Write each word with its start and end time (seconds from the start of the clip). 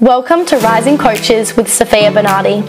Welcome 0.00 0.46
to 0.46 0.56
Rising 0.56 0.96
Coaches 0.96 1.54
with 1.54 1.70
Sophia 1.70 2.10
Bernardi. 2.10 2.64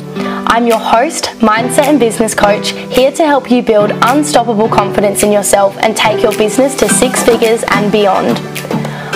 I'm 0.45 0.67
your 0.67 0.77
host, 0.77 1.23
mindset 1.39 1.85
and 1.85 1.97
business 1.97 2.35
coach, 2.35 2.71
here 2.93 3.13
to 3.13 3.25
help 3.25 3.49
you 3.49 3.63
build 3.63 3.91
unstoppable 3.91 4.67
confidence 4.67 5.23
in 5.23 5.31
yourself 5.31 5.75
and 5.77 5.95
take 5.95 6.21
your 6.21 6.37
business 6.37 6.75
to 6.75 6.89
six 6.89 7.23
figures 7.23 7.63
and 7.69 7.91
beyond. 7.93 8.37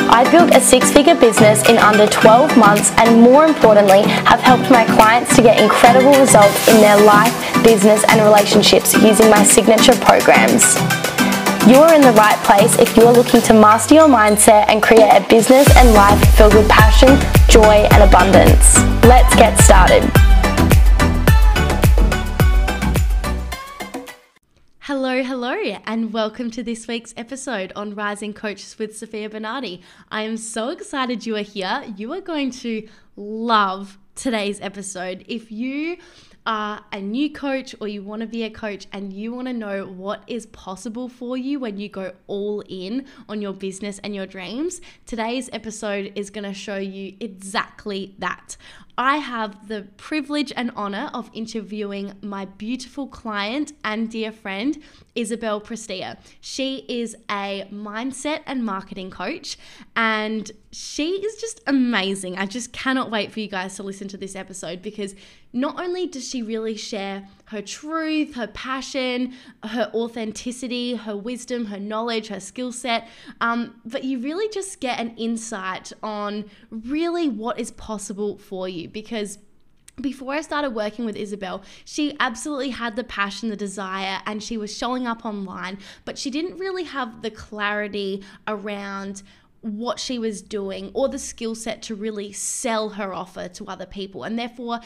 I 0.10 0.26
built 0.32 0.56
a 0.56 0.62
six 0.62 0.90
figure 0.90 1.16
business 1.16 1.68
in 1.68 1.78
under 1.78 2.08
12 2.08 2.58
months 2.58 2.92
and 2.98 3.22
more 3.22 3.46
importantly, 3.46 4.04
have 4.04 4.40
helped 4.40 4.72
my 4.72 4.86
clients 4.96 5.36
to 5.36 5.42
get 5.42 5.62
incredible 5.62 6.18
results 6.18 6.70
in 6.70 6.78
their 6.78 7.00
life, 7.06 7.36
business, 7.62 8.06
and 8.08 8.22
relationships 8.22 8.94
using 8.94 9.30
my 9.30 9.44
signature 9.44 9.96
programs. 9.96 10.78
You're 11.68 11.94
in 11.94 12.00
the 12.00 12.14
right 12.14 12.38
place 12.46 12.80
if 12.80 12.96
you're 12.96 13.12
looking 13.12 13.42
to 13.42 13.54
master 13.54 13.96
your 13.96 14.08
mindset 14.08 14.70
and 14.70 14.82
create 14.82 15.10
a 15.10 15.20
business 15.28 15.68
and 15.76 15.94
life 15.94 16.18
filled 16.38 16.54
with 16.54 16.70
passion, 16.70 17.10
joy, 17.50 17.86
and 17.92 18.04
abundance. 18.04 18.78
Let's 19.04 19.36
get 19.36 19.60
started. 19.60 20.02
Hello, 24.80 25.22
hello, 25.22 25.56
and 25.86 26.14
welcome 26.14 26.50
to 26.52 26.64
this 26.64 26.88
week's 26.88 27.14
episode 27.18 27.74
on 27.76 27.96
Rising 27.96 28.34
Coaches 28.34 28.80
with 28.80 28.96
Sophia 28.96 29.30
Bernardi. 29.30 29.82
I 30.10 30.22
am 30.22 30.38
so 30.38 30.70
excited 30.70 31.26
you 31.26 31.36
are 31.36 31.42
here. 31.42 31.84
You 31.98 32.14
are 32.14 32.22
going 32.22 32.52
to 32.52 32.88
love 33.18 33.98
today's 34.16 34.62
episode. 34.62 35.26
If 35.28 35.52
you 35.52 35.98
are 36.48 36.82
a 36.94 37.02
new 37.02 37.30
coach 37.30 37.76
or 37.82 37.90
you 37.90 38.02
want 38.02 38.22
to 38.22 38.28
be 38.28 38.44
a 38.44 38.50
coach 38.50 38.88
and 38.94 39.12
you 39.12 39.34
want 39.34 39.48
to 39.48 39.54
know 39.54 39.86
what 39.86 40.24
is 40.28 40.46
possible 40.48 41.10
for 41.10 41.36
you 41.36 41.60
when 41.60 41.78
you 41.78 41.90
go 41.90 42.14
all 42.28 42.64
in 42.70 43.06
on 43.28 43.42
your 43.42 43.52
business 43.52 44.00
and 44.00 44.16
your 44.16 44.26
dreams, 44.26 44.80
today's 45.06 45.50
episode 45.52 46.14
is 46.16 46.30
going 46.30 46.46
to 46.46 46.54
show 46.54 46.78
you 46.78 47.16
exactly 47.20 48.16
that. 48.20 48.56
I 48.98 49.18
have 49.18 49.68
the 49.68 49.88
privilege 49.98 50.52
and 50.56 50.72
honor 50.76 51.12
of 51.14 51.30
interviewing 51.34 52.14
my 52.22 52.46
beautiful 52.46 53.08
client 53.08 53.74
and 53.84 54.10
dear 54.10 54.32
friend, 54.32 54.82
Isabel 55.18 55.60
Prestia. 55.60 56.18
She 56.40 56.86
is 56.88 57.18
a 57.30 57.68
mindset 57.74 58.42
and 58.46 58.64
marketing 58.64 59.10
coach, 59.10 59.58
and 59.96 60.50
she 60.72 61.10
is 61.10 61.42
just 61.42 61.60
amazing. 61.66 62.38
I 62.38 62.46
just 62.46 62.72
cannot 62.72 63.10
wait 63.10 63.32
for 63.32 63.40
you 63.40 63.48
guys 63.48 63.76
to 63.78 63.84
listen 63.84 64.08
to 64.10 64.18
this 64.18 64.36
episode 64.36 64.84
because 64.84 65.16
not 65.54 65.80
only 65.82 66.06
does 66.06 66.30
she 66.30 66.44
really 66.44 66.78
share 66.78 67.28
her 67.46 67.64
truth, 67.64 68.36
her 68.36 68.48
passion, 68.48 69.34
her 69.64 69.90
authenticity, 69.94 70.96
her 70.96 71.18
wisdom, 71.18 71.66
her 71.66 71.80
knowledge, 71.80 72.28
her 72.28 72.40
skill 72.40 72.72
set. 72.72 73.08
Um, 73.42 73.82
but 73.86 74.04
you 74.04 74.20
really 74.20 74.50
just 74.50 74.80
get 74.80 75.00
an 75.00 75.16
insight 75.18 75.94
on 76.04 76.46
really 76.70 77.28
what 77.28 77.60
is 77.60 77.72
possible 77.72 78.38
for 78.38 78.70
you 78.70 78.88
because 78.88 79.40
before 80.00 80.34
I 80.34 80.42
started 80.42 80.72
working 80.72 81.06
with 81.06 81.16
Isabel, 81.16 81.64
she 81.84 82.16
absolutely 82.20 82.70
had 82.70 82.96
the 82.96 83.04
passion, 83.04 83.50
the 83.50 83.56
desire, 83.56 84.20
and 84.26 84.44
she 84.44 84.58
was 84.58 84.76
showing 84.76 85.08
up 85.08 85.26
online, 85.26 85.80
but 86.06 86.18
she 86.18 86.30
didn't 86.30 86.58
really 86.58 86.84
have 86.84 87.22
the 87.22 87.32
clarity 87.32 88.24
around 88.48 89.24
what 89.62 90.00
she 90.00 90.20
was 90.20 90.42
doing 90.42 90.92
or 90.94 91.10
the 91.10 91.18
skill 91.20 91.56
set 91.56 91.82
to 91.82 91.96
really 91.96 92.32
sell 92.32 92.90
her 92.90 93.14
offer 93.14 93.48
to 93.50 93.66
other 93.66 93.88
people. 93.88 94.24
And 94.24 94.38
therefore, 94.38 94.82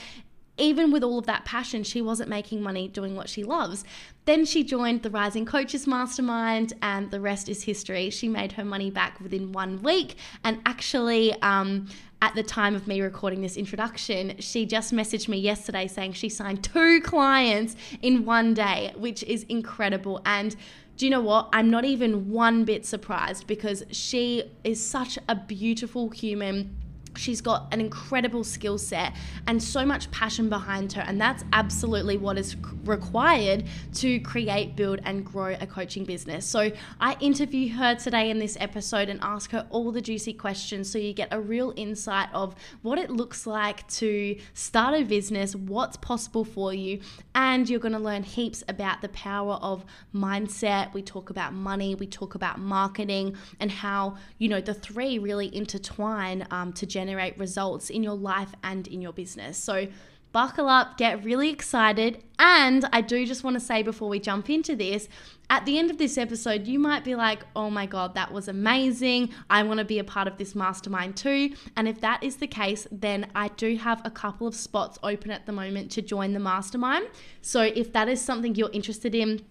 even 0.62 0.92
with 0.92 1.04
all 1.04 1.18
of 1.18 1.26
that 1.26 1.44
passion, 1.44 1.84
she 1.84 2.02
wasn't 2.02 2.30
making 2.30 2.62
money 2.62 2.88
doing 2.88 3.16
what 3.16 3.28
she 3.28 3.44
loves. 3.44 3.84
Then 4.26 4.46
she 4.46 4.64
joined 4.64 5.02
the 5.02 5.10
Rising 5.10 5.46
Coaches 5.46 5.88
Mastermind, 5.88 6.74
and 6.84 7.10
the 7.10 7.20
rest 7.20 7.50
is 7.50 7.64
history. 7.64 8.12
She 8.12 8.30
made 8.30 8.52
her 8.54 8.64
money 8.64 8.92
back 8.92 9.20
within 9.20 9.52
one 9.52 9.82
week. 9.82 10.16
And 10.44 10.62
actually, 10.68 11.34
um, 11.42 11.88
at 12.22 12.36
the 12.36 12.44
time 12.44 12.76
of 12.76 12.88
me 12.88 13.02
recording 13.02 13.42
this 13.42 13.58
introduction, 13.58 14.36
she 14.40 14.68
just 14.68 14.94
messaged 14.94 15.28
me 15.28 15.40
yesterday 15.40 15.88
saying 15.88 16.14
she 16.14 16.30
signed 16.30 16.64
two 16.64 17.02
clients 17.02 17.76
in 18.04 18.24
one 18.26 18.54
day, 18.54 18.94
which 18.96 19.24
is 19.24 19.44
incredible. 19.50 20.22
And 20.26 20.56
do 20.98 21.08
you 21.08 21.10
know 21.10 21.22
what? 21.22 21.50
I'm 21.52 21.72
not 21.72 21.84
even 21.84 22.30
one 22.30 22.64
bit 22.64 22.86
surprised 22.86 23.48
because 23.48 23.84
she 23.90 24.44
is 24.64 24.86
such 24.86 25.18
a 25.28 25.34
beautiful 25.34 26.10
human 26.10 26.78
She's 27.18 27.42
got 27.42 27.68
an 27.74 27.82
incredible 27.82 28.44
skill 28.44 28.78
set 28.78 29.14
and 29.48 29.62
so 29.62 29.86
much 29.86 30.10
passion 30.12 30.50
behind 30.50 30.94
her. 30.94 31.02
And 31.02 31.20
that's 31.20 31.44
absolutely 31.54 32.18
what 32.18 32.38
is 32.38 32.56
required 32.86 33.66
to 33.96 34.20
create, 34.22 34.76
build, 34.76 35.02
and 35.04 35.26
grow 35.26 35.56
a 35.60 35.68
coaching 35.68 36.06
business. 36.06 36.46
So 36.46 36.72
I 37.00 37.18
interview 37.20 37.74
her 37.76 37.96
today 37.96 38.30
in 38.30 38.40
this 38.40 38.58
episode 38.60 39.10
and 39.10 39.20
ask 39.22 39.52
her 39.52 39.68
all 39.70 39.92
the 39.92 40.02
juicy 40.02 40.34
questions 40.34 40.90
so 40.90 40.98
you 40.98 41.14
get 41.14 41.28
a 41.32 41.40
real 41.40 41.74
insight 41.76 42.30
of 42.34 42.56
what 42.82 42.98
it 42.98 43.10
looks 43.10 43.46
like 43.46 43.88
to 43.90 44.38
start 44.54 45.00
a 45.00 45.04
business, 45.04 45.56
what's 45.56 45.98
possible 45.98 46.46
for 46.46 46.74
you, 46.74 47.02
and 47.36 47.70
you're 47.70 47.80
going 47.80 47.94
to 47.94 48.00
learn 48.00 48.24
heaps 48.24 48.64
about 48.68 49.02
the 49.02 49.10
power 49.10 49.54
of 49.56 49.84
mindset. 50.16 50.94
We 50.94 51.02
talk 51.02 51.30
about 51.30 51.54
money, 51.54 51.96
we 51.96 52.08
talk 52.08 52.36
about 52.36 52.60
marketing, 52.60 53.36
and 53.60 53.70
how, 53.70 54.18
you 54.38 54.48
know, 54.48 54.62
the 54.62 54.74
three 54.74 55.20
really 55.20 55.54
intertwine 55.56 56.48
um, 56.52 56.72
to 56.74 56.86
generate 56.86 57.01
generate 57.02 57.38
results 57.38 57.90
in 57.90 58.04
your 58.04 58.16
life 58.16 58.54
and 58.64 58.88
in 58.88 59.02
your 59.02 59.14
business. 59.14 59.58
So, 59.58 59.88
buckle 60.32 60.68
up, 60.68 60.98
get 60.98 61.24
really 61.24 61.50
excited. 61.50 62.24
And 62.40 62.86
I 62.94 63.02
do 63.02 63.26
just 63.26 63.44
want 63.44 63.56
to 63.56 63.60
say 63.60 63.84
before 63.84 64.08
we 64.08 64.20
jump 64.20 64.50
into 64.50 64.76
this, 64.76 65.08
at 65.50 65.66
the 65.66 65.78
end 65.78 65.92
of 65.92 65.98
this 65.98 66.18
episode, 66.18 66.68
you 66.68 66.80
might 66.80 67.04
be 67.04 67.16
like, 67.16 67.42
oh 67.56 67.70
my 67.70 67.86
God, 67.86 68.16
that 68.16 68.32
was 68.32 68.48
amazing. 68.48 69.30
I 69.50 69.64
want 69.64 69.80
to 69.80 69.86
be 69.86 70.00
a 70.00 70.04
part 70.04 70.28
of 70.28 70.38
this 70.38 70.56
mastermind 70.56 71.18
too. 71.18 71.54
And 71.76 71.88
if 71.88 72.00
that 72.02 72.24
is 72.24 72.38
the 72.38 72.48
case, 72.48 72.88
then 72.92 73.30
I 73.36 73.50
do 73.50 73.76
have 73.76 74.02
a 74.06 74.12
couple 74.12 74.48
of 74.48 74.56
spots 74.56 74.98
open 75.04 75.32
at 75.32 75.46
the 75.46 75.52
moment 75.52 75.92
to 75.92 76.02
join 76.02 76.32
the 76.32 76.40
mastermind. 76.40 77.08
So 77.42 77.64
if 77.64 77.92
that 77.92 78.08
is 78.08 78.22
something 78.22 78.56
you're 78.56 78.72
interested 78.72 79.14
in, 79.14 79.42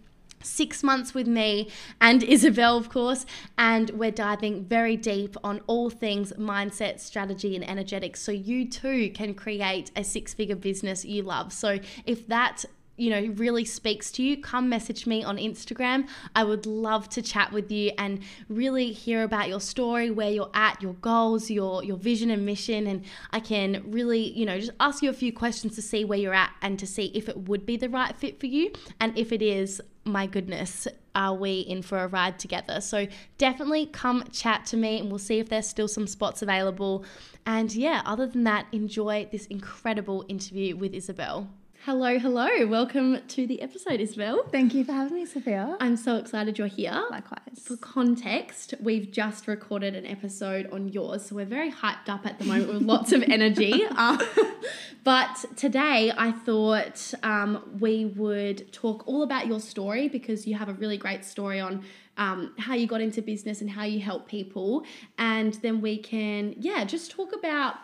six 0.42 0.82
months 0.82 1.14
with 1.14 1.26
me 1.26 1.68
and 2.00 2.22
Isabel, 2.22 2.76
of 2.76 2.88
course, 2.88 3.26
and 3.58 3.90
we're 3.90 4.10
diving 4.10 4.64
very 4.64 4.96
deep 4.96 5.36
on 5.44 5.60
all 5.66 5.90
things 5.90 6.32
mindset, 6.38 7.00
strategy, 7.00 7.54
and 7.54 7.68
energetics. 7.68 8.20
So 8.20 8.32
you 8.32 8.68
too 8.68 9.10
can 9.10 9.34
create 9.34 9.90
a 9.96 10.04
six 10.04 10.34
figure 10.34 10.56
business 10.56 11.04
you 11.04 11.22
love. 11.22 11.52
So 11.52 11.78
if 12.06 12.26
that 12.28 12.64
you 13.00 13.08
know 13.08 13.32
really 13.36 13.64
speaks 13.64 14.12
to 14.12 14.22
you 14.22 14.36
come 14.36 14.68
message 14.68 15.06
me 15.06 15.24
on 15.24 15.38
instagram 15.38 16.06
i 16.36 16.44
would 16.44 16.66
love 16.66 17.08
to 17.08 17.22
chat 17.22 17.50
with 17.50 17.72
you 17.72 17.90
and 17.96 18.20
really 18.48 18.92
hear 18.92 19.22
about 19.22 19.48
your 19.48 19.60
story 19.60 20.10
where 20.10 20.28
you're 20.28 20.50
at 20.52 20.80
your 20.82 20.92
goals 20.94 21.50
your 21.50 21.82
your 21.82 21.96
vision 21.96 22.30
and 22.30 22.44
mission 22.44 22.86
and 22.86 23.02
i 23.32 23.40
can 23.40 23.82
really 23.86 24.30
you 24.38 24.44
know 24.44 24.58
just 24.58 24.72
ask 24.80 25.02
you 25.02 25.08
a 25.08 25.14
few 25.14 25.32
questions 25.32 25.74
to 25.74 25.80
see 25.80 26.04
where 26.04 26.18
you're 26.18 26.34
at 26.34 26.52
and 26.60 26.78
to 26.78 26.86
see 26.86 27.06
if 27.14 27.26
it 27.28 27.48
would 27.48 27.64
be 27.64 27.76
the 27.76 27.88
right 27.88 28.16
fit 28.16 28.38
for 28.38 28.46
you 28.46 28.70
and 29.00 29.16
if 29.18 29.32
it 29.32 29.40
is 29.40 29.80
my 30.10 30.26
goodness, 30.26 30.86
are 31.14 31.34
we 31.34 31.60
in 31.60 31.82
for 31.82 31.98
a 31.98 32.06
ride 32.06 32.38
together? 32.38 32.80
So 32.80 33.06
definitely 33.38 33.86
come 33.86 34.24
chat 34.32 34.66
to 34.66 34.76
me 34.76 35.00
and 35.00 35.08
we'll 35.08 35.18
see 35.18 35.38
if 35.38 35.48
there's 35.48 35.66
still 35.66 35.88
some 35.88 36.06
spots 36.06 36.42
available. 36.42 37.04
And 37.46 37.74
yeah, 37.74 38.02
other 38.04 38.26
than 38.26 38.44
that, 38.44 38.66
enjoy 38.72 39.28
this 39.30 39.46
incredible 39.46 40.24
interview 40.28 40.76
with 40.76 40.94
Isabel. 40.94 41.48
Hello, 41.86 42.18
hello. 42.18 42.66
Welcome 42.66 43.20
to 43.28 43.46
the 43.46 43.62
episode, 43.62 44.00
Isabel. 44.00 44.44
Thank 44.52 44.74
you 44.74 44.84
for 44.84 44.92
having 44.92 45.14
me, 45.14 45.24
Sophia. 45.24 45.78
I'm 45.80 45.96
so 45.96 46.16
excited 46.16 46.58
you're 46.58 46.66
here. 46.66 47.06
Likewise. 47.10 47.58
For 47.64 47.74
context, 47.78 48.74
we've 48.80 49.10
just 49.10 49.48
recorded 49.48 49.94
an 49.94 50.04
episode 50.04 50.68
on 50.72 50.90
yours, 50.90 51.24
so 51.24 51.36
we're 51.36 51.46
very 51.46 51.72
hyped 51.72 52.10
up 52.10 52.26
at 52.26 52.38
the 52.38 52.44
moment 52.44 52.74
with 52.74 52.82
lots 52.82 53.12
of 53.12 53.22
energy. 53.22 53.86
Um, 53.86 54.20
but 55.04 55.42
today 55.56 56.12
I 56.14 56.32
thought 56.32 57.14
um, 57.22 57.78
we 57.80 58.04
would 58.04 58.70
talk 58.74 59.08
all 59.08 59.22
about 59.22 59.46
your 59.46 59.58
story 59.58 60.06
because 60.06 60.46
you 60.46 60.56
have 60.56 60.68
a 60.68 60.74
really 60.74 60.98
great 60.98 61.24
story 61.24 61.60
on 61.60 61.82
um, 62.18 62.52
how 62.58 62.74
you 62.74 62.86
got 62.86 63.00
into 63.00 63.22
business 63.22 63.62
and 63.62 63.70
how 63.70 63.84
you 63.84 64.00
help 64.00 64.28
people. 64.28 64.84
And 65.16 65.54
then 65.54 65.80
we 65.80 65.96
can, 65.96 66.56
yeah, 66.58 66.84
just 66.84 67.10
talk 67.10 67.32
about 67.34 67.76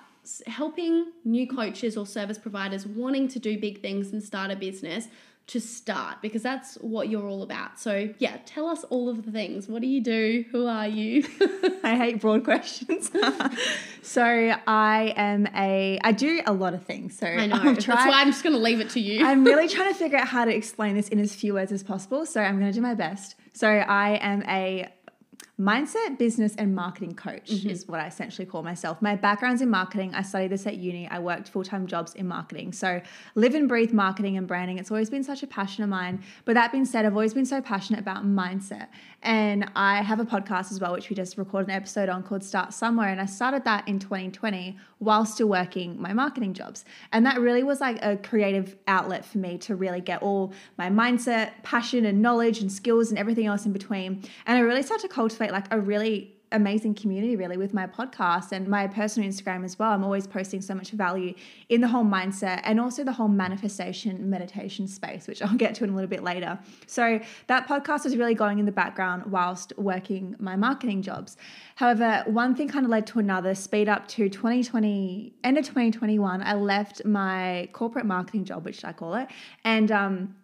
helping 0.47 1.13
new 1.25 1.47
coaches 1.47 1.97
or 1.97 2.07
service 2.07 2.39
providers 2.39 2.87
wanting 2.87 3.29
to 3.29 3.39
do 3.39 3.59
big 3.59 3.81
things 3.81 4.13
and 4.13 4.23
start 4.23 4.51
a 4.51 4.57
business 4.57 5.09
to 5.49 5.61
start 5.61 6.21
because 6.23 6.43
that's 6.43 6.75
what 6.77 7.09
you're 7.09 7.29
all 7.29 7.43
about. 7.43 7.79
So, 7.79 8.13
yeah, 8.19 8.39
tell 8.47 8.67
us 8.67 8.83
all 8.85 9.09
of 9.09 9.25
the 9.25 9.31
things. 9.31 9.69
What 9.69 9.81
do 9.81 9.87
you 9.87 10.01
do? 10.01 10.45
Who 10.51 10.67
are 10.67 10.89
you? 10.89 11.25
I 11.85 11.97
hate 11.97 12.21
broad 12.21 12.43
questions. 12.43 13.13
so, 14.03 14.25
I 14.25 15.15
am 15.17 15.47
a 15.55 16.01
I 16.03 16.11
do 16.11 16.43
a 16.47 16.53
lot 16.53 16.75
of 16.75 16.85
things. 16.85 17.17
So, 17.17 17.29
I 17.29 17.47
know. 17.47 17.57
I'll 17.57 17.77
try, 17.77 17.95
that's 17.95 18.09
why 18.09 18.21
I'm 18.21 18.33
just 18.33 18.43
going 18.43 18.57
to 18.57 18.61
leave 18.61 18.81
it 18.81 18.91
to 18.91 19.01
you. 19.01 19.25
I'm 19.25 19.45
really 19.45 19.69
trying 19.69 19.93
to 19.93 19.99
figure 19.99 20.19
out 20.19 20.27
how 20.27 20.45
to 20.45 20.55
explain 20.55 20.97
this 20.97 21.09
in 21.09 21.21
as 21.21 21.35
few 21.35 21.55
words 21.55 21.71
as 21.71 21.85
possible, 21.85 22.27
so 22.27 22.41
I'm 22.41 22.59
going 22.59 22.71
to 22.71 22.77
do 22.77 22.83
my 22.83 22.95
best. 22.95 23.37
So, 23.53 23.69
I 23.69 24.19
am 24.21 24.43
a 24.49 24.93
mindset, 25.59 26.19
business, 26.19 26.55
and 26.57 26.75
marketing 26.75 27.15
coach 27.15 27.51
mm-hmm. 27.51 27.71
is 27.71 27.89
what 27.89 27.99
I 27.99 28.07
essentially 28.07 28.45
call 28.45 28.63
myself. 28.63 29.01
My 29.01 29.17
background's 29.17 29.63
in 29.63 29.71
marketing. 29.71 30.15
I 30.15 30.23
studied 30.23 30.49
this 30.49 30.67
at 30.67 30.77
uni. 30.77 31.09
I 31.09 31.19
worked 31.19 31.49
full 31.49 31.65
time 31.65 31.87
jobs 31.87 32.15
in 32.15 32.29
marketing. 32.29 32.73
So, 32.73 33.01
live 33.35 33.55
and 33.55 33.69
breathe 33.69 33.93
marketing 33.93 34.37
and 34.37 34.47
branding. 34.47 34.79
It's 34.79 34.91
always 34.91 35.09
been 35.09 35.25
such 35.25 35.43
a 35.43 35.47
passion 35.47 35.83
of 35.83 35.89
mine. 35.89 36.23
But 36.45 36.55
that 36.55 36.73
being 36.73 36.85
said, 36.85 37.07
I've 37.07 37.15
always 37.15 37.33
been 37.33 37.47
so 37.47 37.63
passionate 37.63 38.01
about 38.01 38.27
mindset. 38.27 38.89
And 39.23 39.71
I 39.75 40.03
have 40.03 40.21
a 40.21 40.25
podcast 40.25 40.71
as 40.71 40.81
well, 40.81 40.93
which 40.93 41.09
we 41.09 41.17
just 41.17 41.39
recorded 41.39 41.69
an 41.69 41.75
episode 41.75 42.09
on 42.09 42.23
called 42.23 42.45
Start 42.45 42.75
Somewhere. 42.75 43.09
And 43.09 43.21
I 43.21 43.27
started 43.27 43.65
that 43.65 43.89
in 43.89 43.99
2020 43.99 44.77
while 44.99 45.25
still 45.25 45.49
working 45.49 46.01
my 46.01 46.13
marketing 46.13 46.55
jobs. 46.55 46.85
And 47.13 47.25
that 47.27 47.41
really 47.41 47.63
was 47.63 47.81
like 47.81 47.99
a 48.03 48.17
creative 48.17 48.77
outlet 48.87 49.25
for 49.25 49.39
me 49.39 49.59
to 49.59 49.75
really 49.75 50.01
get 50.01 50.23
all 50.23 50.53
my 50.79 50.89
mindset, 50.89 51.53
passion, 51.63 52.07
and 52.07 52.23
knowledge 52.23 52.61
and 52.61 52.71
skills 52.71 53.11
and 53.11 53.19
everything 53.19 53.47
else 53.47 53.67
in 53.67 53.73
between. 53.73 54.23
And 54.47 54.57
I 54.57 54.61
really 54.61 54.83
started 54.83 55.09
to 55.09 55.15
cultivate 55.15 55.46
like 55.53 55.67
a 55.71 55.81
really 55.81 56.37
amazing 56.53 56.95
community 56.95 57.35
really 57.37 57.57
with 57.57 57.75
my 57.75 57.87
podcast 57.87 58.53
and 58.53 58.69
my 58.69 58.87
personal 58.87 59.29
Instagram 59.29 59.65
as 59.65 59.79
well. 59.79 59.91
I'm 59.91 60.05
always 60.05 60.27
posting 60.27 60.61
so 60.61 60.75
much 60.75 60.91
value 60.91 61.35
in 61.69 61.81
the 61.81 61.89
whole 61.89 62.05
mindset 62.05 62.61
and 62.65 62.81
also 62.81 63.03
the 63.03 63.13
whole 63.13 63.29
manifestation 63.29 64.31
meditation 64.31 64.87
space, 64.87 65.27
which 65.27 65.43
I'll 65.43 65.57
get 65.57 65.75
to 65.77 65.85
in 65.85 65.91
a 65.91 65.95
little 65.95 66.09
bit 66.09 66.23
later. 66.23 66.59
So 66.87 67.21
that 67.49 67.67
podcast 67.67 68.05
was 68.05 68.17
really 68.17 68.35
going 68.35 68.59
in 68.59 68.67
the 68.67 68.73
background 68.73 69.27
whilst 69.27 69.73
working 69.77 70.37
my 70.39 70.57
marketing 70.57 71.03
jobs. 71.03 71.37
However, 71.75 72.23
one 72.27 72.55
thing 72.55 72.69
kind 72.69 72.85
of 72.85 72.91
led 72.91 73.07
to 73.09 73.19
another, 73.19 73.55
speed 73.55 73.89
up 73.89 74.07
to 74.09 74.29
2020, 74.29 75.35
end 75.43 75.59
of 75.59 75.65
2021, 75.65 76.43
I 76.43 76.55
left 76.55 77.05
my 77.05 77.69
corporate 77.73 78.07
marketing 78.07 78.45
job, 78.45 78.65
which 78.65 78.85
I 78.85 78.93
call 78.93 79.15
it, 79.15 79.29
and 79.65 79.91
um 79.91 80.37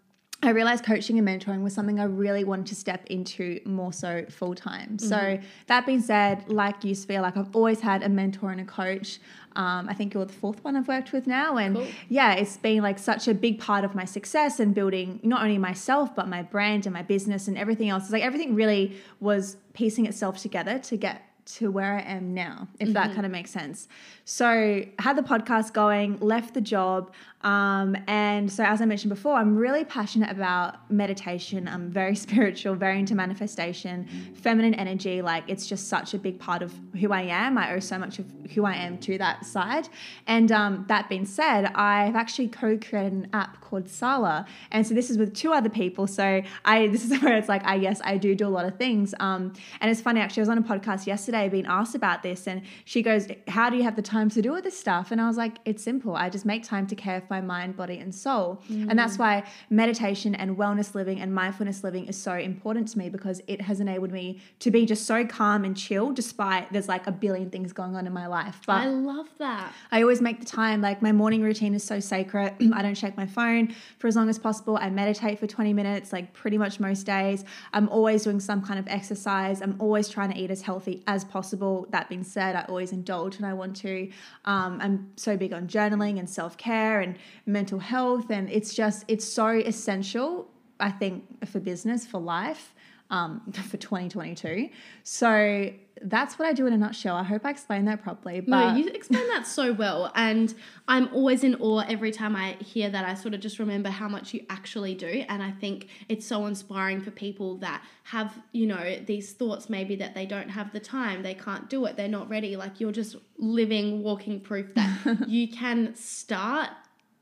I 0.45 0.51
realized 0.51 0.85
coaching 0.85 1.19
and 1.19 1.29
mentoring 1.29 1.63
was 1.63 1.73
something 1.73 2.01
I 2.01 2.05
really 2.05 2.43
wanted 2.43 2.67
to 2.67 2.75
step 2.75 3.07
into 3.07 3.61
more 3.65 3.93
so 3.93 4.25
full 4.29 4.55
time. 4.55 4.97
Mm-hmm. 4.97 5.07
So 5.07 5.39
that 5.69 5.87
being 5.87 6.01
said, 6.01 6.49
like 6.49 6.83
you, 6.83 6.95
Sophia, 6.97 7.23
like 7.23 7.37
I've 7.37 7.55
always 7.55 7.81
had 7.81 8.03
a 8.03 8.09
mentor 8.09 8.51
and 8.51 8.61
a 8.61 8.65
coach. 8.65 9.21
Um, 9.55 9.89
I 9.89 9.95
think 9.95 10.15
you're 10.15 10.25
the 10.25 10.33
fourth 10.33 10.65
one 10.65 10.77
I've 10.77 10.89
worked 10.89 11.13
with 11.13 11.27
now, 11.27 11.59
and 11.59 11.77
cool. 11.77 11.87
yeah, 12.09 12.33
it's 12.33 12.57
been 12.57 12.83
like 12.83 12.99
such 12.99 13.29
a 13.29 13.35
big 13.35 13.61
part 13.61 13.85
of 13.85 13.95
my 13.95 14.07
success 14.07 14.59
and 14.59 14.75
building 14.75 15.21
not 15.23 15.43
only 15.43 15.59
myself 15.59 16.15
but 16.17 16.27
my 16.27 16.43
brand 16.43 16.87
and 16.87 16.95
my 16.95 17.03
business 17.03 17.49
and 17.49 17.59
everything 17.59 17.91
else. 17.91 18.05
It's 18.05 18.13
like 18.13 18.23
everything 18.23 18.55
really 18.55 18.97
was 19.21 19.59
piecing 19.75 20.07
itself 20.07 20.39
together 20.39 20.79
to 20.79 20.97
get 20.97 21.23
to 21.45 21.71
where 21.71 21.95
I 21.97 22.01
am 22.01 22.35
now, 22.35 22.69
if 22.79 22.89
mm-hmm. 22.89 22.95
that 22.95 23.15
kind 23.15 23.27
of 23.27 23.33
makes 23.33 23.51
sense. 23.51 23.89
So, 24.33 24.83
had 24.99 25.19
the 25.19 25.23
podcast 25.23 25.75
going, 25.75 26.19
left 26.21 26.55
the 26.55 26.63
job. 26.63 27.13
Um, 27.43 27.97
and 28.07 28.51
so, 28.51 28.65
as 28.65 28.81
I 28.81 28.87
mentioned 28.87 29.11
before, 29.11 29.35
I'm 29.35 29.57
really 29.57 29.85
passionate 29.85 30.31
about 30.31 30.91
meditation. 30.91 31.69
I'm 31.69 31.91
very 31.91 32.15
spiritual, 32.27 32.75
very 32.75 32.99
into 32.99 33.15
manifestation, 33.15 34.07
feminine 34.35 34.73
energy. 34.75 35.21
Like, 35.21 35.45
it's 35.49 35.67
just 35.67 35.89
such 35.89 36.15
a 36.15 36.19
big 36.19 36.39
part 36.39 36.63
of 36.63 36.73
who 36.99 37.13
I 37.13 37.23
am. 37.23 37.59
I 37.59 37.75
owe 37.75 37.81
so 37.81 37.99
much 37.99 38.21
of 38.21 38.27
who 38.55 38.65
I 38.65 38.75
am 38.75 38.97
to 38.99 39.19
that 39.19 39.45
side. 39.45 39.89
And 40.27 40.51
um, 40.51 40.87
that 40.89 41.11
being 41.11 41.27
said, 41.27 41.67
I've 41.75 42.17
actually 42.17 42.49
co 42.49 42.79
created 42.79 43.13
an 43.13 43.29
app 43.35 43.61
called 43.61 43.87
Sala. 43.87 44.47
And 44.71 44.87
so, 44.87 44.95
this 44.95 45.11
is 45.11 45.19
with 45.19 45.35
two 45.35 45.53
other 45.53 45.69
people. 45.69 46.07
So, 46.07 46.43
I 46.65 46.87
this 46.93 47.05
is 47.05 47.21
where 47.21 47.37
it's 47.37 47.51
like, 47.51 47.65
I 47.67 47.75
yes, 47.75 48.01
I 48.03 48.17
do 48.17 48.35
do 48.35 48.47
a 48.47 48.49
lot 48.49 48.65
of 48.65 48.79
things. 48.79 49.15
Um, 49.21 49.53
and 49.83 49.91
it's 49.91 50.01
funny, 50.01 50.21
actually, 50.21 50.41
I 50.41 50.45
was 50.45 50.49
on 50.49 50.59
a 50.59 50.63
podcast 50.63 51.07
yesterday 51.07 51.51
being 51.51 51.67
asked 51.67 51.95
about 51.95 52.23
this, 52.23 52.47
and 52.47 52.63
she 52.87 53.03
goes, 53.03 53.27
How 53.49 53.69
do 53.69 53.77
you 53.77 53.83
have 53.83 53.97
the 53.97 54.01
time 54.01 54.22
to 54.31 54.43
do 54.43 54.55
all 54.55 54.63
this 54.63 54.79
stuff? 54.79 55.11
And 55.11 55.21
I 55.21 55.29
was 55.29 55.37
like, 55.37 55.59
It's 55.65 55.83
simple. 55.83 56.17
I 56.17 56.31
just 56.31 56.45
make 56.45 56.65
time 56.65 56.87
to 56.87 56.95
care 56.95 57.21
for 57.21 57.27
my 57.31 57.41
mind, 57.41 57.77
body, 57.77 57.99
and 57.99 58.15
soul. 58.15 58.63
Mm. 58.71 58.91
And 58.91 58.99
that's 58.99 59.19
why 59.19 59.45
meditation 59.71 60.35
and 60.35 60.57
wellness 60.57 60.95
living 60.95 61.21
and 61.21 61.35
mindfulness 61.35 61.85
living 61.85 62.07
is 62.07 62.17
so 62.17 62.35
important 62.35 62.89
to 62.89 62.99
me 62.99 63.09
because 63.09 63.41
it 63.47 63.61
has 63.63 63.81
enabled 63.81 64.13
me 64.13 64.41
to 64.61 64.71
be 64.71 64.87
just 64.87 65.07
so 65.07 65.25
calm 65.25 65.65
and 65.65 65.77
chill 65.77 66.13
despite 66.13 66.73
there's 66.73 66.89
like 66.89 67.07
a 67.07 67.13
billion 67.13 67.51
things 67.51 67.73
going 67.73 67.97
on 67.97 68.07
in 68.07 68.13
my 68.13 68.27
life. 68.27 68.61
But 68.67 68.83
I 68.83 68.87
love 68.87 69.29
that. 69.39 69.73
I 69.91 70.03
always 70.03 70.21
make 70.21 70.41
the 70.41 70.47
time, 70.47 70.81
like 70.81 71.03
my 71.03 71.13
morning 71.13 71.43
routine 71.43 71.75
is 71.75 71.85
so 71.85 72.01
sacred. 72.01 72.55
I 72.73 72.83
don't 72.83 72.95
check 72.95 73.17
my 73.17 73.27
phone 73.27 73.75
for 73.99 74.07
as 74.07 74.17
long 74.17 74.29
as 74.29 74.39
possible. 74.39 74.77
I 74.77 74.91
meditate 74.91 75.39
for 75.39 75.47
20 75.47 75.73
minutes, 75.73 76.13
like 76.13 76.33
pretty 76.33 76.59
much 76.59 76.81
most 76.81 77.05
days. 77.05 77.45
I'm 77.73 77.89
always 77.89 78.25
doing 78.25 78.41
some 78.41 78.63
kind 78.63 78.79
of 78.79 78.87
exercise. 78.89 79.63
I'm 79.63 79.77
always 79.79 80.09
trying 80.09 80.33
to 80.33 80.39
eat 80.39 80.51
as 80.51 80.63
healthy 80.63 81.03
as 81.07 81.25
possible. 81.25 81.87
That 81.91 82.09
being 82.09 82.25
said, 82.25 82.57
I 82.57 82.65
always 82.69 82.93
indulge 82.93 83.39
when 83.41 83.49
I 83.49 83.55
want 83.55 83.77
to. 83.77 84.02
Um, 84.45 84.79
I'm 84.81 85.13
so 85.17 85.37
big 85.37 85.53
on 85.53 85.69
journaling 85.69 86.19
and 86.19 86.29
self 86.29 86.57
care 86.57 87.01
and 87.01 87.17
mental 87.47 87.79
health, 87.79 88.31
and 88.31 88.51
it's 88.51 88.75
just 88.75 89.05
it's 89.09 89.25
so 89.25 89.49
essential. 89.49 90.49
I 90.81 90.91
think 90.91 91.47
for 91.47 91.61
business, 91.61 92.07
for 92.07 92.21
life, 92.21 92.75
um, 93.13 93.43
for 93.71 93.77
2022. 93.77 94.71
So 95.05 95.71
that's 96.05 96.39
what 96.39 96.49
I 96.49 96.53
do 96.53 96.67
in 96.67 96.73
a 96.73 96.79
nutshell. 96.79 97.15
I 97.15 97.23
hope 97.23 97.43
I 97.45 97.51
explained 97.51 97.87
that 97.87 98.03
properly. 98.03 98.41
But 98.41 98.73
no, 98.73 98.77
you 98.77 98.89
explained 98.89 99.29
that 99.29 99.47
so 99.47 99.73
well, 99.73 100.11
and 100.17 100.53
I'm 100.89 101.09
always 101.13 101.45
in 101.45 101.55
awe 101.57 101.85
every 101.87 102.11
time 102.11 102.35
I 102.35 102.55
hear 102.55 102.91
that. 102.91 103.05
I 103.05 103.15
sort 103.15 103.35
of 103.35 103.41
just 103.41 103.61
remember 103.61 103.91
how 103.91 104.09
much 104.09 104.35
you 104.35 104.45
actually 104.51 104.95
do, 104.95 105.25
and 105.29 105.43
I 105.43 105.53
think 105.53 105.89
it's 106.09 106.27
so 106.27 106.47
inspiring 106.47 107.01
for 107.01 107.13
people 107.13 107.59
that 107.59 107.85
have 108.05 108.37
you 108.51 108.67
know 108.67 108.99
these 109.07 109.35
thoughts 109.35 109.69
maybe 109.69 109.95
that 109.97 110.15
they 110.15 110.27
don't 110.27 110.49
have 110.49 110.73
the 110.73 110.81
time, 110.81 111.23
they 111.23 111.35
can't 111.35 111.71
do 111.71 111.85
it, 111.85 111.97
they're 111.97 112.09
not 112.09 112.29
ready. 112.29 112.57
Like 112.57 112.81
you're 112.81 112.91
just 112.91 113.17
living, 113.39 114.03
walking 114.03 114.41
proof 114.41 114.75
that 114.75 115.25
you 115.29 115.47
can 115.47 115.95
start 115.95 116.71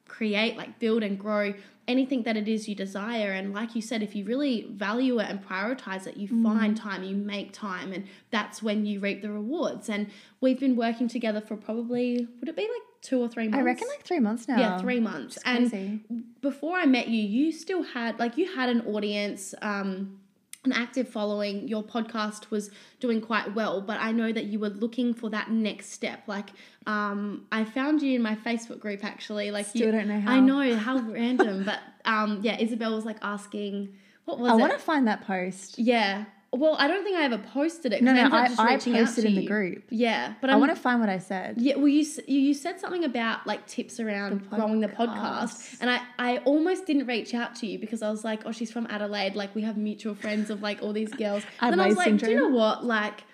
create, 0.07 0.57
like 0.57 0.79
build 0.79 1.03
and 1.03 1.19
grow 1.19 1.55
anything 1.91 2.23
that 2.23 2.37
it 2.37 2.49
is 2.49 2.69
you 2.69 2.75
desire. 2.75 3.33
And 3.33 3.53
like 3.53 3.75
you 3.75 3.83
said, 3.83 4.03
if 4.03 4.15
you 4.15 4.25
really 4.25 4.67
value 4.71 5.19
it 5.19 5.29
and 5.29 5.45
prioritize 5.45 6.07
it, 6.07 6.17
you 6.17 6.29
mm. 6.29 6.43
find 6.43 6.77
time, 6.77 7.03
you 7.03 7.17
make 7.17 7.53
time, 7.53 7.93
and 7.93 8.07
that's 8.31 8.63
when 8.63 8.87
you 8.87 9.01
reap 9.01 9.23
the 9.23 9.31
rewards. 9.31 9.89
And 9.89 10.07
we've 10.41 10.61
been 10.61 10.77
working 10.77 11.09
together 11.09 11.41
for 11.41 11.57
probably, 11.57 12.29
would 12.39 12.49
it 12.49 12.57
be 12.57 12.63
like 12.63 12.87
two 13.03 13.21
or 13.21 13.29
three 13.29 13.49
months? 13.49 13.59
I 13.59 13.63
reckon 13.63 13.89
like 13.89 14.05
three 14.05 14.21
months 14.21 14.47
now. 14.47 14.59
Yeah, 14.59 14.79
three 14.79 15.01
months. 15.01 15.39
And 15.45 16.33
before 16.41 16.77
I 16.77 16.87
met 16.87 17.09
you, 17.09 17.23
you 17.23 17.51
still 17.51 17.83
had, 17.83 18.19
like, 18.19 18.39
you 18.39 18.55
had 18.55 18.69
an 18.69 18.83
audience. 18.87 19.55
Um, 19.61 20.20
an 20.65 20.73
active 20.73 21.09
following, 21.09 21.69
your 21.69 21.83
podcast 21.83 22.51
was 22.51 22.71
doing 22.99 23.21
quite 23.21 23.55
well, 23.55 23.81
but 23.81 23.99
I 23.99 24.13
know 24.13 24.31
that 24.31 24.45
you 24.45 24.59
were 24.59 24.69
looking 24.69 25.15
for 25.15 25.31
that 25.31 25.51
next 25.51 25.93
step. 25.93 26.23
Like, 26.27 26.51
um, 26.87 27.47
I 27.51 27.65
found 27.65 28.03
you 28.03 28.17
in 28.17 28.23
my 28.23 28.35
Facebook 28.35 28.79
group 28.79 29.05
actually. 29.05 29.51
Like, 29.51 29.67
still 29.67 29.87
you, 29.87 29.93
don't 29.93 30.09
know 30.09 30.21
how. 30.21 30.33
I 30.33 30.41
know 30.41 30.77
how 30.77 30.99
random, 30.99 31.65
but 31.65 31.79
um, 32.05 32.41
yeah, 32.43 32.59
Isabel 32.61 32.95
was 32.95 33.07
like 33.07 33.17
asking, 33.23 33.95
what 34.27 34.39
was 34.39 34.53
I 34.53 34.55
want 34.55 34.73
to 34.73 34.79
find 34.79 35.07
that 35.07 35.27
post. 35.27 35.79
Yeah, 35.79 36.27
well, 36.53 36.75
I 36.79 36.89
don't 36.89 37.05
think 37.05 37.17
I 37.17 37.23
ever 37.25 37.39
posted 37.39 37.93
it. 37.93 38.03
No, 38.03 38.13
no, 38.13 38.29
I, 38.33 38.49
I 38.59 38.77
posted 38.77 39.25
in 39.25 39.37
the 39.37 39.47
group. 39.47 39.85
Yeah, 39.89 40.35
but 40.41 40.51
I'm, 40.51 40.57
i 40.57 40.59
want 40.59 40.75
to 40.75 40.81
find 40.81 40.99
what 40.99 41.09
I 41.09 41.19
said. 41.19 41.61
Yeah, 41.61 41.77
well, 41.77 41.87
you 41.87 42.05
you 42.27 42.55
said 42.55 42.81
something 42.81 43.05
about 43.05 43.47
like 43.47 43.67
tips 43.69 44.01
around 44.01 44.41
the 44.51 44.57
growing 44.57 44.81
the 44.81 44.89
podcast, 44.89 45.79
and 45.81 45.89
I 45.89 46.01
I 46.19 46.39
almost 46.39 46.87
didn't 46.87 47.07
reach 47.07 47.35
out 47.35 47.55
to 47.57 47.69
you 47.69 47.79
because 47.79 48.03
I 48.03 48.11
was 48.11 48.25
like, 48.25 48.43
oh, 48.47 48.53
she's 48.53 48.73
from 48.73 48.89
Adelaide, 48.89 49.37
like 49.37 49.55
we 49.55 49.63
have 49.63 49.77
mutual 49.77 50.17
friends 50.17 50.51
of 50.51 50.61
like 50.61 50.83
all 50.83 50.93
these 50.93 51.13
girls. 51.13 51.45
and 51.61 51.73
then 51.73 51.79
I 51.79 51.87
was 51.87 51.97
like, 51.97 52.07
syndrome. 52.07 52.29
do 52.29 52.35
you 52.35 52.51
know 52.51 52.57
what, 52.57 52.85
like. 52.85 53.25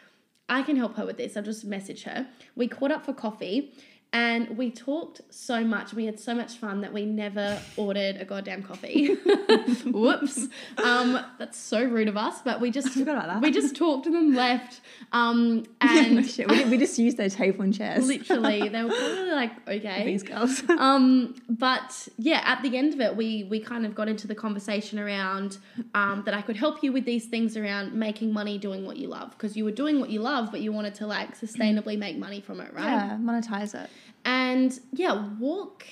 I 0.48 0.62
can 0.62 0.76
help 0.76 0.94
her 0.94 1.04
with 1.04 1.16
this. 1.16 1.36
I'll 1.36 1.42
just 1.42 1.64
message 1.64 2.04
her. 2.04 2.28
We 2.54 2.68
caught 2.68 2.92
up 2.92 3.04
for 3.04 3.12
coffee 3.12 3.72
and 4.12 4.56
we 4.56 4.70
talked 4.70 5.20
so 5.30 5.62
much. 5.62 5.92
We 5.92 6.06
had 6.06 6.18
so 6.18 6.34
much 6.34 6.54
fun 6.54 6.80
that 6.80 6.92
we 6.92 7.04
never 7.04 7.60
ordered 7.76 8.16
a 8.16 8.24
goddamn 8.24 8.62
coffee. 8.62 9.14
Whoops. 9.86 10.48
Um, 10.82 11.20
that's 11.38 11.58
so 11.58 11.84
rude 11.84 12.08
of 12.08 12.16
us, 12.16 12.40
but 12.42 12.60
we 12.60 12.70
just 12.70 12.96
we 12.96 13.50
just 13.50 13.76
talked 13.76 14.06
and 14.06 14.14
then 14.14 14.34
left. 14.34 14.80
Um, 15.12 15.64
and 15.80 16.16
we, 16.48 16.64
we, 16.64 16.78
just 16.78 16.98
used 16.98 17.16
their 17.16 17.28
table 17.28 17.62
and 17.62 17.74
chairs. 17.74 18.06
Literally, 18.06 18.68
they 18.68 18.82
were 18.82 18.88
probably 18.88 19.30
like, 19.32 19.68
okay, 19.68 20.04
these 20.04 20.22
girls. 20.22 20.62
um, 20.70 21.34
but 21.48 22.08
yeah, 22.16 22.40
at 22.44 22.62
the 22.62 22.76
end 22.76 22.94
of 22.94 23.00
it, 23.00 23.16
we 23.16 23.44
we 23.44 23.60
kind 23.60 23.84
of 23.84 23.94
got 23.94 24.08
into 24.08 24.26
the 24.26 24.34
conversation 24.34 24.98
around 24.98 25.58
um, 25.94 26.22
that 26.24 26.32
I 26.32 26.42
could 26.42 26.56
help 26.56 26.82
you 26.82 26.92
with 26.92 27.04
these 27.04 27.26
things 27.26 27.56
around 27.56 27.92
making 27.92 28.32
money 28.32 28.56
doing 28.56 28.86
what 28.86 28.96
you 28.96 29.08
love 29.08 29.30
because 29.32 29.56
you 29.56 29.64
were 29.64 29.72
doing 29.72 30.00
what 30.00 30.10
you 30.10 30.20
love, 30.20 30.50
but 30.50 30.60
you 30.60 30.72
wanted 30.72 30.94
to 30.96 31.06
like 31.06 31.38
sustainably 31.38 31.98
make 31.98 32.16
money 32.16 32.40
from 32.40 32.60
it, 32.60 32.72
right? 32.72 32.84
Yeah, 32.84 33.18
monetize 33.20 33.74
it. 33.74 33.90
And 34.24 34.78
yeah, 34.92 35.28
walk 35.38 35.84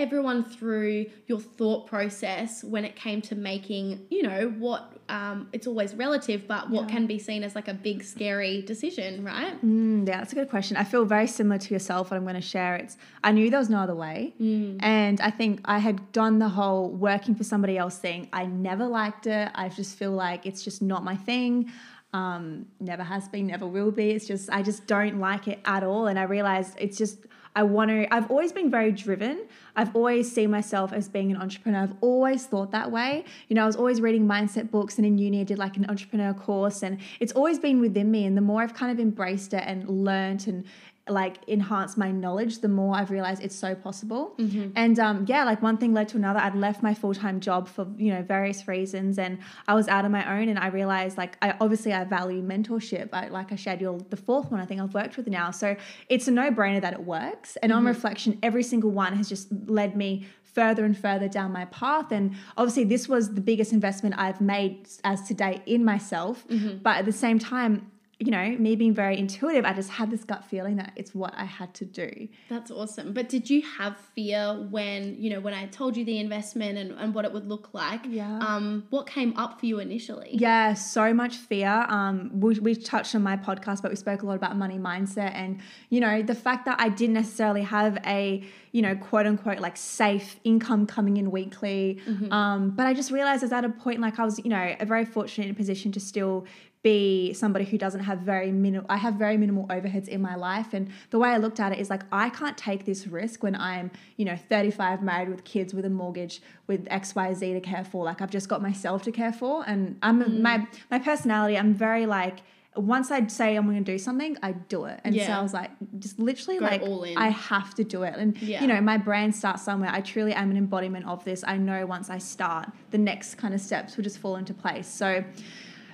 everyone 0.00 0.42
through 0.42 1.04
your 1.26 1.38
thought 1.38 1.86
process 1.86 2.64
when 2.64 2.84
it 2.84 2.96
came 2.96 3.20
to 3.20 3.34
making, 3.34 4.06
you 4.08 4.22
know, 4.22 4.48
what 4.58 4.94
um, 5.10 5.48
it's 5.52 5.66
always 5.66 5.94
relative, 5.94 6.48
but 6.48 6.70
what 6.70 6.88
yeah. 6.88 6.94
can 6.94 7.06
be 7.06 7.18
seen 7.18 7.42
as 7.42 7.54
like 7.54 7.68
a 7.68 7.74
big, 7.74 8.02
scary 8.02 8.62
decision, 8.62 9.22
right? 9.22 9.62
Mm, 9.64 10.08
yeah, 10.08 10.18
that's 10.18 10.32
a 10.32 10.36
good 10.36 10.48
question. 10.48 10.76
I 10.78 10.84
feel 10.84 11.04
very 11.04 11.26
similar 11.26 11.58
to 11.58 11.74
yourself. 11.74 12.10
What 12.10 12.16
I'm 12.16 12.22
going 12.22 12.34
to 12.36 12.40
share, 12.40 12.76
it's 12.76 12.96
I 13.22 13.32
knew 13.32 13.50
there 13.50 13.58
was 13.58 13.68
no 13.68 13.78
other 13.78 13.94
way, 13.94 14.32
mm. 14.40 14.78
and 14.80 15.20
I 15.20 15.30
think 15.30 15.60
I 15.66 15.78
had 15.78 16.12
done 16.12 16.38
the 16.38 16.48
whole 16.48 16.88
working 16.88 17.34
for 17.34 17.44
somebody 17.44 17.76
else 17.76 17.98
thing. 17.98 18.28
I 18.32 18.46
never 18.46 18.86
liked 18.86 19.26
it. 19.26 19.50
I 19.54 19.68
just 19.68 19.98
feel 19.98 20.12
like 20.12 20.46
it's 20.46 20.62
just 20.62 20.80
not 20.80 21.04
my 21.04 21.16
thing. 21.16 21.70
Um, 22.12 22.66
never 22.80 23.04
has 23.04 23.28
been, 23.28 23.48
never 23.48 23.66
will 23.66 23.92
be. 23.92 24.10
It's 24.10 24.26
just 24.26 24.48
I 24.50 24.62
just 24.62 24.86
don't 24.86 25.18
like 25.18 25.46
it 25.46 25.60
at 25.64 25.82
all, 25.82 26.06
and 26.06 26.18
I 26.18 26.22
realized 26.22 26.76
it's 26.78 26.96
just 26.96 27.18
I 27.56 27.64
want 27.64 27.90
to, 27.90 28.12
I've 28.14 28.30
always 28.30 28.52
been 28.52 28.70
very 28.70 28.92
driven. 28.92 29.46
I've 29.74 29.94
always 29.96 30.30
seen 30.30 30.50
myself 30.50 30.92
as 30.92 31.08
being 31.08 31.32
an 31.32 31.36
entrepreneur. 31.36 31.80
I've 31.82 31.94
always 32.00 32.46
thought 32.46 32.70
that 32.70 32.92
way. 32.92 33.24
You 33.48 33.56
know, 33.56 33.64
I 33.64 33.66
was 33.66 33.76
always 33.76 34.00
reading 34.00 34.26
mindset 34.26 34.70
books 34.70 34.98
and 34.98 35.06
in 35.06 35.18
uni 35.18 35.40
I 35.40 35.44
did 35.44 35.58
like 35.58 35.76
an 35.76 35.86
entrepreneur 35.88 36.32
course 36.32 36.82
and 36.82 36.98
it's 37.18 37.32
always 37.32 37.58
been 37.58 37.80
within 37.80 38.10
me. 38.10 38.24
And 38.24 38.36
the 38.36 38.40
more 38.40 38.62
I've 38.62 38.74
kind 38.74 38.92
of 38.92 39.00
embraced 39.00 39.52
it 39.52 39.64
and 39.66 39.88
learned 39.88 40.46
and 40.46 40.64
like 41.10 41.36
enhance 41.48 41.96
my 41.96 42.10
knowledge, 42.10 42.60
the 42.60 42.68
more 42.68 42.94
I've 42.94 43.10
realized 43.10 43.42
it's 43.42 43.54
so 43.54 43.74
possible. 43.74 44.34
Mm-hmm. 44.38 44.70
And 44.76 44.98
um, 44.98 45.24
yeah, 45.28 45.44
like 45.44 45.62
one 45.62 45.76
thing 45.76 45.92
led 45.92 46.08
to 46.10 46.16
another. 46.16 46.38
I'd 46.40 46.54
left 46.54 46.82
my 46.82 46.94
full 46.94 47.14
time 47.14 47.40
job 47.40 47.68
for 47.68 47.86
you 47.96 48.12
know 48.12 48.22
various 48.22 48.66
reasons, 48.68 49.18
and 49.18 49.38
I 49.68 49.74
was 49.74 49.88
out 49.88 50.04
on 50.04 50.12
my 50.12 50.40
own. 50.40 50.48
And 50.48 50.58
I 50.58 50.68
realized 50.68 51.18
like 51.18 51.36
I 51.42 51.54
obviously 51.60 51.92
I 51.92 52.04
value 52.04 52.42
mentorship. 52.42 53.10
I, 53.12 53.28
like 53.28 53.52
I 53.52 53.56
shared, 53.56 53.80
you're 53.80 53.98
the 54.10 54.16
fourth 54.16 54.50
one 54.50 54.60
I 54.60 54.66
think 54.66 54.80
I've 54.80 54.94
worked 54.94 55.16
with 55.16 55.26
now, 55.28 55.50
so 55.50 55.76
it's 56.08 56.28
a 56.28 56.30
no 56.30 56.50
brainer 56.50 56.80
that 56.80 56.92
it 56.92 57.04
works. 57.04 57.56
And 57.56 57.70
mm-hmm. 57.70 57.78
on 57.78 57.84
reflection, 57.86 58.38
every 58.42 58.62
single 58.62 58.90
one 58.90 59.14
has 59.14 59.28
just 59.28 59.48
led 59.66 59.96
me 59.96 60.26
further 60.54 60.84
and 60.84 60.96
further 60.96 61.28
down 61.28 61.52
my 61.52 61.64
path. 61.66 62.12
And 62.12 62.34
obviously, 62.56 62.84
this 62.84 63.08
was 63.08 63.34
the 63.34 63.40
biggest 63.40 63.72
investment 63.72 64.16
I've 64.18 64.40
made 64.40 64.88
as 65.04 65.22
to 65.28 65.34
date 65.34 65.62
in 65.66 65.84
myself. 65.84 66.46
Mm-hmm. 66.48 66.78
But 66.78 66.98
at 66.98 67.04
the 67.04 67.12
same 67.12 67.38
time, 67.38 67.90
you 68.20 68.30
know, 68.30 68.50
me 68.58 68.76
being 68.76 68.92
very 68.92 69.18
intuitive, 69.18 69.64
I 69.64 69.72
just 69.72 69.88
had 69.88 70.10
this 70.10 70.24
gut 70.24 70.44
feeling 70.44 70.76
that 70.76 70.92
it's 70.94 71.14
what 71.14 71.32
I 71.34 71.44
had 71.44 71.72
to 71.74 71.86
do. 71.86 72.28
That's 72.50 72.70
awesome. 72.70 73.14
But 73.14 73.30
did 73.30 73.48
you 73.48 73.62
have 73.78 73.96
fear 74.14 74.66
when, 74.70 75.16
you 75.18 75.30
know, 75.30 75.40
when 75.40 75.54
I 75.54 75.66
told 75.68 75.96
you 75.96 76.04
the 76.04 76.18
investment 76.18 76.76
and, 76.76 76.92
and 76.92 77.14
what 77.14 77.24
it 77.24 77.32
would 77.32 77.48
look 77.48 77.72
like? 77.72 78.02
Yeah. 78.06 78.38
Um, 78.38 78.84
what 78.90 79.06
came 79.06 79.34
up 79.38 79.58
for 79.58 79.64
you 79.64 79.78
initially? 79.78 80.28
Yeah, 80.32 80.74
so 80.74 81.14
much 81.14 81.36
fear. 81.36 81.86
Um, 81.88 82.30
we, 82.38 82.58
we 82.60 82.74
touched 82.74 83.14
on 83.14 83.22
my 83.22 83.38
podcast, 83.38 83.80
but 83.80 83.90
we 83.90 83.96
spoke 83.96 84.20
a 84.20 84.26
lot 84.26 84.36
about 84.36 84.54
money 84.54 84.78
mindset 84.78 85.32
and, 85.34 85.58
you 85.88 86.00
know, 86.00 86.20
the 86.20 86.34
fact 86.34 86.66
that 86.66 86.78
I 86.78 86.90
didn't 86.90 87.14
necessarily 87.14 87.62
have 87.62 87.96
a, 88.04 88.44
you 88.72 88.82
know, 88.82 88.96
quote 88.96 89.26
unquote, 89.26 89.60
like 89.60 89.78
safe 89.78 90.38
income 90.44 90.86
coming 90.86 91.16
in 91.16 91.30
weekly. 91.30 92.00
Mm-hmm. 92.06 92.30
Um, 92.30 92.70
but 92.70 92.86
I 92.86 92.92
just 92.92 93.10
realized 93.10 93.42
I 93.42 93.46
was 93.46 93.52
at 93.52 93.64
a 93.64 93.70
point 93.70 94.00
like 94.00 94.18
I 94.18 94.24
was, 94.24 94.38
you 94.38 94.50
know, 94.50 94.76
a 94.78 94.84
very 94.84 95.06
fortunate 95.06 95.56
position 95.56 95.90
to 95.92 96.00
still 96.00 96.44
be 96.82 97.34
somebody 97.34 97.64
who 97.64 97.76
doesn't 97.76 98.00
have 98.00 98.20
very 98.20 98.50
minimal 98.50 98.86
I 98.88 98.96
have 98.96 99.14
very 99.14 99.36
minimal 99.36 99.66
overheads 99.68 100.08
in 100.08 100.22
my 100.22 100.34
life 100.34 100.72
and 100.72 100.88
the 101.10 101.18
way 101.18 101.28
I 101.28 101.36
looked 101.36 101.60
at 101.60 101.72
it 101.72 101.78
is 101.78 101.90
like 101.90 102.02
I 102.10 102.30
can't 102.30 102.56
take 102.56 102.86
this 102.86 103.06
risk 103.06 103.42
when 103.42 103.54
I'm 103.54 103.90
you 104.16 104.24
know 104.24 104.36
35 104.36 105.02
married 105.02 105.28
with 105.28 105.44
kids 105.44 105.74
with 105.74 105.84
a 105.84 105.90
mortgage 105.90 106.40
with 106.66 106.86
XYZ 106.86 107.54
to 107.54 107.60
care 107.60 107.84
for 107.84 108.04
like 108.04 108.22
I've 108.22 108.30
just 108.30 108.48
got 108.48 108.62
myself 108.62 109.02
to 109.02 109.12
care 109.12 109.32
for 109.32 109.62
and 109.66 109.98
I'm 110.02 110.22
mm. 110.22 110.40
my 110.40 110.66
my 110.90 110.98
personality 110.98 111.58
I'm 111.58 111.74
very 111.74 112.06
like 112.06 112.40
once 112.76 113.10
I'd 113.10 113.32
say 113.32 113.56
I'm 113.56 113.66
going 113.66 113.84
to 113.84 113.92
do 113.92 113.98
something, 113.98 114.36
I 114.42 114.52
do 114.52 114.84
it. 114.84 115.00
And 115.02 115.14
yeah. 115.14 115.26
so 115.26 115.32
I 115.32 115.42
was 115.42 115.52
like, 115.52 115.70
just 115.98 116.20
literally 116.20 116.60
Go 116.60 116.66
like, 116.66 117.16
I 117.16 117.28
have 117.28 117.74
to 117.74 117.84
do 117.84 118.04
it. 118.04 118.14
And, 118.16 118.40
yeah. 118.40 118.60
you 118.60 118.68
know, 118.68 118.80
my 118.80 118.96
brand 118.96 119.34
starts 119.34 119.64
somewhere. 119.64 119.90
I 119.92 120.00
truly 120.00 120.32
am 120.32 120.52
an 120.52 120.56
embodiment 120.56 121.06
of 121.06 121.24
this. 121.24 121.42
I 121.44 121.56
know 121.56 121.84
once 121.84 122.10
I 122.10 122.18
start, 122.18 122.70
the 122.92 122.98
next 122.98 123.34
kind 123.34 123.54
of 123.54 123.60
steps 123.60 123.96
will 123.96 124.04
just 124.04 124.18
fall 124.18 124.36
into 124.36 124.54
place. 124.54 124.86
So, 124.86 125.24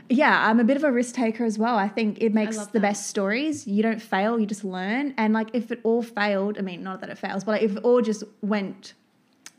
yeah, 0.08 0.48
I'm 0.48 0.60
a 0.60 0.64
bit 0.64 0.76
of 0.76 0.84
a 0.84 0.92
risk 0.92 1.14
taker 1.14 1.44
as 1.44 1.58
well. 1.58 1.76
I 1.76 1.88
think 1.88 2.18
it 2.20 2.32
makes 2.32 2.58
the 2.66 2.80
best 2.80 3.08
stories. 3.08 3.66
You 3.66 3.82
don't 3.82 4.00
fail, 4.00 4.38
you 4.38 4.46
just 4.46 4.64
learn. 4.64 5.14
And 5.16 5.32
like 5.32 5.48
if 5.52 5.70
it 5.70 5.80
all 5.82 6.02
failed, 6.02 6.58
I 6.58 6.62
mean, 6.62 6.82
not 6.82 7.00
that 7.00 7.10
it 7.10 7.18
fails, 7.18 7.44
but 7.44 7.52
like 7.52 7.62
if 7.62 7.76
it 7.76 7.84
all 7.84 8.02
just 8.02 8.24
went 8.42 8.94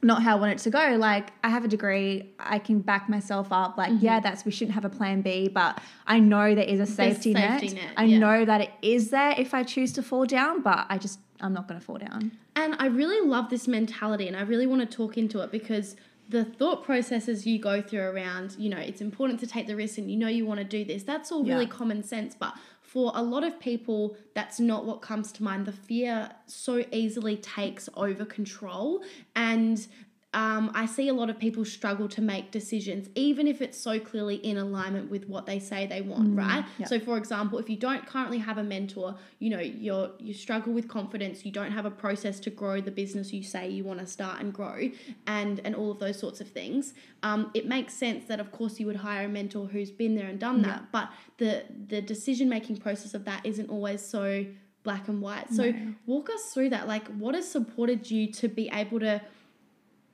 not 0.04 0.22
how 0.22 0.38
I 0.38 0.39
want 0.39 0.51
it 0.54 0.60
to 0.60 0.70
go, 0.70 0.96
like 0.98 1.32
I 1.44 1.50
have 1.50 1.66
a 1.66 1.68
degree, 1.68 2.32
I 2.39 2.60
can 2.60 2.80
back 2.80 3.10
myself 3.10 3.51
up. 3.51 3.77
Like, 3.77 3.92
mm-hmm. 3.92 4.06
yeah, 4.06 4.20
that's 4.20 4.46
we 4.46 4.51
shouldn't 4.51 4.75
have 4.75 4.86
a 4.86 4.89
plan 4.89 5.22
B, 5.22 5.48
but 5.48 5.82
I 6.06 6.20
know 6.20 6.54
there 6.54 6.63
is 6.63 6.80
a 6.80 6.86
safety, 6.86 7.34
safety 7.34 7.70
net. 7.70 7.75
net. 7.75 7.94
I 7.98 8.04
yeah. 8.04 8.20
know 8.20 8.46
that 8.46 8.62
it 8.62 8.72
is 8.82 9.10
there 9.10 9.34
if 9.38 9.54
I 9.54 9.63
choose 9.63 9.92
to 9.94 10.04
fall 10.04 10.25
down, 10.25 10.62
but 10.62 10.86
I 10.89 10.98
just 10.98 11.20
I'm 11.42 11.54
not 11.54 11.68
going 11.68 11.80
to 11.80 11.86
fall 11.86 11.98
down. 11.98 12.32
And 12.56 12.75
I 12.80 12.88
really 12.88 13.27
love 13.27 13.50
this 13.50 13.68
mentality, 13.68 14.27
and 14.27 14.38
I 14.38 14.42
really 14.42 14.68
want 14.68 14.89
to 14.89 14.98
talk 14.98 15.18
into 15.18 15.42
it 15.42 15.51
because 15.51 15.96
the 16.29 16.43
thought 16.43 16.84
processes 16.84 17.46
you 17.46 17.60
go 17.60 17.81
through 17.81 18.01
around, 18.01 18.55
you 18.57 18.69
know, 18.69 18.77
it's 18.77 19.01
important 19.01 19.39
to 19.39 19.48
take 19.48 19.67
the 19.67 19.75
risk 19.75 19.98
and 19.98 20.12
you 20.12 20.17
know 20.17 20.27
you 20.27 20.46
want 20.46 20.60
to 20.60 20.65
do 20.65 20.84
this. 20.84 21.03
That's 21.03 21.31
all 21.31 21.43
really 21.43 21.67
common 21.67 22.03
sense. 22.03 22.36
But 22.36 22.53
for 22.81 23.12
a 23.15 23.22
lot 23.22 23.43
of 23.43 23.60
people, 23.60 24.17
that's 24.34 24.60
not 24.60 24.86
what 24.86 25.01
comes 25.01 25.31
to 25.34 25.43
mind. 25.43 25.65
The 25.65 25.72
fear 25.72 26.31
so 26.46 26.84
easily 26.91 27.38
takes 27.38 27.89
over 27.96 28.25
control. 28.25 29.03
And 29.36 29.86
um, 30.38 30.70
I 30.75 30.86
see 30.86 31.08
a 31.08 31.15
lot 31.15 31.32
of 31.32 31.39
people 31.39 31.65
struggle 31.65 32.08
to 32.10 32.22
make 32.22 32.51
decisions, 32.51 33.10
even 33.15 33.48
if 33.48 33.60
it's 33.60 33.75
so 33.75 34.00
clearly 34.00 34.36
in 34.36 34.58
alignment 34.58 35.10
with 35.10 35.27
what 35.27 35.48
they 35.48 35.58
say 35.58 35.88
they 35.88 36.01
want, 36.01 36.36
mm, 36.36 36.38
right? 36.38 36.63
Yep. 36.77 36.89
So, 36.89 37.00
for 37.00 37.17
example, 37.17 37.58
if 37.58 37.72
you 37.72 37.75
don't 37.75 38.06
currently 38.06 38.38
have 38.38 38.60
a 38.60 38.63
mentor, 38.63 39.15
you 39.39 39.50
know 39.50 39.60
you're 39.60 40.12
you 40.20 40.36
struggle 40.36 40.74
with 40.74 40.88
confidence, 40.88 41.44
you 41.44 41.51
don't 41.51 41.72
have 41.72 41.86
a 41.86 41.89
process 41.89 42.39
to 42.41 42.51
grow 42.51 42.79
the 42.82 42.91
business 42.91 43.34
you 43.34 43.41
say 43.41 43.67
you 43.67 43.84
want 43.84 44.00
to 44.00 44.06
start 44.06 44.39
and 44.39 44.53
grow, 44.53 44.91
and 45.25 45.60
and 45.65 45.74
all 45.74 45.89
of 45.89 45.98
those 45.98 46.20
sorts 46.20 46.39
of 46.39 46.48
things. 46.48 46.94
Um, 47.24 47.50
it 47.56 47.65
makes 47.65 47.96
sense 47.96 48.25
that 48.25 48.39
of 48.39 48.51
course 48.51 48.79
you 48.79 48.86
would 48.86 48.98
hire 48.98 49.25
a 49.25 49.29
mentor 49.29 49.65
who's 49.65 49.89
been 49.89 50.13
there 50.13 50.27
and 50.27 50.39
done 50.39 50.62
that, 50.62 50.91
but 50.91 51.10
the 51.39 51.63
the 51.88 52.00
decision 52.00 52.48
making 52.48 52.77
process 52.77 53.15
of 53.15 53.25
that 53.25 53.44
isn't 53.44 53.72
always 53.72 54.06
so 54.06 54.46
black 54.84 55.08
and 55.08 55.20
white. 55.20 55.51
So, 55.51 55.72
no. 55.72 55.96
walk 56.06 56.29
us 56.29 56.53
through 56.53 56.70
that. 56.70 56.88
Like, 56.88 57.08
what 57.08 57.34
has 57.34 57.50
supported 57.50 58.10
you 58.10 58.32
to 58.34 58.48
be 58.48 58.70
able 58.72 59.00
to 59.00 59.20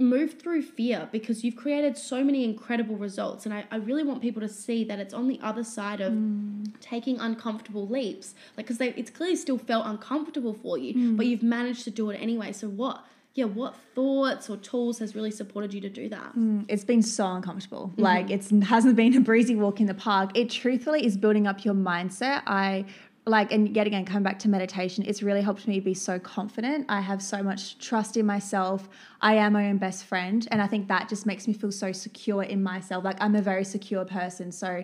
move 0.04 0.40
through 0.40 0.62
fear 0.62 1.10
because 1.12 1.44
you've 1.44 1.56
created 1.56 1.98
so 1.98 2.24
many 2.24 2.44
incredible 2.44 2.96
results. 2.96 3.46
And 3.46 3.54
I, 3.54 3.66
I 3.72 3.78
really 3.78 4.04
want 4.04 4.22
people 4.22 4.42
to 4.42 4.50
see 4.50 4.84
that 4.86 5.00
it's 5.00 5.14
on 5.14 5.28
the 5.28 5.40
other 5.42 5.64
side 5.64 6.02
of 6.02 6.14
mm. 6.14 6.72
taking 6.82 7.20
uncomfortable 7.20 7.88
leaps. 7.88 8.36
Like, 8.58 8.68
because 8.68 8.80
it's 8.82 9.10
clearly 9.10 9.36
still 9.36 9.58
felt 9.58 9.86
uncomfortable 9.86 10.54
for 10.54 10.78
you, 10.78 10.94
mm. 10.94 11.18
but 11.18 11.26
you've 11.26 11.44
managed 11.44 11.84
to 11.86 11.92
do 11.92 12.10
it 12.10 12.18
anyway. 12.18 12.52
So, 12.52 12.68
what? 12.68 13.06
Yeah, 13.36 13.46
what 13.46 13.76
thoughts 13.96 14.48
or 14.48 14.58
tools 14.58 15.00
has 15.00 15.16
really 15.16 15.32
supported 15.32 15.74
you 15.74 15.82
to 15.82 15.90
do 15.90 16.08
that? 16.10 16.38
Mm, 16.38 16.66
it's 16.68 16.84
been 16.84 17.02
so 17.02 17.26
uncomfortable. 17.26 17.88
Mm-hmm. 17.94 18.02
Like 18.04 18.30
it 18.30 18.48
hasn't 18.64 18.96
been 18.96 19.18
a 19.18 19.22
breezy 19.22 19.56
walk 19.56 19.80
in 19.80 19.88
the 19.88 19.96
park. 19.96 20.38
It 20.38 20.52
truthfully 20.52 21.04
is 21.04 21.18
building 21.18 21.48
up 21.48 21.66
your 21.66 21.74
mindset. 21.74 22.44
I 22.46 22.86
like 23.26 23.52
and 23.52 23.76
yet 23.76 23.88
again 23.88 24.04
coming 24.06 24.24
back 24.24 24.38
to 24.40 24.50
meditation 24.50 25.04
it's 25.08 25.24
really 25.24 25.42
helped 25.42 25.68
me 25.68 25.80
be 25.80 25.94
so 25.94 26.20
confident. 26.20 26.86
I 26.90 27.02
have 27.02 27.22
so 27.22 27.42
much 27.42 27.78
trust 27.78 28.18
in 28.18 28.26
myself. 28.26 28.90
I 29.22 29.36
am 29.36 29.54
my 29.54 29.70
own 29.70 29.78
best 29.78 30.06
friend 30.06 30.46
and 30.52 30.62
i 30.62 30.68
think 30.68 30.88
that 30.90 31.10
just 31.10 31.26
makes 31.26 31.48
me 31.48 31.54
feel 31.54 31.72
so 31.72 31.92
secure 31.92 32.44
in 32.44 32.62
myself. 32.62 33.04
Like 33.04 33.18
i'm 33.22 33.36
a 33.36 33.42
very 33.42 33.64
secure 33.64 34.06
person 34.06 34.52
so 34.52 34.84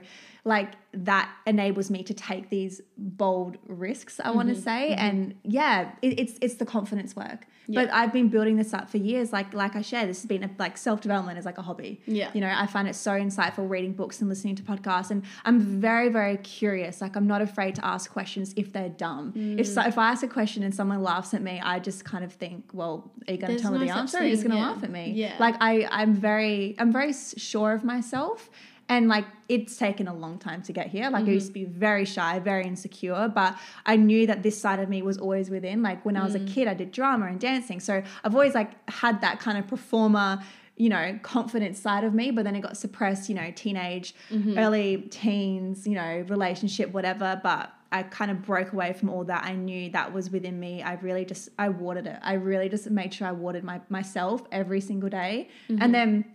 like 0.50 0.74
that 0.94 1.30
enables 1.46 1.90
me 1.90 2.04
to 2.04 2.14
take 2.14 2.50
these 2.50 2.82
bold 2.98 3.58
risks 3.68 4.20
i 4.20 4.24
mm-hmm, 4.24 4.36
want 4.36 4.50
to 4.50 4.56
say 4.56 4.90
mm-hmm. 4.90 5.06
and 5.06 5.36
yeah 5.44 5.92
it, 6.02 6.20
it's 6.20 6.38
it's 6.42 6.56
the 6.56 6.66
confidence 6.66 7.16
work 7.16 7.46
yeah. 7.70 7.86
But 7.86 7.94
I've 7.94 8.12
been 8.12 8.30
building 8.30 8.56
this 8.56 8.74
up 8.74 8.90
for 8.90 8.98
years. 8.98 9.32
Like 9.32 9.54
like 9.54 9.76
I 9.76 9.84
share 9.84 10.08
this 10.08 10.22
has 10.22 10.26
been 10.26 10.44
a, 10.44 10.50
like 10.58 10.76
self 10.76 11.02
development 11.02 11.38
is 11.38 11.46
like 11.46 11.60
a 11.60 11.62
hobby. 11.62 12.02
Yeah. 12.08 12.32
You 12.34 12.42
know, 12.42 12.52
I 12.52 12.66
find 12.66 12.88
it 12.88 12.96
so 12.96 13.12
insightful 13.12 13.70
reading 13.70 13.94
books 13.94 14.22
and 14.22 14.30
listening 14.30 14.56
to 14.56 14.64
podcasts, 14.64 15.12
and 15.12 15.24
I'm 15.46 15.60
very 15.60 16.10
very 16.10 16.38
curious. 16.38 17.00
Like 17.00 17.16
I'm 17.16 17.28
not 17.28 17.44
afraid 17.44 17.76
to 17.76 17.86
ask 17.86 18.12
questions 18.12 18.56
if 18.58 18.74
they're 18.74 18.90
dumb. 18.90 19.34
Mm. 19.34 19.60
If 19.60 19.68
so, 19.68 19.84
if 19.84 20.00
I 20.00 20.10
ask 20.10 20.24
a 20.24 20.28
question 20.28 20.64
and 20.64 20.74
someone 20.74 21.04
laughs 21.04 21.36
at 21.36 21.44
me, 21.44 21.62
I 21.64 21.78
just 21.78 22.06
kind 22.06 22.24
of 22.24 22.34
think, 22.34 22.72
well, 22.74 23.12
are 23.28 23.34
you 23.34 23.40
going 23.40 23.56
to 23.56 23.62
tell 23.62 23.72
no 23.72 23.78
me 23.78 23.86
the 23.86 23.96
answer? 23.96 24.18
Thing, 24.18 24.22
or 24.22 24.26
are 24.26 24.30
you 24.30 24.34
just 24.34 24.48
going 24.48 24.56
to 24.56 24.64
yeah. 24.64 24.72
laugh 24.72 24.84
at 24.84 24.90
me? 24.90 25.12
Yeah. 25.12 25.36
Like 25.40 25.56
I 25.62 25.88
I'm 25.92 26.16
very 26.16 26.76
I'm 26.80 26.92
very 26.92 27.14
sure 27.14 27.74
of 27.74 27.84
myself 27.84 28.50
and 28.90 29.08
like 29.08 29.26
it's 29.48 29.78
taken 29.78 30.08
a 30.08 30.14
long 30.14 30.40
time 30.40 30.62
to 30.64 30.74
get 30.74 30.88
here. 30.88 31.10
Like 31.10 31.22
mm-hmm. 31.22 31.32
I 31.32 31.34
used 31.34 31.48
to 31.48 31.54
be 31.54 31.66
very 31.66 32.06
shy, 32.06 32.40
very 32.40 32.66
insecure, 32.66 33.32
but 33.34 33.58
I 33.86 33.96
knew 33.96 34.28
that 34.28 34.44
this 34.44 34.60
side 34.60 34.80
of 34.80 34.90
me 34.90 35.02
was 35.04 35.18
always 35.18 35.50
within. 35.50 35.82
Like 35.84 36.04
when 36.04 36.18
I 36.18 36.24
was 36.24 36.36
mm. 36.36 36.44
a 36.44 36.52
kid, 36.52 36.68
I 36.68 36.74
did 36.74 36.92
drama 36.92 37.28
and 37.28 37.40
dancing. 37.40 37.80
So 37.80 38.04
I've 38.24 38.36
always 38.36 38.56
like 38.56 38.72
had 38.90 39.22
that 39.22 39.40
kind 39.40 39.58
of 39.58 39.68
performer 39.68 40.40
you 40.76 40.88
know, 40.88 41.20
confident 41.24 41.76
side 41.76 42.06
of 42.06 42.14
me, 42.14 42.32
but 42.32 42.46
then 42.46 42.56
it 42.56 42.62
got 42.62 42.78
suppressed, 42.78 43.28
you 43.28 43.36
know, 43.36 43.52
teenage, 43.54 44.16
mm-hmm. 44.32 44.58
early 44.58 44.96
teens, 45.10 45.86
you 45.86 45.94
know, 45.94 46.24
relationship, 46.30 46.90
whatever. 46.94 47.38
But 47.44 47.70
I 47.92 48.04
kind 48.04 48.32
of 48.32 48.44
broke 48.44 48.72
away 48.72 48.94
from 48.94 49.10
all 49.10 49.26
that. 49.26 49.44
I 49.44 49.56
knew 49.56 49.90
that 49.90 50.14
was 50.14 50.30
within 50.30 50.58
me. 50.58 50.82
I 50.82 50.94
really 50.94 51.26
just, 51.26 51.50
I 51.60 51.68
watered 51.68 52.08
it. 52.08 52.18
I 52.22 52.36
really 52.36 52.70
just 52.70 52.90
made 52.90 53.14
sure 53.14 53.28
I 53.28 53.34
watered 53.34 53.66
my, 53.66 53.82
myself 53.90 54.42
every 54.54 54.80
single 54.80 55.10
day. 55.10 55.50
Mm-hmm. 55.70 55.82
And 55.82 55.94
then 55.94 56.26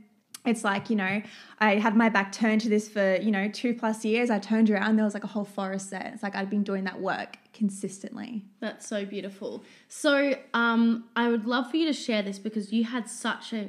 it's 0.45 0.65
like 0.65 0.91
you 0.91 0.97
know 0.97 1.23
i 1.61 1.77
had 1.77 1.97
my 1.97 2.09
back 2.09 2.33
turned 2.33 2.61
to 2.61 2.69
this 2.69 2.89
for 2.89 3.17
you 3.17 3.31
know 3.31 3.49
two 3.49 3.75
plus 3.75 4.05
years. 4.05 4.31
I 4.31 4.39
turned 4.39 4.71
around 4.71 4.97
there 4.97 5.05
was 5.05 5.15
like 5.15 5.25
a 5.25 5.29
whole 5.29 5.45
forest 5.45 5.91
there. 5.91 6.11
It's 6.13 6.23
like 6.23 6.37
i'd 6.37 6.51
been 6.51 6.63
doing 6.63 6.85
that 6.85 7.01
work 7.01 7.39
consistently. 7.53 8.45
That's 8.61 8.87
so 8.87 9.05
beautiful. 9.05 9.65
So 9.89 10.35
um 10.53 11.05
i 11.17 11.29
would 11.29 11.47
love 11.47 11.71
for 11.71 11.77
you 11.77 11.87
to 11.87 11.93
share 11.93 12.23
this 12.23 12.39
because 12.39 12.73
you 12.73 12.85
had 12.85 13.09
such 13.09 13.53
a 13.53 13.69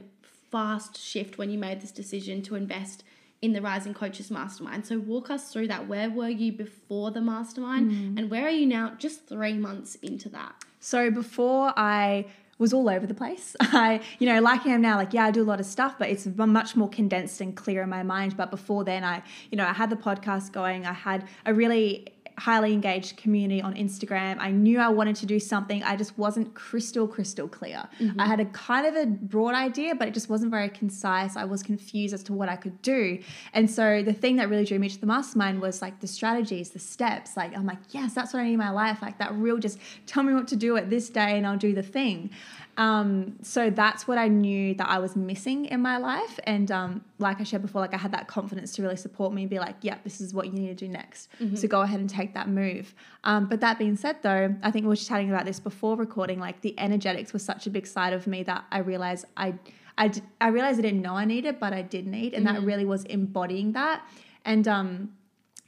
fast 0.51 0.97
shift 1.01 1.37
when 1.37 1.49
you 1.49 1.57
made 1.57 1.81
this 1.81 1.91
decision 1.91 2.41
to 2.43 2.55
invest 2.55 3.03
in 3.41 3.53
the 3.53 3.61
rising 3.61 3.93
coaches 3.93 4.31
mastermind. 4.31 4.85
So 4.85 4.97
walk 4.97 5.29
us 5.29 5.51
through 5.51 5.67
that. 5.67 5.87
Where 5.87 6.09
were 6.09 6.29
you 6.29 6.51
before 6.51 7.11
the 7.11 7.21
mastermind 7.21 7.91
mm. 7.91 8.17
and 8.17 8.31
where 8.31 8.45
are 8.45 8.57
you 8.61 8.65
now 8.65 8.95
just 8.97 9.27
three 9.27 9.53
months 9.53 9.95
into 9.95 10.29
that? 10.29 10.63
So 10.79 11.11
before 11.11 11.73
i 11.77 12.25
was 12.57 12.73
all 12.73 12.89
over 12.89 13.05
the 13.05 13.13
place. 13.13 13.55
I, 13.59 14.01
you 14.19 14.27
know, 14.27 14.41
like 14.41 14.65
I 14.65 14.69
am 14.69 14.81
now, 14.81 14.97
like, 14.97 15.13
yeah, 15.13 15.25
I 15.25 15.31
do 15.31 15.43
a 15.43 15.45
lot 15.45 15.59
of 15.59 15.65
stuff, 15.65 15.95
but 15.99 16.09
it's 16.09 16.25
much 16.25 16.75
more 16.75 16.89
condensed 16.89 17.41
and 17.41 17.55
clear 17.55 17.81
in 17.81 17.89
my 17.89 18.03
mind. 18.03 18.37
But 18.37 18.51
before 18.51 18.83
then, 18.83 19.03
I, 19.03 19.23
you 19.51 19.57
know, 19.57 19.65
I 19.65 19.73
had 19.73 19.89
the 19.89 19.95
podcast 19.95 20.51
going. 20.51 20.85
I 20.85 20.93
had 20.93 21.27
a 21.45 21.53
really 21.53 22.07
highly 22.37 22.73
engaged 22.73 23.17
community 23.17 23.61
on 23.61 23.73
Instagram. 23.75 24.37
I 24.39 24.51
knew 24.51 24.79
I 24.79 24.89
wanted 24.89 25.15
to 25.17 25.25
do 25.25 25.39
something. 25.39 25.81
I 25.83 25.95
just 25.95 26.17
wasn't 26.17 26.53
crystal, 26.53 27.07
crystal 27.07 27.47
clear. 27.47 27.87
Mm-hmm. 27.99 28.19
I 28.19 28.25
had 28.25 28.39
a 28.39 28.45
kind 28.45 28.85
of 28.85 28.95
a 28.95 29.05
broad 29.05 29.55
idea, 29.55 29.95
but 29.95 30.07
it 30.07 30.13
just 30.13 30.29
wasn't 30.29 30.51
very 30.51 30.69
concise. 30.69 31.37
I 31.37 31.45
was 31.45 31.63
confused 31.63 32.13
as 32.13 32.23
to 32.23 32.33
what 32.33 32.49
I 32.49 32.55
could 32.55 32.81
do. 32.81 33.19
And 33.53 33.69
so 33.69 34.03
the 34.03 34.13
thing 34.13 34.35
that 34.37 34.49
really 34.49 34.65
drew 34.65 34.79
me 34.79 34.89
to 34.89 34.99
the 34.99 35.05
mastermind 35.05 35.61
was 35.61 35.81
like 35.81 36.01
the 36.01 36.07
strategies, 36.07 36.71
the 36.71 36.79
steps. 36.79 37.37
Like, 37.37 37.55
I'm 37.55 37.65
like, 37.65 37.79
yes, 37.91 38.13
that's 38.13 38.33
what 38.33 38.41
I 38.41 38.43
need 38.43 38.53
in 38.53 38.59
my 38.59 38.71
life. 38.71 39.01
Like, 39.01 39.17
that 39.19 39.33
real 39.33 39.57
just 39.57 39.79
tell 40.05 40.23
me 40.23 40.33
what 40.33 40.47
to 40.49 40.55
do 40.55 40.75
at 40.77 40.89
this 40.89 41.09
day 41.09 41.37
and 41.37 41.47
I'll 41.47 41.57
do 41.57 41.73
the 41.73 41.83
thing. 41.83 42.31
Um, 42.77 43.37
so 43.41 43.69
that's 43.69 44.07
what 44.07 44.17
I 44.17 44.27
knew 44.27 44.73
that 44.75 44.89
I 44.89 44.99
was 44.99 45.15
missing 45.15 45.65
in 45.65 45.81
my 45.81 45.97
life. 45.97 46.39
And 46.43 46.69
um, 46.71 47.05
like 47.19 47.39
I 47.39 47.43
shared 47.43 47.61
before, 47.61 47.81
like 47.81 47.93
I 47.93 47.97
had 47.97 48.11
that 48.11 48.27
confidence 48.27 48.73
to 48.75 48.81
really 48.81 48.97
support 48.97 49.33
me 49.33 49.43
and 49.43 49.49
be 49.49 49.59
like, 49.59 49.75
yeah, 49.81 49.97
this 50.03 50.19
is 50.19 50.33
what 50.33 50.47
you 50.47 50.53
need 50.53 50.67
to 50.67 50.75
do 50.75 50.87
next. 50.87 51.29
So 51.55 51.67
go 51.67 51.81
ahead 51.81 51.99
and 51.99 52.09
take 52.09 52.33
that 52.33 52.49
move. 52.49 52.93
Um, 53.23 53.47
but 53.47 53.61
that 53.61 53.79
being 53.79 53.95
said, 53.95 54.17
though, 54.23 54.53
I 54.61 54.71
think 54.71 54.83
we 54.83 54.89
were 54.89 54.95
just 54.95 55.07
chatting 55.07 55.29
about 55.29 55.45
this 55.45 55.59
before 55.59 55.95
recording. 55.95 56.39
Like 56.39 56.61
the 56.61 56.77
energetics 56.77 57.31
was 57.31 57.43
such 57.43 57.65
a 57.65 57.69
big 57.69 57.87
side 57.87 58.13
of 58.13 58.27
me 58.27 58.43
that 58.43 58.65
I 58.71 58.79
realized 58.79 59.25
I, 59.37 59.55
I, 59.97 60.11
I 60.41 60.49
realized 60.49 60.79
I 60.79 60.81
didn't 60.81 61.01
know 61.01 61.15
I 61.15 61.23
needed, 61.25 61.59
but 61.59 61.71
I 61.71 61.81
did 61.81 62.05
need, 62.05 62.33
and 62.33 62.45
that 62.45 62.61
really 62.63 62.83
was 62.83 63.05
embodying 63.05 63.71
that. 63.71 64.05
And 64.43 64.67
um, 64.67 65.13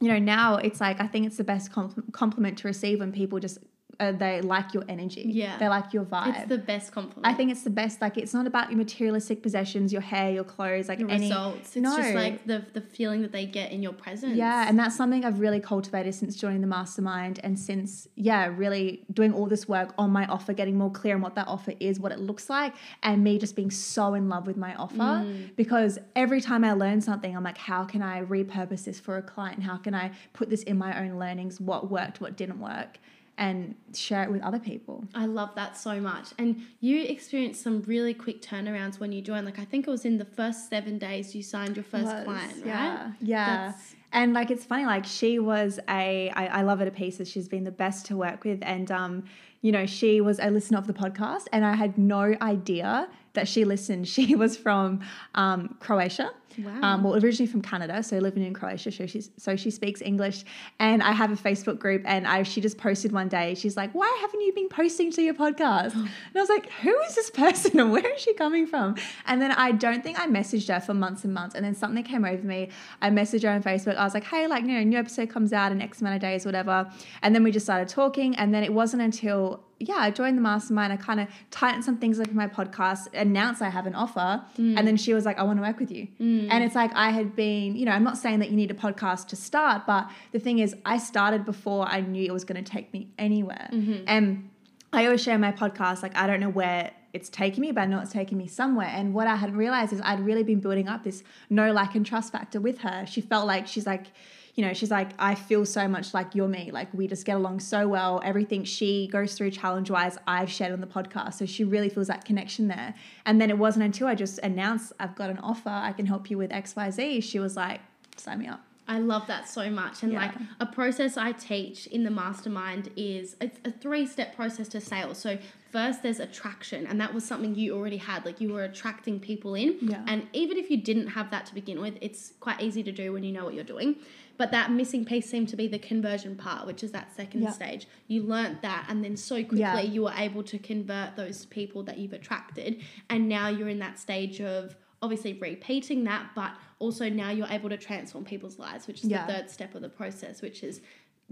you 0.02 0.10
know, 0.10 0.20
now 0.20 0.58
it's 0.58 0.82
like 0.82 1.00
I 1.00 1.08
think 1.08 1.26
it's 1.26 1.38
the 1.38 1.46
best 1.46 1.72
compl- 1.72 2.12
compliment 2.12 2.58
to 2.60 2.68
receive 2.68 3.00
when 3.00 3.14
people 3.14 3.40
just 3.40 3.60
uh, 4.00 4.12
they 4.12 4.42
like 4.42 4.74
your 4.74 4.84
energy. 4.88 5.24
Yeah. 5.26 5.58
they 5.58 5.68
like 5.68 5.94
your 5.94 6.04
vibe. 6.04 6.38
It's 6.38 6.50
the 6.50 6.58
best 6.58 6.92
compliment. 6.92 7.26
I 7.26 7.34
think 7.34 7.52
it's 7.52 7.64
the 7.64 7.70
best. 7.70 8.02
Like, 8.02 8.18
it's 8.18 8.34
not 8.34 8.46
about 8.46 8.70
your 8.70 8.78
materialistic 8.78 9.42
possessions, 9.42 9.92
your 9.92 10.02
hair, 10.02 10.32
your 10.32 10.44
clothes, 10.44 10.88
like 10.88 11.00
the 11.00 11.10
any 11.10 11.30
results. 11.30 11.76
It's 11.76 11.78
no. 11.78 11.98
just 11.98 12.14
like 12.14 12.46
the 12.46 12.66
the 12.74 12.82
feeling 12.82 13.22
that 13.24 13.32
they 13.32 13.46
get 13.46 13.72
in 13.72 13.82
your 13.82 13.94
presence. 13.94 14.36
yeah, 14.36 14.68
and 14.68 14.78
that's 14.78 14.96
something 14.96 15.26
I've 15.26 15.40
really 15.40 15.60
cultivated 15.60 16.14
since 16.14 16.36
joining 16.36 16.62
the 16.62 16.68
mastermind, 16.68 17.40
and 17.44 17.58
since 17.58 18.08
yeah, 18.16 18.48
really 18.48 19.04
doing 19.12 19.34
all 19.34 19.48
this 19.48 19.68
work 19.68 19.94
on 19.98 20.12
my 20.12 20.26
offer, 20.28 20.54
getting 20.54 20.78
more 20.78 20.92
clear 20.92 21.16
on 21.16 21.22
what 21.22 21.36
that 21.36 21.48
offer 21.48 21.74
is, 21.80 22.00
what 22.00 22.12
it 22.12 22.20
looks 22.20 22.50
like, 22.50 22.74
and 23.04 23.24
me 23.24 23.38
just 23.38 23.56
being 23.56 23.72
so 23.72 24.14
in 24.14 24.30
love 24.30 24.48
with 24.48 24.58
my 24.58 24.76
offer. 24.76 24.96
Mm. 24.96 25.56
Because 25.56 25.98
every 26.16 26.42
time 26.42 26.64
I 26.64 26.74
learn 26.74 27.02
something, 27.02 27.36
I'm 27.36 27.44
like, 27.44 27.58
how 27.58 27.84
can 27.84 28.02
I 28.02 28.24
repurpose 28.24 28.86
this 28.86 29.00
for 29.00 29.18
a 29.18 29.22
client? 29.22 29.64
How 29.64 29.78
can 29.78 29.96
I 29.96 30.12
put 30.34 30.50
this 30.50 30.64
in 30.64 30.78
my 30.78 31.00
own 31.00 31.18
learnings? 31.18 31.60
What 31.60 31.90
worked? 31.90 32.22
What 32.22 32.38
didn't 32.38 32.60
work? 32.60 33.00
And 33.40 33.76
share 33.94 34.24
it 34.24 34.32
with 34.32 34.42
other 34.42 34.58
people. 34.58 35.04
I 35.14 35.28
love 35.28 35.52
that 35.56 35.78
so 35.78 36.02
much. 36.02 36.30
And 36.40 36.64
you 36.80 37.04
experienced 37.04 37.62
some 37.62 37.84
really 37.84 38.16
quick 38.16 38.42
turnarounds 38.42 39.00
when 39.00 39.12
you 39.12 39.22
joined. 39.22 39.46
Like 39.46 39.60
I 39.60 39.66
think 39.66 39.88
it 39.88 39.92
was 39.92 40.06
in 40.06 40.18
the 40.18 40.26
first 40.26 40.70
seven 40.70 40.98
days 40.98 41.36
you 41.36 41.44
signed 41.44 41.76
your 41.76 41.84
first 41.84 42.06
was, 42.06 42.24
client, 42.24 42.54
right? 42.56 42.66
Yeah. 42.66 43.12
Yeah. 43.22 43.46
That's- 43.46 43.96
and 44.14 44.34
like 44.34 44.50
it's 44.50 44.64
funny, 44.64 44.86
like 44.86 45.06
she 45.06 45.38
was 45.38 45.80
a 45.90 46.32
I, 46.32 46.48
I 46.48 46.62
love 46.64 46.80
her 46.80 46.86
to 46.86 46.92
pieces. 46.92 47.30
She's 47.30 47.48
been 47.48 47.64
the 47.64 47.72
best 47.72 48.06
to 48.08 48.18
work 48.18 48.44
with. 48.44 48.60
And 48.64 48.90
um, 48.90 49.26
you 49.62 49.72
know, 49.72 49.86
she 49.86 50.22
was 50.22 50.40
a 50.40 50.50
listener 50.50 50.78
of 50.78 50.88
the 50.88 50.94
podcast 50.94 51.46
and 51.52 51.66
I 51.66 51.76
had 51.76 51.98
no 51.98 52.36
idea 52.42 53.10
that 53.34 53.48
she 53.48 53.66
listened. 53.66 54.08
She 54.18 54.36
was 54.36 54.58
from 54.58 55.02
um, 55.36 55.76
Croatia. 55.80 56.32
Wow. 56.58 56.80
Um, 56.82 57.04
well, 57.04 57.16
originally 57.16 57.52
from 57.52 57.62
Canada, 57.62 58.02
so 58.04 58.18
living 58.18 58.44
in 58.44 58.54
Croatia. 58.54 58.92
So 58.92 59.06
she's 59.06 59.30
so 59.38 59.56
she 59.56 59.72
speaks 59.72 60.02
English, 60.02 60.44
and 60.80 61.04
I 61.04 61.12
have 61.12 61.32
a 61.32 61.36
Facebook 61.36 61.80
group, 61.80 62.04
and 62.06 62.28
I 62.28 62.44
she 62.44 62.62
just 62.62 62.78
posted 62.78 63.12
one 63.12 63.28
day. 63.28 63.56
She's 63.56 63.78
like, 63.78 63.92
"Why 63.94 64.16
haven't 64.22 64.42
you 64.42 64.54
been 64.54 64.70
posting 64.70 65.12
to 65.12 65.22
your 65.22 65.34
podcast?" 65.34 65.94
And 66.28 66.36
I 66.36 66.40
was 66.40 66.50
like, 66.50 66.70
"Who 66.84 66.98
is 67.02 67.16
this 67.16 67.30
person, 67.44 67.80
and 67.80 67.92
where 67.92 68.14
is 68.14 68.22
she 68.22 68.34
coming 68.34 68.66
from?" 68.68 68.96
And 69.26 69.42
then 69.42 69.52
I 69.52 69.72
don't 69.72 70.04
think 70.04 70.20
I 70.20 70.28
messaged 70.28 70.74
her 70.74 70.80
for 70.80 70.94
months 70.94 71.24
and 71.24 71.34
months, 71.34 71.56
and 71.56 71.64
then 71.64 71.76
something 71.76 72.04
came 72.04 72.26
over 72.26 72.44
me. 72.46 72.70
I 73.02 73.10
messaged 73.10 73.44
her 73.44 73.50
on 73.50 73.62
Facebook. 73.64 73.96
I 73.96 74.04
was 74.04 74.14
like, 74.14 74.26
"Hey, 74.26 74.48
like, 74.48 74.64
you 74.64 74.70
know, 74.74 74.80
a 74.80 74.86
new 74.86 74.98
episode 74.98 75.30
comes 75.30 75.54
out 75.54 75.72
in 75.72 75.82
X 75.82 76.02
amount 76.02 76.16
of 76.16 76.22
days, 76.22 76.46
whatever." 76.46 76.90
And 77.22 77.34
then 77.36 77.44
we 77.44 77.52
just 77.52 77.66
started 77.66 77.88
talking, 77.88 78.36
and 78.36 78.54
then 78.54 78.64
it 78.64 78.74
wasn't 78.74 79.02
until 79.04 79.64
yeah, 79.80 79.98
I 79.98 80.10
joined 80.10 80.36
the 80.36 80.42
mastermind. 80.42 80.92
I 80.92 80.98
kind 80.98 81.20
of 81.20 81.28
tightened 81.52 81.86
some 81.86 81.98
things 81.98 82.20
up 82.20 82.28
in 82.28 82.36
my 82.36 82.48
podcast, 82.48 83.14
announced 83.14 83.62
I 83.62 83.70
have 83.70 83.86
an 83.86 83.94
offer, 83.94 84.44
and 84.58 84.88
then 84.88 84.98
she 84.98 85.14
was 85.14 85.24
like, 85.24 85.38
I 85.38 85.44
want 85.44 85.60
to 85.60 85.64
work 85.64 85.80
with 85.80 85.92
you. 85.92 86.08
And 86.50 86.64
it's 86.64 86.76
like 86.76 86.92
I 86.96 87.10
had 87.10 87.36
been, 87.36 87.76
you 87.76 87.86
know, 87.86 87.92
I'm 87.92 88.04
not 88.04 88.18
saying 88.18 88.40
that 88.40 88.50
you 88.50 88.56
need 88.56 88.72
a 88.72 88.76
podcast 88.76 89.28
to 89.28 89.36
start, 89.36 89.86
but 89.86 90.10
the 90.32 90.40
thing 90.40 90.60
is, 90.60 90.76
I 90.86 90.98
started 90.98 91.46
before 91.46 91.88
I 91.88 92.02
knew 92.02 92.24
it 92.24 92.34
was 92.34 92.44
going 92.44 92.64
to 92.64 92.72
take 92.72 92.94
me 92.94 93.10
anywhere. 93.18 93.70
Mm-hmm. 93.72 94.04
And 94.08 94.50
I 94.94 95.06
always 95.06 95.22
share 95.22 95.38
my 95.38 95.52
podcast, 95.52 96.02
like, 96.02 96.16
I 96.16 96.28
don't 96.28 96.40
know 96.40 96.50
where 96.50 96.92
it's 97.14 97.30
taking 97.30 97.62
me, 97.62 97.72
but 97.72 97.82
I 97.82 97.86
know 97.86 98.00
it's 98.00 98.12
taking 98.12 98.38
me 98.38 98.48
somewhere. 98.48 98.90
And 98.92 99.14
what 99.14 99.28
I 99.28 99.36
hadn't 99.36 99.58
realized 99.58 99.94
is 99.94 100.02
I'd 100.04 100.20
really 100.20 100.44
been 100.44 100.60
building 100.60 100.88
up 100.88 101.04
this 101.04 101.24
no 101.50 101.72
like 101.72 101.96
and 101.96 102.06
trust 102.06 102.32
factor 102.32 102.60
with 102.60 102.80
her. 102.80 103.06
She 103.06 103.22
felt 103.22 103.48
like 103.48 103.68
she's 103.68 103.86
like, 103.86 104.08
you 104.58 104.66
know, 104.66 104.74
she's 104.74 104.90
like, 104.90 105.12
I 105.20 105.36
feel 105.36 105.66
so 105.68 105.88
much 105.88 106.16
like 106.16 106.34
you're 106.34 106.48
me. 106.48 106.72
Like 106.72 106.92
we 106.92 107.08
just 107.08 107.26
get 107.26 107.36
along 107.36 107.60
so 107.60 107.88
well. 107.88 108.20
Everything 108.26 108.64
she 108.64 109.08
goes 109.08 109.36
through 109.36 109.52
challenge 109.52 109.92
wise, 109.92 110.18
I've 110.28 110.50
shared 110.52 110.74
on 110.74 110.82
the 110.82 110.88
podcast. 110.88 111.36
So 111.36 111.46
she 111.46 111.64
really 111.64 111.90
feels 111.90 112.08
that 112.08 112.26
connection 112.26 112.68
there. 112.68 112.96
And 113.28 113.40
then 113.40 113.52
it 113.52 113.58
wasn't 113.60 113.86
until 113.86 114.08
I 114.08 114.16
just 114.16 114.40
announced 114.40 114.94
I've 115.00 115.16
got 115.16 115.30
an 115.30 115.38
offer, 115.38 115.70
I 115.70 115.92
can 115.94 116.08
help 116.08 116.32
you 116.32 116.40
with 116.40 116.50
XYZ. 116.50 117.24
She 117.24 117.38
was 117.38 117.56
like, 117.56 117.82
sign 118.16 118.40
me 118.40 118.48
up. 118.48 118.62
I 118.90 119.00
love 119.00 119.28
that 119.28 119.48
so 119.50 119.70
much. 119.70 120.02
And 120.02 120.14
Yeah. 120.14 120.22
like 120.22 120.34
a 120.60 120.66
process 120.66 121.18
I 121.18 121.34
teach 121.34 121.86
in 121.88 122.04
the 122.04 122.10
mastermind 122.10 122.90
is 122.96 123.36
it's 123.40 123.60
a 123.64 123.70
three 123.72 124.08
step 124.08 124.36
process 124.36 124.70
to 124.70 124.82
sales. 124.82 125.18
So 125.20 125.38
first 125.72 126.02
there's 126.02 126.22
attraction, 126.22 126.88
and 126.88 127.00
that 127.02 127.14
was 127.14 127.26
something 127.26 127.54
you 127.54 127.76
already 127.76 127.98
had. 127.98 128.26
Like 128.26 128.40
you 128.40 128.54
were 128.54 128.64
attracting 128.64 129.20
people 129.20 129.56
in. 129.56 129.76
Yeah. 129.82 130.04
And 130.08 130.26
even 130.34 130.58
if 130.58 130.72
you 130.72 130.78
didn't 130.78 131.08
have 131.08 131.30
that 131.32 131.46
to 131.48 131.54
begin 131.54 131.82
with, 131.82 131.96
it's 132.02 132.32
quite 132.40 132.62
easy 132.62 132.82
to 132.84 132.92
do 132.94 133.12
when 133.12 133.24
you 133.26 133.34
know 133.34 133.44
what 133.44 133.54
you're 133.56 133.66
doing. 133.66 133.98
But 134.38 134.52
that 134.52 134.72
missing 134.72 135.04
piece 135.04 135.30
seemed 135.30 135.50
to 135.50 135.56
be 135.56 135.68
the 135.68 135.80
conversion 135.80 136.36
part, 136.36 136.68
which 136.68 136.84
is 136.84 136.92
that 136.92 137.12
second 137.16 137.42
Yeah. 137.42 137.52
stage. 137.52 137.88
You 138.08 138.24
learnt 138.24 138.62
that, 138.62 138.86
and 138.88 139.04
then 139.04 139.18
so 139.18 139.36
quickly 139.44 139.60
Yeah. 139.60 139.82
you 139.82 140.04
were 140.04 140.14
able 140.16 140.44
to 140.44 140.60
convert 140.60 141.16
those 141.16 141.46
people 141.48 141.84
that 141.84 141.98
you've 141.98 142.14
attracted. 142.14 142.82
And 143.10 143.28
now 143.28 143.50
you're 143.50 143.70
in 143.70 143.80
that 143.80 143.98
stage 144.00 144.40
of 144.40 144.76
obviously 145.02 145.34
repeating 145.34 146.04
that, 146.06 146.32
but 146.36 146.52
also 146.80 147.10
now 147.10 147.30
you're 147.32 147.48
able 147.50 147.70
to 147.70 147.78
transform 147.78 148.26
people's 148.26 148.58
lives, 148.60 148.88
which 148.88 149.04
is 149.04 149.10
Yeah. 149.10 149.26
the 149.26 149.34
third 149.34 149.50
step 149.50 149.76
of 149.76 149.82
the 149.82 149.90
process, 149.90 150.42
which 150.42 150.64
is 150.64 150.82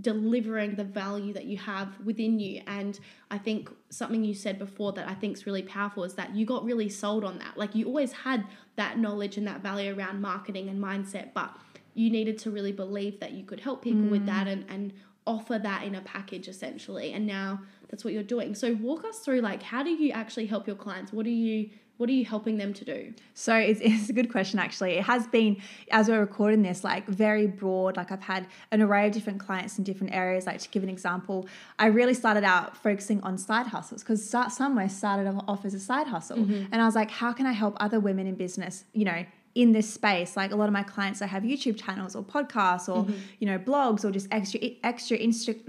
delivering 0.02 0.76
the 0.76 0.84
value 0.84 1.32
that 1.34 1.46
you 1.46 1.58
have 1.58 2.00
within 2.02 2.38
you. 2.40 2.62
And 2.68 3.00
I 3.32 3.38
think 3.38 3.70
something 3.90 4.24
you 4.26 4.34
said 4.34 4.60
before 4.60 4.92
that 4.94 5.08
I 5.08 5.14
think 5.14 5.38
is 5.38 5.46
really 5.46 5.64
powerful 5.64 6.04
is 6.04 6.16
that 6.16 6.36
you 6.36 6.46
got 6.46 6.66
really 6.66 6.90
sold 6.90 7.24
on 7.24 7.38
that. 7.40 7.58
Like 7.58 7.76
you 7.76 7.86
always 7.86 8.12
had 8.12 8.46
that 8.76 9.00
knowledge 9.00 9.38
and 9.38 9.48
that 9.48 9.62
value 9.62 9.96
around 9.96 10.22
marketing 10.22 10.68
and 10.70 10.84
mindset, 10.84 11.34
but 11.34 11.56
you 11.96 12.12
needed 12.12 12.38
to 12.38 12.52
really 12.52 12.72
believe 12.72 13.20
that 13.20 13.32
you 13.32 13.44
could 13.44 13.60
help 13.60 13.82
people 13.82 14.04
with 14.04 14.26
that 14.28 14.46
mm. 14.46 14.52
and, 14.52 14.66
and 14.70 14.94
offer 15.26 15.58
that 15.58 15.84
in 15.84 15.96
a 15.96 16.02
package 16.02 16.48
essentially. 16.48 17.14
And 17.14 17.26
now 17.26 17.62
that's 17.90 18.04
what 18.04 18.14
you're 18.14 18.22
doing. 18.22 18.54
So 18.54 18.74
walk 18.76 19.06
us 19.06 19.20
through 19.20 19.42
like 19.42 19.64
how 19.64 19.82
do 19.82 19.90
you 19.90 20.12
actually 20.12 20.46
help 20.46 20.68
your 20.68 20.76
clients? 20.76 21.12
What 21.12 21.26
are 21.26 21.30
you 21.30 21.70
what 21.98 22.10
are 22.10 22.14
you 22.14 22.26
helping 22.26 22.58
them 22.58 22.74
to 22.74 22.86
do? 22.86 23.14
So 23.34 23.56
it's, 23.56 23.80
it's 23.84 24.10
a 24.10 24.14
good 24.14 24.30
question, 24.30 24.60
actually. 24.60 24.94
It 24.96 25.04
has 25.04 25.28
been, 25.28 25.62
as 25.92 26.10
we're 26.10 26.20
recording 26.20 26.62
this, 26.62 26.84
like 26.84 27.08
very 27.08 27.48
broad. 27.48 27.96
Like 27.98 28.12
I've 28.12 28.22
had 28.22 28.48
an 28.72 28.82
array 28.82 29.08
of 29.08 29.14
different 29.14 29.40
clients 29.40 29.78
in 29.78 29.84
different 29.84 30.14
areas. 30.14 30.46
Like 30.46 30.60
to 30.60 30.70
give 30.70 30.84
an 30.84 30.90
example, 30.90 31.48
I 31.80 31.88
really 31.88 32.14
started 32.14 32.44
out 32.44 32.76
focusing 32.76 33.22
on 33.22 33.38
side 33.38 33.68
hustles 33.68 34.04
because 34.04 34.30
somewhere 34.30 34.90
started 34.90 35.28
off 35.48 35.64
as 35.66 35.74
a 35.74 35.80
side 35.80 36.08
hustle. 36.08 36.38
Mm-hmm. 36.38 36.66
And 36.72 36.82
I 36.82 36.86
was 36.86 36.96
like, 36.96 37.12
how 37.12 37.32
can 37.32 37.46
I 37.46 37.54
help 37.54 37.78
other 37.80 38.00
women 38.00 38.28
in 38.28 38.36
business, 38.36 38.84
you 38.94 39.06
know, 39.06 39.26
in 39.56 39.72
this 39.72 39.92
space 39.92 40.38
like 40.38 40.52
a 40.52 40.56
lot 40.56 40.68
of 40.68 40.74
my 40.74 40.84
clients 40.84 41.22
I 41.22 41.28
have 41.28 41.44
youtube 41.44 41.82
channels 41.82 42.16
or 42.16 42.24
podcasts 42.24 42.88
or 42.88 43.04
mm-hmm. 43.04 43.14
you 43.40 43.48
know 43.48 43.58
blogs 43.58 44.04
or 44.06 44.12
just 44.12 44.28
extra 44.32 44.60
extra 44.84 45.18
insta 45.18 45.60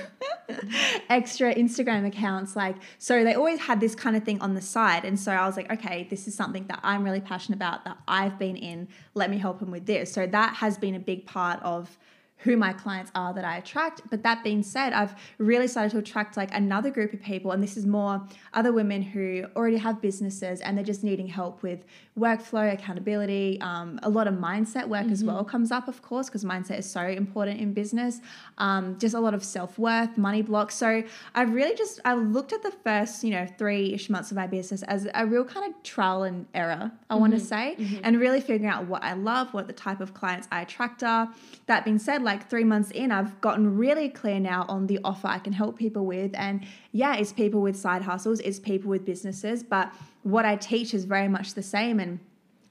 extra 1.08 1.54
Instagram 1.54 2.06
accounts. 2.06 2.56
Like, 2.56 2.76
so 2.98 3.24
they 3.24 3.34
always 3.34 3.60
had 3.60 3.80
this 3.80 3.94
kind 3.94 4.16
of 4.16 4.24
thing 4.24 4.40
on 4.40 4.54
the 4.54 4.60
side. 4.60 5.04
And 5.04 5.18
so 5.18 5.32
I 5.32 5.46
was 5.46 5.56
like, 5.56 5.70
okay, 5.70 6.06
this 6.10 6.26
is 6.28 6.34
something 6.34 6.66
that 6.68 6.80
I'm 6.82 7.04
really 7.04 7.20
passionate 7.20 7.56
about 7.56 7.84
that 7.84 7.98
I've 8.08 8.38
been 8.38 8.56
in. 8.56 8.88
Let 9.14 9.30
me 9.30 9.38
help 9.38 9.58
them 9.60 9.70
with 9.70 9.86
this. 9.86 10.12
So 10.12 10.26
that 10.26 10.56
has 10.56 10.78
been 10.78 10.94
a 10.94 11.00
big 11.00 11.26
part 11.26 11.62
of 11.62 11.98
who 12.42 12.56
my 12.56 12.72
clients 12.72 13.10
are 13.14 13.32
that 13.34 13.44
I 13.44 13.56
attract. 13.58 14.02
But 14.10 14.22
that 14.22 14.42
being 14.42 14.62
said, 14.62 14.92
I've 14.92 15.14
really 15.38 15.68
started 15.68 15.90
to 15.92 15.98
attract 15.98 16.36
like 16.36 16.54
another 16.54 16.90
group 16.90 17.12
of 17.12 17.22
people, 17.22 17.52
and 17.52 17.62
this 17.62 17.76
is 17.76 17.86
more 17.86 18.22
other 18.52 18.72
women 18.72 19.02
who 19.02 19.44
already 19.56 19.76
have 19.76 20.00
businesses 20.00 20.60
and 20.60 20.76
they're 20.76 20.84
just 20.84 21.04
needing 21.04 21.26
help 21.26 21.62
with 21.62 21.84
workflow, 22.18 22.72
accountability, 22.72 23.58
um, 23.60 23.98
a 24.02 24.08
lot 24.08 24.26
of 24.26 24.34
mindset 24.34 24.86
work 24.86 25.06
as 25.06 25.24
well 25.24 25.44
comes 25.44 25.72
up, 25.72 25.88
of 25.88 26.02
course, 26.02 26.28
because 26.28 26.44
mindset 26.44 26.78
is 26.78 26.90
so 26.90 27.00
important 27.00 27.60
in 27.60 27.72
business. 27.72 28.20
Um, 28.58 28.98
just 28.98 29.14
a 29.14 29.20
lot 29.20 29.34
of 29.34 29.42
self 29.42 29.78
worth, 29.78 30.18
money 30.18 30.42
blocks. 30.42 30.74
So 30.74 31.02
I've 31.34 31.52
really 31.52 31.74
just 31.74 32.00
I 32.04 32.14
looked 32.14 32.52
at 32.52 32.62
the 32.62 32.70
first 32.70 33.24
you 33.24 33.30
know 33.30 33.46
three 33.58 33.94
ish 33.94 34.10
months 34.10 34.30
of 34.30 34.36
my 34.36 34.46
business 34.46 34.82
as 34.84 35.08
a 35.14 35.26
real 35.26 35.44
kind 35.44 35.72
of 35.72 35.82
trial 35.82 36.24
and 36.24 36.46
error. 36.54 36.90
I 37.08 37.14
want 37.14 37.32
to 37.32 37.40
say, 37.40 37.76
and 38.02 38.18
really 38.18 38.40
figuring 38.40 38.66
out 38.66 38.86
what 38.86 39.02
I 39.02 39.12
love, 39.14 39.54
what 39.54 39.66
the 39.66 39.72
type 39.72 40.00
of 40.00 40.14
clients 40.14 40.48
I 40.50 40.62
attract 40.62 41.02
are. 41.02 41.32
That 41.66 41.84
being 41.84 41.98
said, 41.98 42.22
like 42.22 42.31
three 42.40 42.64
months 42.64 42.90
in, 42.90 43.10
I've 43.10 43.40
gotten 43.40 43.76
really 43.76 44.08
clear 44.08 44.40
now 44.40 44.64
on 44.68 44.86
the 44.86 44.98
offer 45.04 45.28
I 45.28 45.38
can 45.38 45.52
help 45.52 45.78
people 45.78 46.06
with. 46.06 46.32
And 46.34 46.64
yeah, 46.92 47.16
it's 47.16 47.32
people 47.32 47.60
with 47.60 47.76
side 47.76 48.02
hustles, 48.02 48.40
it's 48.40 48.58
people 48.58 48.90
with 48.90 49.04
businesses, 49.04 49.62
but 49.62 49.92
what 50.22 50.44
I 50.44 50.56
teach 50.56 50.94
is 50.94 51.04
very 51.04 51.28
much 51.28 51.54
the 51.54 51.62
same. 51.62 52.00
And 52.00 52.20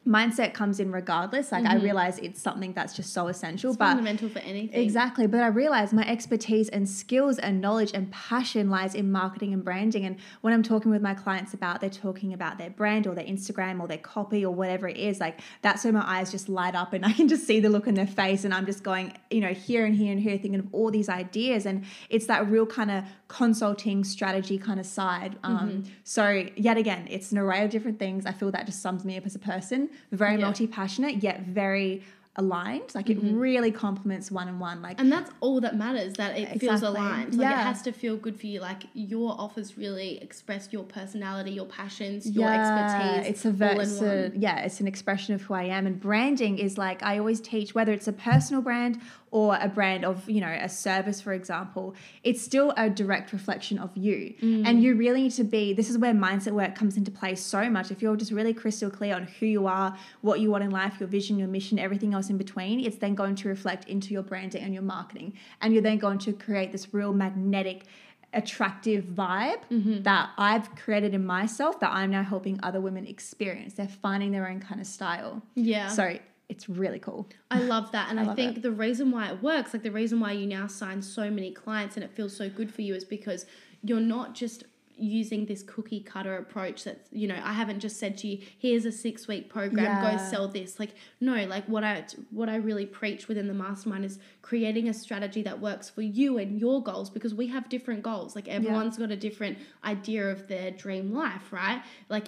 mindset 0.07 0.55
comes 0.55 0.79
in 0.79 0.91
regardless. 0.91 1.51
Like 1.51 1.65
I 1.65 1.75
realize 1.75 2.17
it's 2.17 2.41
something 2.41 2.73
that's 2.73 2.95
just 2.95 3.13
so 3.13 3.27
essential. 3.27 3.69
It's 3.69 3.77
but 3.77 3.89
fundamental 3.89 4.29
for 4.29 4.39
anything. 4.39 4.81
Exactly. 4.81 5.27
But 5.27 5.41
I 5.41 5.47
realize 5.47 5.93
my 5.93 6.07
expertise 6.07 6.69
and 6.69 6.89
skills 6.89 7.37
and 7.37 7.61
knowledge 7.61 7.91
and 7.93 8.11
passion 8.11 8.71
lies 8.71 8.95
in 8.95 9.11
marketing 9.11 9.53
and 9.53 9.63
branding. 9.63 10.05
And 10.05 10.17
when 10.41 10.53
I'm 10.53 10.63
talking 10.63 10.89
with 10.89 11.03
my 11.03 11.13
clients 11.13 11.53
about, 11.53 11.81
they're 11.81 11.89
talking 11.91 12.33
about 12.33 12.57
their 12.57 12.71
brand 12.71 13.05
or 13.05 13.13
their 13.13 13.25
Instagram 13.25 13.79
or 13.79 13.87
their 13.87 13.99
copy 13.99 14.43
or 14.43 14.53
whatever 14.53 14.87
it 14.87 14.97
is, 14.97 15.19
like 15.19 15.39
that's 15.61 15.83
where 15.83 15.93
my 15.93 16.03
eyes 16.03 16.31
just 16.31 16.49
light 16.49 16.73
up 16.73 16.93
and 16.93 17.05
I 17.11 17.13
can 17.13 17.27
just 17.27 17.45
see 17.45 17.59
the 17.59 17.69
look 17.69 17.85
in 17.85 17.93
their 17.93 18.07
face. 18.07 18.43
And 18.43 18.55
I'm 18.55 18.65
just 18.65 18.81
going, 18.83 19.13
you 19.29 19.41
know, 19.41 19.53
here 19.53 19.85
and 19.85 19.95
here 19.95 20.11
and 20.11 20.19
here, 20.19 20.37
thinking 20.39 20.59
of 20.59 20.67
all 20.71 20.89
these 20.89 21.09
ideas. 21.09 21.67
And 21.67 21.85
it's 22.09 22.25
that 22.25 22.49
real 22.49 22.65
kind 22.65 22.89
of 22.89 23.03
consulting 23.27 24.03
strategy 24.03 24.57
kind 24.57 24.79
of 24.79 24.85
side. 24.87 25.37
Um, 25.43 25.83
So, 26.03 26.47
yet 26.55 26.77
again, 26.77 27.07
it's 27.09 27.31
an 27.31 27.37
array 27.37 27.63
of 27.63 27.69
different 27.69 27.99
things. 27.99 28.25
I 28.25 28.31
feel 28.31 28.51
that 28.51 28.65
just 28.65 28.81
sums 28.81 29.05
me 29.05 29.15
up 29.17 29.25
as 29.25 29.35
a 29.35 29.39
person, 29.39 29.89
very 30.11 30.35
Yeah. 30.35 30.45
multi 30.45 30.67
passionate, 30.67 31.23
yet 31.23 31.45
very 31.45 32.03
aligned. 32.37 32.95
Like 32.95 33.09
it 33.09 33.17
mm-hmm. 33.17 33.37
really 33.37 33.71
complements 33.71 34.31
one 34.31 34.47
and 34.47 34.59
one. 34.59 34.81
Like 34.81 34.99
And 34.99 35.11
that's 35.11 35.29
all 35.41 35.59
that 35.61 35.75
matters, 35.75 36.13
that 36.13 36.37
it 36.37 36.59
feels 36.59 36.81
aligned. 36.81 37.35
Like 37.35 37.51
it 37.51 37.57
has 37.57 37.81
to 37.83 37.91
feel 37.91 38.15
good 38.15 38.39
for 38.39 38.47
you. 38.47 38.61
Like 38.61 38.83
your 38.93 39.35
offers 39.37 39.77
really 39.77 40.17
express 40.21 40.69
your 40.71 40.83
personality, 40.83 41.51
your 41.51 41.65
passions, 41.65 42.29
your 42.29 42.45
yeah, 42.45 43.17
expertise. 43.19 43.29
it's 43.29 43.45
a, 43.45 43.49
all 43.49 43.75
in 43.75 43.81
it's 43.81 44.01
a 44.01 44.29
one. 44.29 44.41
yeah, 44.41 44.59
it's 44.59 44.79
an 44.79 44.87
expression 44.87 45.35
of 45.35 45.41
who 45.41 45.53
I 45.53 45.63
am. 45.63 45.85
And 45.85 45.99
branding 45.99 46.57
is 46.57 46.77
like 46.77 47.03
I 47.03 47.17
always 47.17 47.41
teach 47.41 47.75
whether 47.75 47.91
it's 47.91 48.07
a 48.07 48.13
personal 48.13 48.61
brand 48.61 49.01
or 49.31 49.57
a 49.61 49.67
brand 49.69 50.03
of 50.05 50.29
you 50.29 50.41
know 50.41 50.51
a 50.61 50.67
service, 50.69 51.21
for 51.21 51.31
example. 51.33 51.95
It's 52.23 52.41
still 52.41 52.73
a 52.77 52.89
direct 52.89 53.31
reflection 53.33 53.79
of 53.79 53.89
you, 53.95 54.33
Mm. 54.41 54.67
and 54.67 54.83
you 54.83 54.95
really 54.95 55.23
need 55.23 55.31
to 55.33 55.43
be. 55.45 55.73
This 55.73 55.89
is 55.89 55.97
where 55.97 56.13
mindset 56.13 56.51
work 56.51 56.75
comes 56.75 56.97
into 56.97 57.11
play 57.11 57.35
so 57.35 57.69
much. 57.69 57.91
If 57.91 58.01
you're 58.01 58.17
just 58.17 58.31
really 58.31 58.53
crystal 58.53 58.89
clear 58.89 59.15
on 59.15 59.27
who 59.39 59.45
you 59.45 59.67
are, 59.67 59.97
what 60.21 60.39
you 60.41 60.51
want 60.51 60.63
in 60.65 60.69
life, 60.71 60.95
your 60.99 61.07
vision, 61.07 61.39
your 61.39 61.47
mission, 61.47 61.79
everything 61.79 62.13
else 62.13 62.29
in 62.29 62.37
between, 62.37 62.81
it's 62.81 62.97
then 62.97 63.15
going 63.15 63.35
to 63.35 63.47
reflect 63.47 63.87
into 63.87 64.13
your 64.13 64.23
branding 64.23 64.61
and 64.63 64.73
your 64.73 64.83
marketing, 64.83 65.33
and 65.61 65.73
you're 65.73 65.81
then 65.81 65.97
going 65.97 66.19
to 66.19 66.33
create 66.33 66.71
this 66.73 66.93
real 66.93 67.13
magnetic 67.13 67.85
attractive 68.33 69.03
vibe 69.05 69.59
Mm-hmm. 69.71 70.03
that 70.03 70.29
I've 70.37 70.73
created 70.75 71.13
in 71.13 71.25
myself 71.25 71.79
that 71.81 71.91
I'm 71.91 72.11
now 72.11 72.23
helping 72.23 72.59
other 72.63 72.79
women 72.81 73.05
experience. 73.07 73.73
They're 73.73 73.87
finding 73.87 74.31
their 74.31 74.47
own 74.47 74.59
kind 74.59 74.79
of 74.81 74.87
style. 74.87 75.41
Yeah. 75.55 75.87
So 75.89 76.17
it's 76.51 76.67
really 76.67 76.99
cool. 76.99 77.27
I 77.49 77.59
love 77.61 77.91
that. 77.93 78.09
And 78.11 78.19
I, 78.23 78.23
love 78.23 78.35
think 78.35 78.61
the 78.61 78.71
reason 78.71 79.09
why 79.09 79.29
it 79.29 79.41
works, 79.41 79.73
like 79.73 79.83
the 79.83 79.91
reason 79.91 80.19
why 80.19 80.33
you 80.33 80.45
now 80.45 80.67
sign 80.67 81.01
so 81.01 81.31
many 81.31 81.51
clients 81.51 81.95
and 81.95 82.03
it 82.03 82.11
feels 82.11 82.35
so 82.35 82.49
good 82.49 82.73
for 82.73 82.81
you 82.81 82.93
is 82.93 83.05
because 83.05 83.45
you're 83.81 84.01
not 84.01 84.35
just 84.35 84.65
using 84.97 85.45
this 85.47 85.63
cookie 85.63 86.01
cutter 86.01 86.35
approach 86.37 86.83
that 86.83 87.07
you 87.11 87.27
know 87.27 87.39
I 87.43 87.53
haven't 87.53 87.79
just 87.79 87.97
said 87.97 88.19
to 88.19 88.27
you 88.27 88.37
here's 88.59 88.85
a 88.85 88.91
6 88.91 89.27
week 89.27 89.49
program 89.49 89.85
Yeah. 89.85 90.11
go 90.11 90.23
sell 90.29 90.47
this 90.47 90.79
like 90.79 90.91
no 91.19 91.45
like 91.45 91.65
what 91.65 91.83
I 91.83 92.05
what 92.29 92.49
I 92.49 92.57
really 92.57 92.85
preach 92.85 93.27
within 93.27 93.47
the 93.47 93.53
mastermind 93.55 94.05
is 94.05 94.19
creating 94.43 94.89
a 94.89 94.93
strategy 94.93 95.41
that 95.41 95.59
works 95.59 95.89
for 95.89 96.03
you 96.03 96.37
and 96.37 96.59
your 96.59 96.83
goals 96.83 97.09
because 97.09 97.33
we 97.33 97.47
have 97.47 97.67
different 97.67 98.03
goals 98.03 98.35
like 98.35 98.47
everyone's 98.47 98.97
got 98.99 99.09
a 99.09 99.15
different 99.15 99.57
idea 99.83 100.29
of 100.29 100.47
their 100.47 100.69
dream 100.69 101.11
life 101.11 101.51
right 101.51 101.81
like 102.09 102.25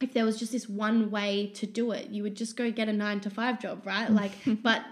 if 0.00 0.12
there 0.12 0.24
was 0.24 0.38
just 0.38 0.52
this 0.52 0.68
one 0.68 1.10
way 1.10 1.48
to 1.54 1.66
do 1.66 1.90
it, 1.92 2.10
you 2.10 2.22
would 2.22 2.36
just 2.36 2.56
go 2.56 2.70
get 2.70 2.88
a 2.88 2.92
nine 2.92 3.20
to 3.20 3.30
five 3.30 3.60
job, 3.60 3.84
right? 3.84 4.10
Like, 4.10 4.32
but 4.62 4.82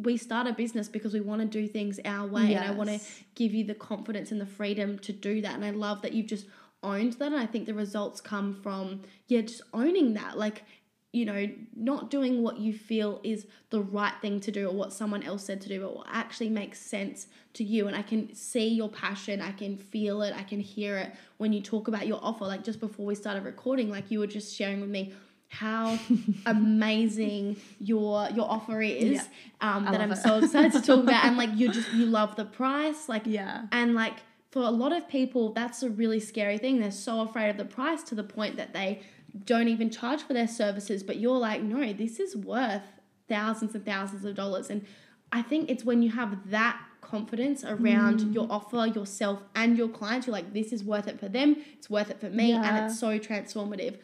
we 0.00 0.16
start 0.16 0.46
a 0.46 0.52
business 0.52 0.88
because 0.88 1.14
we 1.14 1.20
want 1.20 1.42
to 1.42 1.46
do 1.46 1.68
things 1.68 2.00
our 2.04 2.26
way. 2.26 2.54
And 2.54 2.64
I 2.64 2.70
want 2.72 2.90
to 2.90 3.00
give 3.34 3.54
you 3.54 3.64
the 3.64 3.74
confidence 3.74 4.32
and 4.32 4.40
the 4.40 4.46
freedom 4.46 4.98
to 5.00 5.12
do 5.12 5.40
that. 5.42 5.54
And 5.54 5.64
I 5.64 5.70
love 5.70 6.02
that 6.02 6.12
you've 6.12 6.26
just 6.26 6.46
owned 6.82 7.14
that. 7.14 7.26
And 7.26 7.36
I 7.36 7.46
think 7.46 7.66
the 7.66 7.74
results 7.74 8.20
come 8.20 8.54
from, 8.62 9.02
yeah, 9.28 9.42
just 9.42 9.62
owning 9.72 10.14
that. 10.14 10.36
Like, 10.36 10.64
you 11.12 11.26
know, 11.26 11.46
not 11.76 12.10
doing 12.10 12.42
what 12.42 12.58
you 12.58 12.72
feel 12.72 13.20
is 13.22 13.46
the 13.68 13.80
right 13.80 14.14
thing 14.22 14.40
to 14.40 14.50
do 14.50 14.66
or 14.68 14.72
what 14.72 14.92
someone 14.94 15.22
else 15.22 15.44
said 15.44 15.60
to 15.60 15.68
do, 15.68 15.80
but 15.80 15.94
what 15.94 16.06
actually 16.10 16.48
makes 16.48 16.80
sense 16.80 17.26
to 17.52 17.62
you. 17.64 17.86
And 17.86 17.94
I 17.94 18.00
can 18.00 18.34
see 18.34 18.68
your 18.68 18.88
passion, 18.88 19.42
I 19.42 19.52
can 19.52 19.76
feel 19.76 20.22
it, 20.22 20.34
I 20.34 20.42
can 20.42 20.58
hear 20.60 20.96
it 20.96 21.12
when 21.36 21.52
you 21.52 21.60
talk 21.60 21.86
about 21.86 22.06
your 22.06 22.18
offer. 22.22 22.44
Like 22.46 22.64
just 22.64 22.80
before 22.80 23.04
we 23.04 23.14
started 23.14 23.44
recording, 23.44 23.90
like 23.90 24.10
you 24.10 24.20
were 24.20 24.26
just 24.26 24.56
sharing 24.56 24.80
with 24.80 24.88
me 24.88 25.12
how 25.48 25.98
amazing 26.46 27.56
your 27.78 28.28
your 28.34 28.50
offer 28.50 28.80
is. 28.80 29.16
Yeah. 29.16 29.24
Um, 29.60 29.84
that 29.84 30.00
I'm 30.00 30.12
it. 30.12 30.16
so 30.16 30.38
excited 30.38 30.72
to 30.72 30.80
talk 30.80 31.00
about. 31.04 31.24
And 31.26 31.36
like 31.36 31.50
you 31.54 31.68
just 31.78 31.92
you 31.92 32.06
love 32.06 32.36
the 32.36 32.44
price, 32.46 33.08
like 33.08 33.22
Yeah. 33.26 33.66
and 33.70 33.94
like 33.94 34.14
for 34.50 34.62
a 34.62 34.70
lot 34.70 34.92
of 34.92 35.08
people, 35.08 35.52
that's 35.52 35.82
a 35.82 35.88
really 35.90 36.20
scary 36.20 36.58
thing. 36.58 36.80
They're 36.80 36.90
so 36.90 37.20
afraid 37.22 37.48
of 37.50 37.56
the 37.56 37.64
price 37.64 38.02
to 38.04 38.14
the 38.14 38.22
point 38.24 38.56
that 38.56 38.72
they 38.74 39.00
don't 39.44 39.68
even 39.68 39.90
charge 39.90 40.22
for 40.22 40.32
their 40.32 40.48
services. 40.48 41.02
But 41.02 41.16
you're 41.16 41.38
like, 41.38 41.62
no, 41.62 41.92
this 41.92 42.20
is 42.20 42.36
worth 42.36 42.82
thousands 43.28 43.74
and 43.74 43.84
thousands 43.84 44.24
of 44.24 44.34
dollars. 44.34 44.70
And 44.70 44.84
I 45.30 45.42
think 45.42 45.70
it's 45.70 45.84
when 45.84 46.02
you 46.02 46.10
have 46.10 46.50
that 46.50 46.78
confidence 47.00 47.64
around 47.64 48.20
Mm. 48.20 48.34
your 48.34 48.46
offer, 48.50 48.86
yourself, 48.86 49.42
and 49.54 49.76
your 49.76 49.88
clients, 49.88 50.26
you're 50.26 50.32
like, 50.32 50.52
this 50.52 50.72
is 50.72 50.84
worth 50.84 51.08
it 51.08 51.18
for 51.18 51.28
them, 51.28 51.56
it's 51.74 51.90
worth 51.90 52.10
it 52.10 52.20
for 52.20 52.30
me, 52.30 52.52
and 52.52 52.84
it's 52.86 52.98
so 52.98 53.18
transformative. 53.18 53.96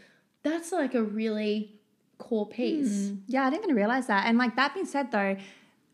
That's 0.43 0.73
like 0.73 0.95
a 0.95 1.03
really 1.03 1.81
core 2.19 2.47
piece. 2.49 3.13
Yeah, 3.27 3.47
I 3.47 3.51
didn't 3.51 3.65
even 3.65 3.77
realize 3.77 4.07
that. 4.09 4.27
And 4.27 4.39
like 4.39 4.57
that 4.57 4.75
being 4.75 4.87
said, 4.87 5.11
though, 5.11 5.37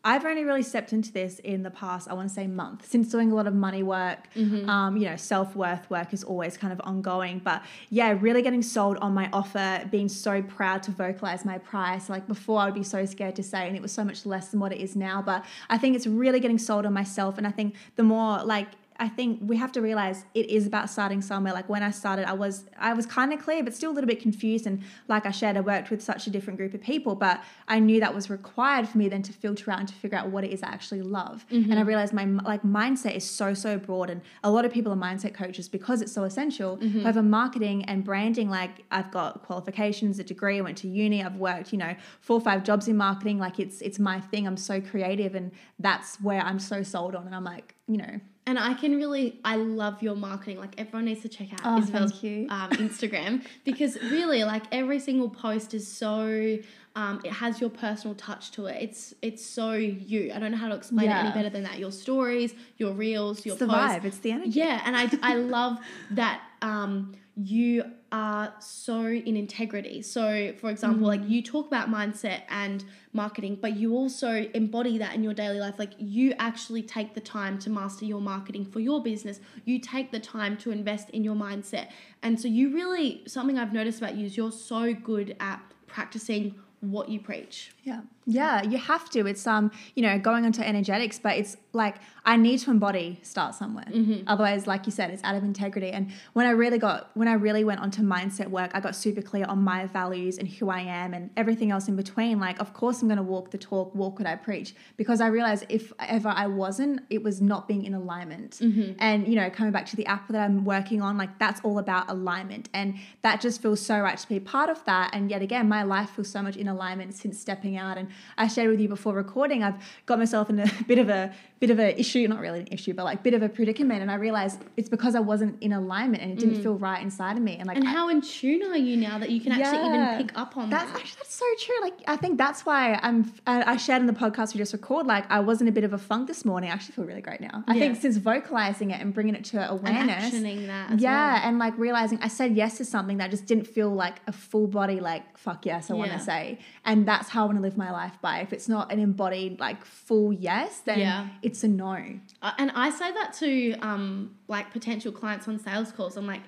I've 0.06 0.26
only 0.26 0.44
really 0.44 0.62
stepped 0.62 0.92
into 0.92 1.10
this 1.10 1.38
in 1.38 1.62
the 1.62 1.70
past, 1.70 2.08
I 2.10 2.12
want 2.12 2.28
to 2.28 2.34
say 2.34 2.46
month, 2.46 2.86
since 2.86 3.10
doing 3.10 3.32
a 3.32 3.34
lot 3.34 3.46
of 3.46 3.54
money 3.54 3.82
work. 3.82 4.28
Um, 4.68 4.96
you 4.98 5.06
know, 5.08 5.16
self 5.16 5.56
worth 5.56 5.88
work 5.90 6.12
is 6.12 6.22
always 6.22 6.58
kind 6.58 6.72
of 6.74 6.80
ongoing. 6.84 7.38
But 7.38 7.62
yeah, 7.88 8.14
really 8.20 8.42
getting 8.42 8.62
sold 8.62 8.98
on 8.98 9.14
my 9.14 9.30
offer, 9.32 9.88
being 9.90 10.10
so 10.10 10.42
proud 10.42 10.82
to 10.84 10.90
vocalize 10.90 11.44
my 11.46 11.56
price. 11.56 12.10
Like 12.10 12.26
before, 12.28 12.60
I 12.60 12.66
would 12.66 12.74
be 12.74 12.82
so 12.82 13.06
scared 13.06 13.34
to 13.36 13.42
say, 13.42 13.66
and 13.66 13.74
it 13.74 13.80
was 13.82 13.92
so 13.92 14.04
much 14.04 14.26
less 14.26 14.48
than 14.48 14.60
what 14.60 14.72
it 14.72 14.80
is 14.80 14.94
now. 14.94 15.22
But 15.22 15.44
I 15.70 15.78
think 15.78 15.96
it's 15.96 16.06
really 16.06 16.38
getting 16.38 16.58
sold 16.58 16.84
on 16.84 16.92
myself. 16.92 17.38
And 17.38 17.46
I 17.46 17.50
think 17.50 17.74
the 17.96 18.02
more 18.02 18.44
like, 18.44 18.68
I 18.96 19.08
think 19.08 19.40
we 19.42 19.56
have 19.56 19.72
to 19.72 19.82
realize 19.82 20.24
it 20.34 20.46
is 20.48 20.66
about 20.66 20.88
starting 20.88 21.20
somewhere. 21.20 21.52
Like 21.52 21.68
when 21.68 21.82
I 21.82 21.90
started, 21.90 22.28
I 22.28 22.32
was 22.32 22.64
I 22.78 22.92
was 22.92 23.06
kind 23.06 23.32
of 23.32 23.42
clear, 23.42 23.64
but 23.64 23.74
still 23.74 23.90
a 23.90 23.94
little 23.94 24.06
bit 24.06 24.20
confused. 24.20 24.66
And 24.66 24.82
like 25.08 25.26
I 25.26 25.32
shared, 25.32 25.56
I 25.56 25.62
worked 25.62 25.90
with 25.90 26.00
such 26.02 26.26
a 26.28 26.30
different 26.30 26.58
group 26.58 26.74
of 26.74 26.80
people, 26.80 27.16
but 27.16 27.42
I 27.66 27.80
knew 27.80 27.98
that 28.00 28.14
was 28.14 28.30
required 28.30 28.88
for 28.88 28.98
me 28.98 29.08
then 29.08 29.22
to 29.22 29.32
filter 29.32 29.70
out 29.70 29.80
and 29.80 29.88
to 29.88 29.94
figure 29.94 30.16
out 30.16 30.30
what 30.30 30.44
it 30.44 30.52
is 30.52 30.62
I 30.62 30.68
actually 30.68 31.02
love. 31.02 31.44
Mm-hmm. 31.50 31.70
And 31.70 31.80
I 31.80 31.82
realized 31.82 32.12
my 32.12 32.24
like 32.24 32.62
mindset 32.62 33.16
is 33.16 33.28
so 33.28 33.52
so 33.52 33.78
broad, 33.78 34.10
and 34.10 34.20
a 34.44 34.50
lot 34.50 34.64
of 34.64 34.72
people 34.72 34.92
are 34.92 34.96
mindset 34.96 35.34
coaches 35.34 35.68
because 35.68 36.00
it's 36.00 36.12
so 36.12 36.22
essential. 36.22 36.76
Mm-hmm. 36.76 37.02
However, 37.02 37.22
marketing 37.22 37.84
and 37.86 38.04
branding, 38.04 38.48
like 38.48 38.84
I've 38.92 39.10
got 39.10 39.42
qualifications, 39.42 40.18
a 40.20 40.24
degree, 40.24 40.58
I 40.58 40.60
went 40.60 40.78
to 40.78 40.88
uni, 40.88 41.24
I've 41.24 41.36
worked, 41.36 41.72
you 41.72 41.78
know, 41.78 41.96
four 42.20 42.36
or 42.36 42.40
five 42.40 42.62
jobs 42.62 42.86
in 42.86 42.96
marketing. 42.96 43.38
Like 43.38 43.58
it's 43.58 43.80
it's 43.80 43.98
my 43.98 44.20
thing. 44.20 44.46
I'm 44.46 44.56
so 44.56 44.80
creative, 44.80 45.34
and 45.34 45.50
that's 45.80 46.20
where 46.20 46.40
I'm 46.40 46.60
so 46.60 46.84
sold 46.84 47.16
on. 47.16 47.26
And 47.26 47.34
I'm 47.34 47.44
like, 47.44 47.74
you 47.86 47.96
know. 47.98 48.20
And 48.46 48.58
I 48.58 48.74
can 48.74 48.96
really, 48.96 49.40
I 49.42 49.56
love 49.56 50.02
your 50.02 50.14
marketing. 50.14 50.58
Like 50.58 50.74
everyone 50.76 51.06
needs 51.06 51.22
to 51.22 51.30
check 51.30 51.48
out 51.54 51.60
Oh, 51.64 51.78
Isabel's 51.78 52.12
um, 52.12 52.70
Instagram 52.72 53.42
because 53.64 53.96
really, 54.02 54.44
like 54.44 54.64
every 54.70 55.00
single 55.00 55.30
post 55.30 55.72
is 55.74 55.86
so. 55.90 56.58
Um, 56.96 57.20
it 57.24 57.32
has 57.32 57.60
your 57.60 57.70
personal 57.70 58.14
touch 58.14 58.52
to 58.52 58.66
it. 58.66 58.80
It's 58.80 59.14
it's 59.22 59.44
so 59.44 59.72
you. 59.72 60.30
I 60.32 60.38
don't 60.38 60.50
know 60.52 60.58
how 60.58 60.68
to 60.68 60.76
explain 60.76 61.08
it 61.10 61.14
any 61.14 61.30
better 61.32 61.50
than 61.50 61.62
that. 61.64 61.78
Your 61.78 61.90
stories, 61.90 62.54
your 62.76 62.92
reels, 62.92 63.44
your 63.46 63.54
It's 63.54 63.60
the 63.60 63.66
posts. 63.66 63.96
vibe. 63.96 64.04
It's 64.04 64.18
the 64.18 64.30
energy. 64.32 64.50
Yeah, 64.50 64.80
and 64.84 64.94
I 64.96 65.10
I 65.22 65.34
love 65.36 65.78
that 66.10 66.42
um, 66.62 67.14
you 67.36 67.84
are 68.14 68.54
so 68.60 69.06
in 69.06 69.36
integrity. 69.36 70.00
So, 70.00 70.52
for 70.60 70.70
example, 70.70 71.08
like 71.08 71.28
you 71.28 71.42
talk 71.42 71.66
about 71.66 71.90
mindset 71.90 72.42
and 72.48 72.84
marketing, 73.12 73.58
but 73.60 73.76
you 73.76 73.92
also 73.92 74.46
embody 74.54 74.98
that 74.98 75.16
in 75.16 75.24
your 75.24 75.34
daily 75.34 75.58
life. 75.58 75.80
Like 75.80 75.94
you 75.98 76.32
actually 76.38 76.84
take 76.84 77.14
the 77.14 77.20
time 77.20 77.58
to 77.58 77.70
master 77.70 78.04
your 78.04 78.20
marketing 78.20 78.66
for 78.66 78.78
your 78.78 79.02
business. 79.02 79.40
You 79.64 79.80
take 79.80 80.12
the 80.12 80.20
time 80.20 80.56
to 80.58 80.70
invest 80.70 81.10
in 81.10 81.24
your 81.24 81.34
mindset. 81.34 81.88
And 82.22 82.40
so 82.40 82.46
you 82.46 82.72
really 82.72 83.24
something 83.26 83.58
I've 83.58 83.72
noticed 83.72 83.98
about 84.00 84.14
you 84.14 84.26
is 84.26 84.36
you're 84.36 84.52
so 84.52 84.94
good 84.94 85.34
at 85.40 85.60
practicing 85.88 86.54
what 86.82 87.08
you 87.08 87.18
preach. 87.18 87.72
Yeah. 87.82 88.02
Yeah, 88.26 88.62
you 88.62 88.78
have 88.78 89.10
to. 89.10 89.26
It's 89.26 89.46
um, 89.46 89.70
you 89.94 90.02
know, 90.02 90.18
going 90.18 90.44
onto 90.44 90.62
energetics, 90.62 91.18
but 91.18 91.36
it's 91.36 91.56
like 91.74 91.96
I 92.24 92.36
need 92.36 92.58
to 92.60 92.70
embody 92.70 93.18
start 93.22 93.54
somewhere. 93.54 93.84
Otherwise, 94.26 94.66
like 94.66 94.86
you 94.86 94.92
said, 94.92 95.10
it's 95.10 95.22
out 95.24 95.34
of 95.34 95.44
integrity. 95.44 95.90
And 95.90 96.10
when 96.32 96.46
I 96.46 96.50
really 96.50 96.78
got 96.78 97.10
when 97.14 97.28
I 97.28 97.34
really 97.34 97.64
went 97.64 97.80
onto 97.80 98.02
mindset 98.02 98.48
work, 98.48 98.70
I 98.72 98.80
got 98.80 98.96
super 98.96 99.20
clear 99.20 99.44
on 99.46 99.62
my 99.62 99.86
values 99.86 100.38
and 100.38 100.48
who 100.48 100.70
I 100.70 100.80
am 100.80 101.12
and 101.12 101.30
everything 101.36 101.70
else 101.70 101.88
in 101.88 101.96
between. 101.96 102.40
Like, 102.40 102.60
of 102.60 102.72
course 102.72 103.02
I'm 103.02 103.08
gonna 103.08 103.22
walk 103.22 103.50
the 103.50 103.58
talk, 103.58 103.94
walk 103.94 104.18
what 104.18 104.26
I 104.26 104.36
preach. 104.36 104.74
Because 104.96 105.20
I 105.20 105.26
realized 105.26 105.66
if 105.68 105.92
ever 105.98 106.28
I 106.30 106.46
wasn't, 106.46 107.02
it 107.10 107.22
was 107.22 107.42
not 107.42 107.68
being 107.68 107.84
in 107.84 107.92
alignment. 107.94 108.60
And 108.98 109.28
you 109.28 109.34
know, 109.34 109.50
coming 109.50 109.72
back 109.72 109.86
to 109.86 109.96
the 109.96 110.06
app 110.06 110.28
that 110.28 110.40
I'm 110.40 110.64
working 110.64 111.02
on, 111.02 111.18
like 111.18 111.38
that's 111.38 111.60
all 111.62 111.78
about 111.78 112.08
alignment. 112.10 112.68
And 112.72 112.94
that 113.22 113.40
just 113.42 113.60
feels 113.60 113.80
so 113.80 114.00
right 114.00 114.16
to 114.16 114.28
be 114.28 114.40
part 114.40 114.70
of 114.70 114.82
that. 114.86 115.10
And 115.12 115.30
yet 115.30 115.42
again, 115.42 115.68
my 115.68 115.82
life 115.82 116.10
feels 116.10 116.30
so 116.30 116.40
much 116.40 116.56
in 116.56 116.68
alignment 116.68 117.14
since 117.14 117.38
stepping 117.38 117.76
out. 117.76 117.98
And 117.98 118.08
I 118.38 118.48
shared 118.48 118.70
with 118.70 118.80
you 118.80 118.88
before 118.88 119.14
recording, 119.14 119.62
I've 119.62 119.76
got 120.06 120.18
myself 120.18 120.50
in 120.50 120.60
a 120.60 120.66
bit 120.86 120.98
of 120.98 121.08
a 121.08 121.32
bit 121.60 121.70
of 121.70 121.78
a 121.80 121.98
issue, 121.98 122.26
not 122.28 122.40
really 122.40 122.60
an 122.60 122.66
issue, 122.70 122.92
but 122.92 123.04
like 123.04 123.22
bit 123.22 123.32
of 123.32 123.42
a 123.42 123.48
predicament. 123.48 124.02
And 124.02 124.10
I 124.10 124.16
realized 124.16 124.60
it's 124.76 124.88
because 124.90 125.14
I 125.14 125.20
wasn't 125.20 125.62
in 125.62 125.72
alignment 125.72 126.22
and 126.22 126.32
it 126.32 126.38
didn't 126.38 126.62
feel 126.62 126.74
right 126.76 127.00
inside 127.02 127.36
of 127.38 127.42
me. 127.42 127.56
And 127.56 127.66
like 127.66 127.76
Mm. 127.78 127.80
And 127.80 127.88
I- 127.88 127.92
how 127.92 128.08
in 128.08 128.20
tune 128.20 128.62
are 128.62 128.76
you 128.76 128.96
now 128.96 129.18
that 129.18 129.30
you 129.30 129.40
can 129.40 129.52
actually 129.52 129.78
Yeah. 129.78 130.14
even 130.16 130.26
pick 130.26 130.38
up 130.38 130.56
on 130.56 130.68
that's 130.70 130.90
that? 130.92 131.00
actually 131.00 131.16
that's 131.18 131.34
so 131.34 131.46
true. 131.60 131.74
Like 131.82 131.94
I 132.06 132.16
think 132.16 132.36
that's 132.38 132.66
why 132.66 132.98
I'm. 133.02 133.32
I 133.46 133.72
I 133.74 133.76
shared 133.76 134.00
in 134.00 134.06
the 134.06 134.12
podcast 134.12 134.54
we 134.54 134.58
just 134.58 134.72
recorded. 134.72 135.08
Like 135.08 135.24
I 135.30 135.40
was 135.40 135.60
in 135.62 135.68
a 135.68 135.72
bit 135.72 135.84
of 135.84 135.92
a 135.92 135.98
funk 135.98 136.28
this 136.28 136.44
morning. 136.44 136.70
I 136.70 136.74
actually 136.74 136.92
feel 136.96 137.04
really 137.04 137.22
great 137.22 137.40
now. 137.40 137.64
I 137.66 137.74
Yeah. 137.74 137.80
think 137.80 138.00
since 138.02 138.16
vocalizing 138.18 138.90
it 138.90 139.00
and 139.00 139.14
bringing 139.14 139.34
it 139.34 139.44
to 139.46 139.60
and 139.60 139.70
awareness, 139.80 140.24
actioning 140.34 140.66
that. 140.66 140.92
As 140.92 141.00
yeah, 141.00 141.34
well. 141.34 141.42
and 141.48 141.58
like 141.58 141.76
realizing 141.78 142.18
I 142.20 142.28
said 142.28 142.54
yes 142.56 142.76
to 142.78 142.84
something 142.84 143.18
that 143.18 143.30
just 143.30 143.46
didn't 143.46 143.66
feel 143.66 143.90
like 143.90 144.16
a 144.26 144.32
full 144.32 144.66
body 144.66 145.00
like 145.00 145.38
fuck 145.38 145.64
yes 145.66 145.90
I 145.90 145.94
want 145.94 146.12
to 146.12 146.18
say, 146.20 146.58
and 146.84 147.06
that's 147.08 147.28
how 147.30 147.42
I 147.44 147.46
want 147.46 147.58
to 147.58 147.62
live 147.62 147.76
my 147.78 147.90
life 147.90 148.03
by. 148.20 148.40
If 148.40 148.52
it's 148.52 148.68
not 148.68 148.92
an 148.92 148.98
embodied 149.00 149.60
like 149.60 149.84
full 149.84 150.32
yes, 150.32 150.80
then 150.80 150.98
Yeah. 150.98 151.28
it's 151.42 151.64
a 151.64 151.68
no. 151.68 152.18
Uh, 152.42 152.52
and 152.58 152.70
I 152.74 152.90
say 152.90 153.12
that 153.12 153.32
to 153.40 153.72
um, 153.80 154.36
like 154.48 154.72
potential 154.72 155.12
clients 155.12 155.48
on 155.48 155.58
sales 155.58 155.92
calls. 155.92 156.16
I'm 156.16 156.26
like, 156.26 156.42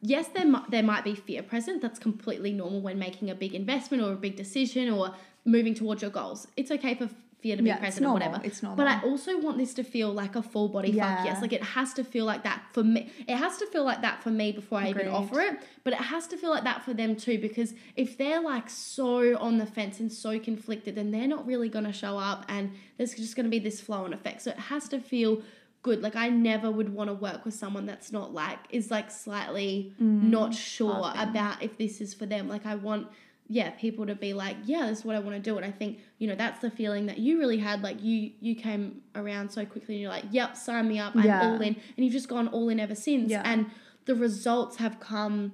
yes, 0.00 0.28
there 0.28 0.46
might 0.46 0.70
there 0.70 0.82
might 0.82 1.04
be 1.04 1.14
fear 1.14 1.42
present. 1.42 1.82
That's 1.82 1.98
completely 1.98 2.52
normal 2.52 2.80
when 2.80 2.98
making 2.98 3.30
a 3.30 3.34
big 3.34 3.54
investment 3.54 4.02
or 4.02 4.12
a 4.12 4.16
big 4.16 4.36
decision 4.36 4.90
or 4.90 5.14
moving 5.44 5.74
towards 5.74 6.00
your 6.02 6.10
goals. 6.10 6.46
It's 6.56 6.70
okay 6.70 6.94
for 6.94 7.08
fear 7.44 7.56
to 7.56 7.62
be 7.62 7.68
Yeah, 7.68 7.74
it's 7.74 7.80
present 7.82 8.06
or 8.06 8.08
normal. 8.08 8.28
whatever. 8.28 8.46
It's 8.46 8.60
But 8.60 8.88
I 8.88 9.02
also 9.02 9.38
want 9.38 9.58
this 9.58 9.74
to 9.74 9.84
feel 9.84 10.10
like 10.10 10.34
a 10.34 10.42
full 10.42 10.70
body 10.70 10.92
fuck 10.92 11.26
yes. 11.26 11.42
Like 11.42 11.52
it 11.52 11.62
has 11.62 11.92
to 11.94 12.02
feel 12.02 12.24
like 12.24 12.42
that 12.44 12.62
for 12.72 12.82
me. 12.82 13.12
It 13.28 13.36
has 13.36 13.58
to 13.58 13.66
feel 13.66 13.84
like 13.84 14.00
that 14.00 14.22
for 14.22 14.30
me 14.30 14.50
before 14.52 14.78
I 14.78 14.88
even 14.88 15.08
offer 15.08 15.42
it. 15.42 15.58
But 15.84 15.92
it 15.92 16.00
has 16.14 16.26
to 16.28 16.38
feel 16.38 16.48
like 16.48 16.64
that 16.64 16.82
for 16.82 16.94
them 16.94 17.16
too. 17.16 17.38
Because 17.38 17.74
if 17.96 18.16
they're 18.16 18.40
like 18.40 18.70
so 18.70 19.36
on 19.36 19.58
the 19.58 19.66
fence 19.66 20.00
and 20.00 20.10
so 20.10 20.38
conflicted, 20.38 20.94
then 20.94 21.10
they're 21.10 21.28
not 21.28 21.46
really 21.46 21.68
gonna 21.68 21.92
show 21.92 22.16
up 22.16 22.46
and 22.48 22.72
there's 22.96 23.12
just 23.12 23.36
gonna 23.36 23.50
be 23.50 23.58
this 23.58 23.78
flow 23.78 24.06
and 24.06 24.14
effect. 24.14 24.40
So 24.40 24.50
it 24.50 24.58
has 24.58 24.88
to 24.88 24.98
feel 24.98 25.42
good. 25.82 26.00
Like 26.00 26.16
I 26.16 26.30
never 26.30 26.70
would 26.70 26.88
want 26.88 27.10
to 27.10 27.14
work 27.14 27.44
with 27.44 27.52
someone 27.52 27.84
that's 27.84 28.10
not 28.10 28.32
like 28.32 28.58
is 28.70 28.90
like 28.90 29.10
slightly 29.10 29.92
mm. 30.00 30.22
not 30.22 30.54
sure 30.54 31.12
about 31.14 31.62
if 31.62 31.76
this 31.76 32.00
is 32.00 32.14
for 32.14 32.24
them. 32.24 32.48
Like 32.48 32.64
I 32.64 32.74
want 32.74 33.08
yeah, 33.48 33.70
people 33.70 34.06
to 34.06 34.14
be 34.14 34.32
like, 34.32 34.56
yeah, 34.64 34.86
this 34.86 35.00
is 35.00 35.04
what 35.04 35.16
I 35.16 35.18
want 35.18 35.34
to 35.36 35.40
do. 35.40 35.56
And 35.56 35.66
I 35.66 35.70
think, 35.70 35.98
you 36.18 36.26
know, 36.26 36.34
that's 36.34 36.60
the 36.60 36.70
feeling 36.70 37.06
that 37.06 37.18
you 37.18 37.38
really 37.38 37.58
had. 37.58 37.82
Like 37.82 38.02
you 38.02 38.32
you 38.40 38.54
came 38.54 39.02
around 39.14 39.50
so 39.50 39.64
quickly 39.66 39.96
and 39.96 40.02
you're 40.02 40.10
like, 40.10 40.24
yep, 40.30 40.56
sign 40.56 40.88
me 40.88 40.98
up. 40.98 41.14
I'm 41.14 41.24
Yeah. 41.24 41.50
all 41.50 41.60
in. 41.60 41.76
And 41.96 42.04
you've 42.04 42.12
just 42.12 42.28
gone 42.28 42.48
all 42.48 42.68
in 42.70 42.80
ever 42.80 42.94
since. 42.94 43.30
Yeah. 43.30 43.42
And 43.44 43.66
the 44.06 44.14
results 44.14 44.76
have 44.78 44.98
come 44.98 45.52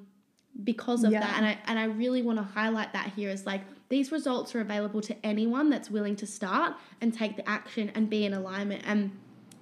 because 0.63 1.03
of 1.05 1.13
Yeah. 1.13 1.21
that. 1.21 1.37
And 1.37 1.47
I 1.47 1.59
and 1.67 1.79
I 1.79 1.85
really 1.85 2.23
want 2.23 2.39
to 2.39 2.45
highlight 2.45 2.93
that 2.93 3.13
here 3.17 3.29
is 3.31 3.45
like 3.45 3.63
these 3.89 4.13
results 4.13 4.55
are 4.55 4.61
available 4.61 5.01
to 5.01 5.27
anyone 5.27 5.69
that's 5.69 5.91
willing 5.91 6.15
to 6.17 6.27
start 6.27 6.75
and 7.01 7.13
take 7.13 7.37
the 7.37 7.49
action 7.49 7.91
and 7.97 8.09
be 8.09 8.25
in 8.25 8.35
alignment. 8.35 8.83
And 8.87 9.11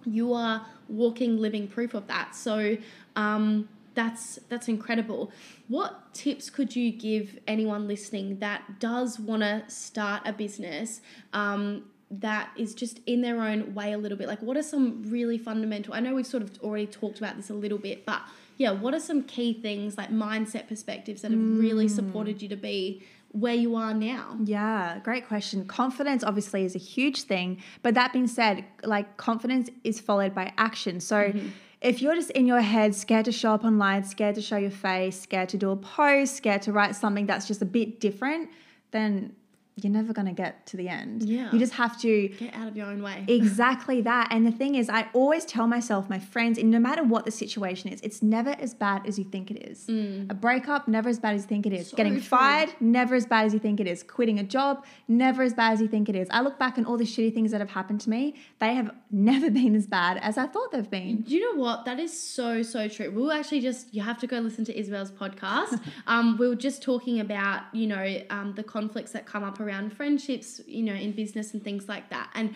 you 0.04 0.34
are 0.34 0.66
walking 0.88 1.38
living 1.38 1.66
proof 1.66 1.94
of 1.94 2.06
that. 2.08 2.34
So 2.34 2.76
um 3.16 3.68
that's 3.98 4.38
that's 4.48 4.68
incredible. 4.68 5.32
What 5.66 6.14
tips 6.14 6.50
could 6.50 6.76
you 6.76 6.92
give 6.92 7.36
anyone 7.48 7.88
listening 7.88 8.38
that 8.38 8.78
does 8.78 9.18
want 9.18 9.42
to 9.42 9.64
start 9.66 10.22
a 10.24 10.32
business 10.32 11.00
um, 11.32 11.86
that 12.10 12.50
is 12.56 12.74
just 12.74 13.00
in 13.06 13.22
their 13.22 13.42
own 13.42 13.74
way 13.74 13.92
a 13.92 13.98
little 13.98 14.16
bit? 14.16 14.28
Like, 14.28 14.40
what 14.40 14.56
are 14.56 14.62
some 14.62 15.02
really 15.08 15.36
fundamental? 15.36 15.94
I 15.94 16.00
know 16.00 16.14
we've 16.14 16.26
sort 16.26 16.44
of 16.44 16.60
already 16.60 16.86
talked 16.86 17.18
about 17.18 17.36
this 17.36 17.50
a 17.50 17.54
little 17.54 17.76
bit, 17.76 18.06
but 18.06 18.22
yeah, 18.56 18.70
what 18.70 18.94
are 18.94 19.00
some 19.00 19.24
key 19.24 19.52
things 19.52 19.98
like 19.98 20.10
mindset 20.10 20.68
perspectives 20.68 21.22
that 21.22 21.32
have 21.32 21.40
really 21.40 21.88
supported 21.88 22.40
you 22.40 22.48
to 22.50 22.56
be 22.56 23.02
where 23.32 23.54
you 23.54 23.74
are 23.74 23.92
now? 23.92 24.38
Yeah, 24.44 25.00
great 25.02 25.26
question. 25.26 25.66
Confidence 25.66 26.22
obviously 26.22 26.64
is 26.64 26.74
a 26.74 26.78
huge 26.78 27.22
thing, 27.22 27.60
but 27.82 27.94
that 27.94 28.12
being 28.12 28.28
said, 28.28 28.64
like 28.84 29.16
confidence 29.16 29.70
is 29.82 30.00
followed 30.00 30.34
by 30.34 30.52
action. 30.56 31.00
So 31.00 31.32
if 31.80 32.02
you're 32.02 32.14
just 32.14 32.30
in 32.30 32.46
your 32.46 32.60
head, 32.60 32.94
scared 32.94 33.24
to 33.26 33.32
show 33.32 33.52
up 33.54 33.64
online, 33.64 34.04
scared 34.04 34.34
to 34.34 34.42
show 34.42 34.56
your 34.56 34.70
face, 34.70 35.20
scared 35.20 35.48
to 35.50 35.56
do 35.56 35.70
a 35.70 35.76
post, 35.76 36.36
scared 36.36 36.62
to 36.62 36.72
write 36.72 36.96
something 36.96 37.26
that's 37.26 37.46
just 37.46 37.62
a 37.62 37.66
bit 37.66 38.00
different, 38.00 38.50
then 38.90 39.34
you're 39.82 39.92
never 39.92 40.12
going 40.12 40.26
to 40.26 40.32
get 40.32 40.66
to 40.66 40.76
the 40.76 40.88
end. 40.88 41.22
Yeah. 41.22 41.50
You 41.52 41.58
just 41.58 41.74
have 41.74 42.00
to 42.00 42.28
Get 42.28 42.54
out 42.54 42.68
of 42.68 42.76
your 42.76 42.86
own 42.86 43.02
way. 43.02 43.24
Exactly 43.48 44.00
that. 44.02 44.28
And 44.30 44.46
the 44.46 44.50
thing 44.52 44.74
is, 44.74 44.88
I 44.90 45.08
always 45.12 45.44
tell 45.44 45.66
myself, 45.66 46.08
my 46.08 46.18
friends, 46.18 46.58
and 46.58 46.70
no 46.70 46.78
matter 46.78 47.02
what 47.02 47.24
the 47.24 47.30
situation 47.30 47.90
is, 47.92 48.00
it's 48.02 48.22
never 48.22 48.50
as 48.50 48.74
bad 48.74 49.06
as 49.06 49.18
you 49.18 49.24
think 49.24 49.50
it 49.50 49.68
is. 49.68 49.88
A 49.88 50.34
breakup, 50.34 50.88
never 50.88 51.08
as 51.08 51.18
bad 51.18 51.34
as 51.34 51.42
you 51.42 51.48
think 51.48 51.66
it 51.66 51.72
is. 51.72 51.86
Mm. 51.86 51.90
So 51.90 51.96
Getting 51.96 52.14
true. 52.14 52.22
fired, 52.22 52.70
never 52.80 53.14
as 53.14 53.26
bad 53.26 53.46
as 53.46 53.54
you 53.54 53.58
think 53.58 53.80
it 53.80 53.86
is. 53.86 54.02
Quitting 54.02 54.38
a 54.38 54.42
job, 54.42 54.84
never 55.06 55.42
as 55.42 55.54
bad 55.54 55.72
as 55.74 55.80
you 55.80 55.88
think 55.88 56.08
it 56.08 56.16
is. 56.16 56.28
I 56.30 56.40
look 56.40 56.58
back 56.58 56.78
on 56.78 56.84
all 56.84 56.96
the 56.96 57.04
shitty 57.04 57.32
things 57.34 57.50
that 57.52 57.60
have 57.60 57.70
happened 57.70 58.00
to 58.02 58.10
me, 58.10 58.34
they 58.58 58.74
have 58.74 58.90
never 59.10 59.50
been 59.50 59.74
as 59.74 59.86
bad 59.86 60.18
as 60.18 60.36
I 60.38 60.46
thought 60.46 60.72
they've 60.72 60.90
been. 60.90 61.22
Do 61.22 61.34
you 61.34 61.40
know 61.52 61.60
what? 61.62 61.84
That 61.84 61.98
is 61.98 62.18
so, 62.18 62.62
so 62.62 62.88
true. 62.88 63.10
We 63.10 63.22
were 63.22 63.32
actually 63.32 63.60
just, 63.60 63.94
you 63.94 64.02
have 64.02 64.18
to 64.18 64.26
go 64.26 64.38
listen 64.38 64.64
to 64.66 64.78
Isabel's 64.78 65.10
podcast. 65.10 65.80
um, 66.06 66.36
we 66.38 66.48
were 66.48 66.56
just 66.56 66.82
talking 66.82 67.20
about, 67.20 67.62
you 67.72 67.86
know, 67.86 68.20
um, 68.30 68.54
the 68.54 68.62
conflicts 68.64 69.12
that 69.12 69.26
come 69.26 69.44
up 69.44 69.60
around 69.60 69.67
friendships, 69.90 70.60
you 70.66 70.82
know, 70.82 70.94
in 70.94 71.12
business 71.12 71.52
and 71.54 71.62
things 71.62 71.88
like 71.88 72.10
that. 72.10 72.30
And 72.34 72.54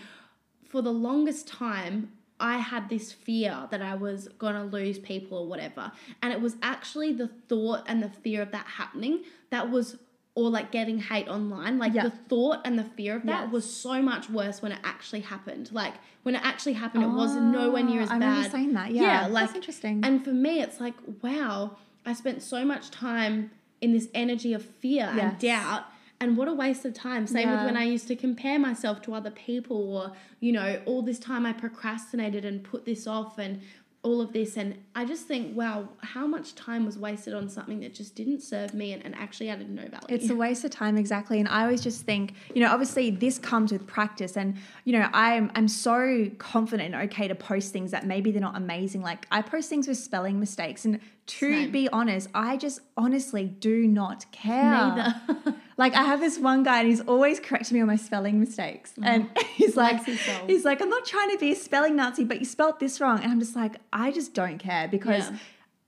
for 0.69 0.83
the 0.83 0.93
longest 0.93 1.47
time, 1.49 2.13
I 2.41 2.59
had 2.59 2.89
this 2.89 3.13
fear 3.13 3.69
that 3.71 3.83
I 3.83 3.95
was 3.95 4.29
going 4.39 4.55
to 4.55 4.65
lose 4.65 4.99
people 4.99 5.39
or 5.39 5.47
whatever. 5.47 5.93
And 6.23 6.33
it 6.33 6.41
was 6.41 6.57
actually 6.63 7.13
the 7.13 7.29
thought 7.49 7.85
and 7.87 8.03
the 8.03 8.09
fear 8.09 8.43
of 8.43 8.51
that 8.53 8.67
happening 8.67 9.23
that 9.51 9.71
was, 9.71 9.97
or 10.35 10.51
like 10.51 10.73
getting 10.73 10.99
hate 10.99 11.29
online. 11.29 11.79
Like 11.79 11.95
Yeah. 11.95 12.05
the 12.05 12.11
thought 12.11 12.61
and 12.65 12.79
the 12.79 12.85
fear 12.85 13.15
of 13.17 13.23
that 13.27 13.45
Yes. 13.45 13.53
was 13.53 13.73
so 13.73 14.03
much 14.03 14.29
worse 14.29 14.61
when 14.63 14.73
it 14.73 14.79
actually 14.83 15.21
happened. 15.21 15.71
Like 15.73 15.95
when 16.25 16.35
it 16.35 16.41
actually 16.45 16.73
happened, 16.73 17.05
it 17.05 17.11
was 17.11 17.37
oh, 17.37 17.41
nowhere 17.41 17.83
near 17.85 18.01
as 18.01 18.11
Oh, 18.11 18.15
I 18.15 18.19
bad. 18.19 18.27
remember 18.29 18.49
saying 18.51 18.73
that. 18.73 18.91
Yeah, 18.93 19.27
like 19.27 19.47
that's 19.47 19.57
interesting. 19.57 20.01
And 20.05 20.25
for 20.25 20.31
me, 20.33 20.61
it's 20.63 20.81
like, 20.81 20.95
wow, 21.23 21.77
I 22.05 22.13
spent 22.15 22.43
so 22.43 22.65
much 22.65 22.91
time 22.91 23.51
in 23.81 23.93
this 23.93 24.09
energy 24.15 24.53
of 24.55 24.65
fear 24.65 25.05
and 25.17 25.39
doubt. 25.39 25.85
And 26.23 26.37
what 26.37 26.47
a 26.47 26.55
waste 26.55 26.85
of 26.85 26.95
time. 26.95 27.27
Same 27.27 27.51
with 27.51 27.65
when 27.65 27.77
I 27.77 27.83
used 27.83 28.07
to 28.07 28.15
compare 28.15 28.59
myself 28.59 29.03
to 29.03 29.15
other 29.15 29.33
people, 29.33 29.97
or, 29.97 30.13
you 30.39 30.53
know, 30.53 30.81
all 30.87 31.03
this 31.03 31.19
time 31.19 31.45
I 31.45 31.53
procrastinated 31.53 32.45
and 32.45 32.63
put 32.63 32.85
this 32.85 33.09
off 33.09 33.39
and 33.39 33.61
all 34.05 34.21
of 34.21 34.33
this. 34.33 34.57
And 34.57 34.79
I 34.95 35.05
just 35.05 35.27
think, 35.27 35.57
wow, 35.57 35.89
how 36.01 36.27
much 36.27 36.55
time 36.55 36.87
was 36.87 36.97
wasted 36.97 37.35
on 37.35 37.49
something 37.49 37.81
that 37.81 37.95
just 37.95 38.15
didn't 38.15 38.41
serve 38.41 38.73
me 38.73 38.93
and, 38.93 39.05
and 39.05 39.15
actually 39.17 39.49
added 39.49 39.69
no 39.71 39.83
value. 39.83 40.07
It's 40.09 40.31
a 40.31 40.35
waste 40.35 40.65
of 40.65 40.71
time, 40.71 40.97
exactly. 40.97 41.41
And 41.41 41.49
I 41.49 41.63
always 41.63 41.83
just 41.83 42.03
think, 42.03 42.35
you 42.55 42.61
know, 42.63 42.71
obviously 42.71 43.11
this 43.11 43.39
comes 43.39 43.73
with 43.73 43.87
practice, 43.87 44.37
and 44.37 44.57
you 44.85 44.93
know, 44.93 45.09
I'm 45.13 45.51
I'm 45.55 45.69
so 45.69 46.31
confident 46.39 46.95
and 46.95 47.11
okay 47.11 47.27
to 47.29 47.35
post 47.35 47.73
things 47.73 47.91
that 47.91 48.07
maybe 48.07 48.31
they're 48.31 48.41
not 48.41 48.57
amazing. 48.57 49.03
Like 49.03 49.27
I 49.31 49.43
post 49.43 49.69
things 49.69 49.89
with 49.89 49.99
spelling 49.99 50.41
mistakes, 50.41 50.85
and 50.85 51.01
to 51.27 51.53
Same. 51.53 51.71
be 51.71 51.89
honest, 51.91 52.29
I 52.35 52.57
just 52.57 52.81
honestly 52.97 53.45
do 53.47 53.87
not 53.87 54.31
care. 54.33 54.63
Neither. 54.71 55.15
Like 55.79 55.95
I 55.95 56.03
have 56.03 56.21
this 56.21 56.39
one 56.39 56.63
guy, 56.63 56.81
and 56.81 56.89
he's 56.89 57.01
always 57.01 57.41
correcting 57.41 57.75
me 57.77 57.81
on 57.81 57.87
my 57.89 57.97
spelling 57.97 58.39
mistakes, 58.39 58.93
and 59.03 59.29
he's 59.55 59.75
like, 59.75 60.05
Bless 60.05 60.07
his 60.07 60.21
soul. 60.21 60.47
he's 60.47 60.65
like, 60.67 60.83
I'm 60.83 60.91
not 60.91 61.07
trying 61.07 61.31
to 61.31 61.39
be 61.39 61.53
a 61.53 61.57
spelling 61.57 61.97
Nazi, 61.97 62.25
but 62.25 62.39
you 62.41 62.45
spelt 62.45 62.79
this 62.79 63.01
wrong, 63.01 63.21
and 63.23 63.33
I'm 63.33 63.41
just 63.41 63.57
like, 63.57 63.77
I 63.93 64.13
just 64.13 64.35
don't 64.35 64.59
care 64.59 64.87
because 64.87 65.31
Yeah. 65.31 65.37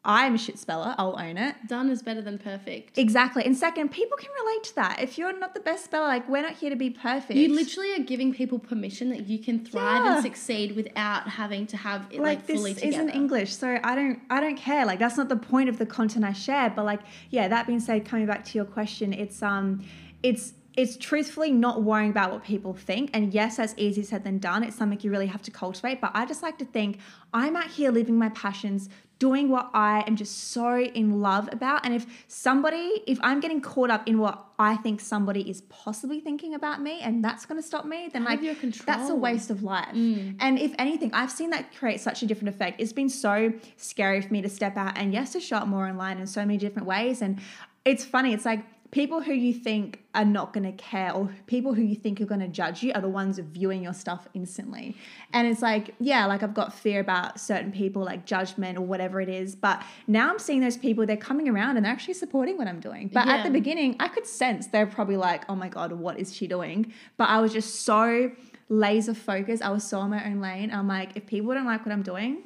I'm 0.06 0.34
a 0.34 0.38
shit 0.38 0.58
speller. 0.58 0.94
I'll 0.98 1.18
own 1.18 1.38
it. 1.38 1.54
Done 1.66 1.88
is 1.88 2.02
better 2.02 2.20
than 2.20 2.38
perfect. 2.38 2.98
Exactly. 2.98 3.42
And 3.44 3.56
second, 3.56 3.90
people 3.90 4.18
can 4.18 4.28
relate 4.44 4.64
to 4.64 4.74
that. 4.76 5.00
If 5.00 5.16
you're 5.16 5.38
not 5.38 5.54
the 5.54 5.60
best 5.60 5.84
speller, 5.86 6.06
like 6.06 6.28
we're 6.28 6.42
not 6.42 6.52
here 6.54 6.70
to 6.70 6.76
be 6.76 6.90
perfect. 6.90 7.34
You 7.38 7.54
literally 7.54 7.94
are 7.94 8.04
giving 8.04 8.34
people 8.34 8.58
permission 8.58 9.08
that 9.10 9.26
you 9.26 9.38
can 9.38 9.64
thrive 9.64 10.04
Yeah. 10.04 10.14
and 10.16 10.22
succeed 10.22 10.76
without 10.76 11.28
having 11.28 11.66
to 11.68 11.76
have 11.78 12.02
it 12.10 12.18
like, 12.20 12.38
like 12.38 12.46
this 12.46 12.56
fully 12.56 12.74
together. 12.74 12.88
isn't 12.96 13.10
English, 13.10 13.54
so 13.54 13.78
I 13.82 13.94
don't 13.94 14.20
I 14.28 14.40
don't 14.40 14.56
care. 14.56 14.84
Like 14.84 14.98
that's 14.98 15.16
not 15.16 15.28
the 15.30 15.36
point 15.36 15.68
of 15.70 15.78
the 15.78 15.86
content 15.86 16.24
I 16.24 16.32
share. 16.32 16.68
But 16.70 16.84
like, 16.84 17.00
yeah, 17.30 17.48
that 17.48 17.66
being 17.66 17.80
said, 17.80 18.04
coming 18.04 18.26
back 18.26 18.44
to 18.44 18.58
your 18.58 18.66
question, 18.66 19.12
it's 19.14 19.42
um 19.42 19.82
it's 20.22 20.52
it's 20.76 20.96
truthfully 20.96 21.52
not 21.52 21.84
worrying 21.84 22.10
about 22.10 22.32
what 22.32 22.42
people 22.42 22.74
think. 22.74 23.08
And 23.14 23.32
yes, 23.32 23.58
that's 23.58 23.74
easier 23.76 24.02
said 24.02 24.24
than 24.24 24.38
done. 24.38 24.64
It's 24.64 24.74
something 24.76 24.98
you 25.02 25.10
really 25.12 25.28
have 25.28 25.40
to 25.42 25.52
cultivate. 25.52 26.00
But 26.00 26.10
I 26.14 26.26
just 26.26 26.42
like 26.42 26.58
to 26.58 26.64
think 26.64 26.98
I'm 27.32 27.54
out 27.54 27.68
here 27.68 27.92
living 27.92 28.18
my 28.18 28.30
passions, 28.30 28.88
doing 29.18 29.48
what 29.48 29.70
I 29.72 30.04
am 30.06 30.16
just 30.16 30.52
so 30.52 30.78
in 30.78 31.20
love 31.20 31.48
about. 31.52 31.84
And 31.84 31.94
if 31.94 32.06
somebody, 32.26 33.02
if 33.06 33.18
I'm 33.22 33.40
getting 33.40 33.60
caught 33.60 33.90
up 33.90 34.08
in 34.08 34.18
what 34.18 34.44
I 34.58 34.76
think 34.76 35.00
somebody 35.00 35.48
is 35.48 35.62
possibly 35.62 36.20
thinking 36.20 36.54
about 36.54 36.82
me 36.82 37.00
and 37.00 37.24
that's 37.24 37.46
going 37.46 37.60
to 37.60 37.66
stop 37.66 37.84
me, 37.84 38.08
then 38.12 38.26
of 38.26 38.42
like 38.42 38.84
that's 38.84 39.10
a 39.10 39.14
waste 39.14 39.50
of 39.50 39.62
life. 39.62 39.94
Mm. 39.94 40.36
And 40.40 40.58
if 40.58 40.74
anything, 40.78 41.12
I've 41.12 41.30
seen 41.30 41.50
that 41.50 41.74
create 41.74 42.00
such 42.00 42.22
a 42.22 42.26
different 42.26 42.54
effect. 42.54 42.80
It's 42.80 42.92
been 42.92 43.08
so 43.08 43.52
scary 43.76 44.20
for 44.20 44.32
me 44.32 44.42
to 44.42 44.48
step 44.48 44.76
out 44.76 44.98
and 44.98 45.12
yes, 45.12 45.32
to 45.32 45.40
show 45.40 45.56
up 45.56 45.68
more 45.68 45.86
online 45.86 46.18
in 46.18 46.26
so 46.26 46.40
many 46.40 46.58
different 46.58 46.86
ways. 46.86 47.22
And 47.22 47.40
it's 47.84 48.04
funny, 48.04 48.32
it's 48.32 48.44
like 48.44 48.64
people 48.94 49.20
who 49.20 49.32
you 49.32 49.52
think 49.52 50.04
are 50.14 50.24
not 50.24 50.52
going 50.52 50.62
to 50.62 50.70
care 50.90 51.10
or 51.12 51.28
people 51.48 51.74
who 51.74 51.82
you 51.82 51.96
think 51.96 52.20
are 52.20 52.24
going 52.26 52.38
to 52.40 52.46
judge 52.46 52.80
you 52.84 52.92
are 52.94 53.00
the 53.00 53.08
ones 53.08 53.40
viewing 53.40 53.82
your 53.82 53.92
stuff 53.92 54.28
instantly. 54.34 54.96
And 55.32 55.48
it's 55.48 55.60
like, 55.60 55.92
yeah, 55.98 56.26
like 56.26 56.44
I've 56.44 56.54
got 56.54 56.72
fear 56.72 57.00
about 57.00 57.40
certain 57.40 57.72
people, 57.72 58.02
like 58.04 58.24
judgment 58.24 58.78
or 58.78 58.82
whatever 58.82 59.20
it 59.20 59.28
is. 59.28 59.56
But 59.56 59.82
now 60.06 60.30
I'm 60.30 60.38
seeing 60.38 60.60
those 60.60 60.76
people, 60.76 61.04
they're 61.06 61.16
coming 61.16 61.48
around 61.48 61.76
and 61.76 61.84
they're 61.84 61.92
actually 61.92 62.14
supporting 62.14 62.56
what 62.56 62.68
I'm 62.68 62.78
doing. 62.78 63.08
But 63.12 63.26
at 63.26 63.42
the 63.42 63.50
beginning, 63.50 63.96
I 63.98 64.06
could 64.06 64.26
sense 64.28 64.68
they're 64.68 64.86
probably 64.86 65.16
like, 65.16 65.42
oh 65.48 65.56
my 65.56 65.68
God, 65.68 65.90
what 65.92 66.20
is 66.20 66.32
she 66.32 66.46
doing? 66.46 66.92
But 67.16 67.28
I 67.30 67.40
was 67.40 67.52
just 67.52 67.80
so 67.80 68.30
laser 68.68 69.12
focused. 69.14 69.60
I 69.60 69.70
was 69.70 69.82
so 69.82 70.00
in 70.02 70.10
my 70.10 70.24
own 70.24 70.40
lane. 70.40 70.70
I'm 70.72 70.86
like, 70.86 71.16
if 71.16 71.26
people 71.26 71.52
don't 71.52 71.66
like 71.66 71.84
what 71.84 71.90
I'm 71.92 72.02
doing, 72.04 72.44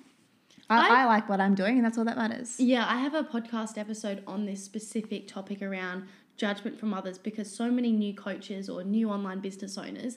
I- 0.71 1.03
I 1.03 1.05
like 1.07 1.29
what 1.29 1.41
I'm 1.41 1.55
doing, 1.55 1.77
and 1.77 1.85
that's 1.85 1.97
all 1.97 2.05
that 2.05 2.17
matters. 2.19 2.59
Yeah, 2.61 2.85
I 2.89 2.99
have 3.01 3.15
a 3.15 3.23
podcast 3.25 3.79
episode 3.79 4.23
on 4.27 4.45
this 4.47 4.63
specific 4.63 5.27
topic 5.29 5.63
around 5.63 6.05
judgment 6.39 6.79
from 6.81 6.95
others 6.95 7.19
because 7.19 7.55
so 7.55 7.71
many 7.71 7.93
new 7.93 8.15
coaches 8.15 8.71
or 8.71 8.83
new 8.83 9.11
online 9.11 9.41
business 9.41 9.77
owners 9.77 10.17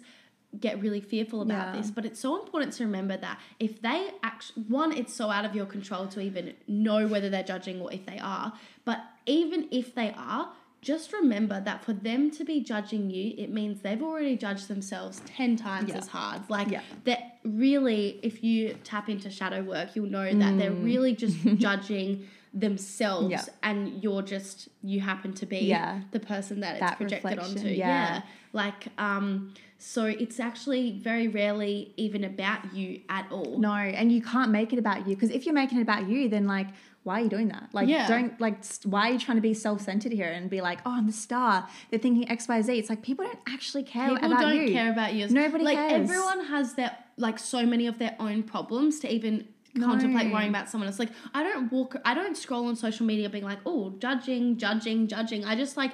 get 0.59 0.81
really 0.81 1.01
fearful 1.01 1.41
about 1.41 1.73
Yeah. 1.73 1.81
this. 1.81 1.91
But 1.91 2.05
it's 2.05 2.19
so 2.19 2.39
important 2.41 2.73
to 2.73 2.85
remember 2.85 3.17
that 3.17 3.39
if 3.59 3.81
they 3.81 4.09
actually, 4.21 4.63
one, 4.63 4.91
it's 4.95 5.13
so 5.13 5.29
out 5.29 5.45
of 5.45 5.55
your 5.55 5.65
control 5.65 6.07
to 6.07 6.21
even 6.21 6.53
know 6.67 7.07
whether 7.07 7.29
they're 7.29 7.43
judging 7.43 7.81
or 7.81 7.91
if 7.91 8.05
they 8.05 8.19
are. 8.19 8.53
But 8.85 9.01
even 9.25 9.67
if 9.71 9.95
they 9.95 10.13
are, 10.17 10.51
just 10.81 11.13
remember 11.13 11.61
that 11.61 11.85
for 11.85 11.93
them 11.93 12.31
to 12.31 12.43
be 12.43 12.59
judging 12.59 13.09
you, 13.09 13.35
it 13.37 13.49
means 13.51 13.81
they've 13.81 14.01
already 14.01 14.35
judged 14.35 14.67
themselves 14.67 15.21
10 15.25 15.55
times 15.55 15.89
Yeah. 15.89 15.97
as 15.99 16.07
hard. 16.07 16.41
Like, 16.49 16.69
Yeah. 16.69 16.81
that 17.05 17.37
really, 17.43 18.19
if 18.23 18.43
you 18.43 18.75
tap 18.83 19.07
into 19.07 19.29
shadow 19.29 19.61
work, 19.63 19.95
you'll 19.95 20.09
know 20.09 20.33
that 20.33 20.57
they're 20.57 20.71
mm. 20.71 20.83
really 20.83 21.15
just 21.25 21.37
judging 21.57 22.27
themselves. 22.53 23.31
Yeah. 23.31 23.43
and 23.63 24.03
you're 24.03 24.21
just 24.21 24.67
you 24.83 24.99
happen 24.99 25.33
to 25.33 25.45
be 25.45 25.59
Yeah. 25.59 26.01
the 26.11 26.19
person 26.19 26.59
that 26.61 26.71
it's 26.73 26.79
That 26.81 26.97
projected 26.97 27.39
onto 27.39 27.67
yeah. 27.67 27.87
yeah 27.87 28.21
like 28.53 28.87
um 28.97 29.53
so 29.77 30.05
it's 30.05 30.39
actually 30.39 30.99
very 30.99 31.27
rarely 31.27 31.93
even 31.97 32.23
about 32.23 32.73
you 32.75 33.01
at 33.09 33.25
all 33.31 33.57
No, 33.57 33.73
and 33.73 34.11
you 34.11 34.21
can't 34.21 34.51
make 34.51 34.73
it 34.73 34.79
about 34.79 35.07
you 35.07 35.15
because 35.15 35.31
if 35.31 35.45
you're 35.45 35.55
making 35.55 35.79
it 35.79 35.81
about 35.81 36.07
you, 36.07 36.29
then 36.29 36.45
like, 36.45 36.67
why 37.03 37.19
are 37.19 37.23
you 37.23 37.29
doing 37.29 37.47
that? 37.47 37.69
Like, 37.73 37.87
Yeah. 37.89 38.07
don't 38.07 38.39
like, 38.39 38.57
why 38.83 39.09
are 39.09 39.13
you 39.13 39.17
trying 39.19 39.37
to 39.37 39.41
be 39.41 39.55
self-centered 39.55 40.11
here 40.11 40.27
and 40.29 40.51
be 40.51 40.61
like, 40.61 40.81
oh, 40.85 40.91
I'm 40.91 41.07
the 41.07 41.11
star? 41.13 41.67
They're 41.89 41.99
thinking 41.99 42.29
X, 42.29 42.47
Y, 42.47 42.61
Z. 42.61 42.77
It's 42.77 42.89
like 42.91 43.01
people 43.01 43.25
don't 43.25 43.39
actually 43.47 43.81
care 43.81 44.11
about 44.11 44.21
you. 44.21 44.27
people 44.29 44.31
about 44.37 44.41
don't 44.53 44.67
you. 44.67 44.73
care 44.73 44.91
about 44.91 45.13
you 45.15 45.27
Nobody 45.29 45.63
like 45.63 45.77
cares. 45.77 45.93
everyone 46.11 46.45
has 46.45 46.75
their 46.75 46.95
like 47.17 47.39
so 47.39 47.65
many 47.65 47.87
of 47.87 47.97
their 47.97 48.15
own 48.19 48.43
problems 48.43 48.99
to 48.99 49.11
even 49.11 49.47
No. 49.73 49.87
contemplate 49.87 50.31
worrying 50.31 50.49
about 50.49 50.69
someone 50.69 50.87
else 50.87 50.99
like 50.99 51.09
i 51.33 51.43
don't 51.43 51.71
walk 51.71 51.95
i 52.03 52.13
don't 52.13 52.35
scroll 52.35 52.67
on 52.67 52.75
social 52.75 53.05
media 53.05 53.29
being 53.29 53.43
like 53.45 53.59
oh 53.65 53.93
judging 53.99 54.57
judging 54.57 55.07
judging 55.07 55.45
i 55.45 55.55
just 55.55 55.77
like 55.77 55.93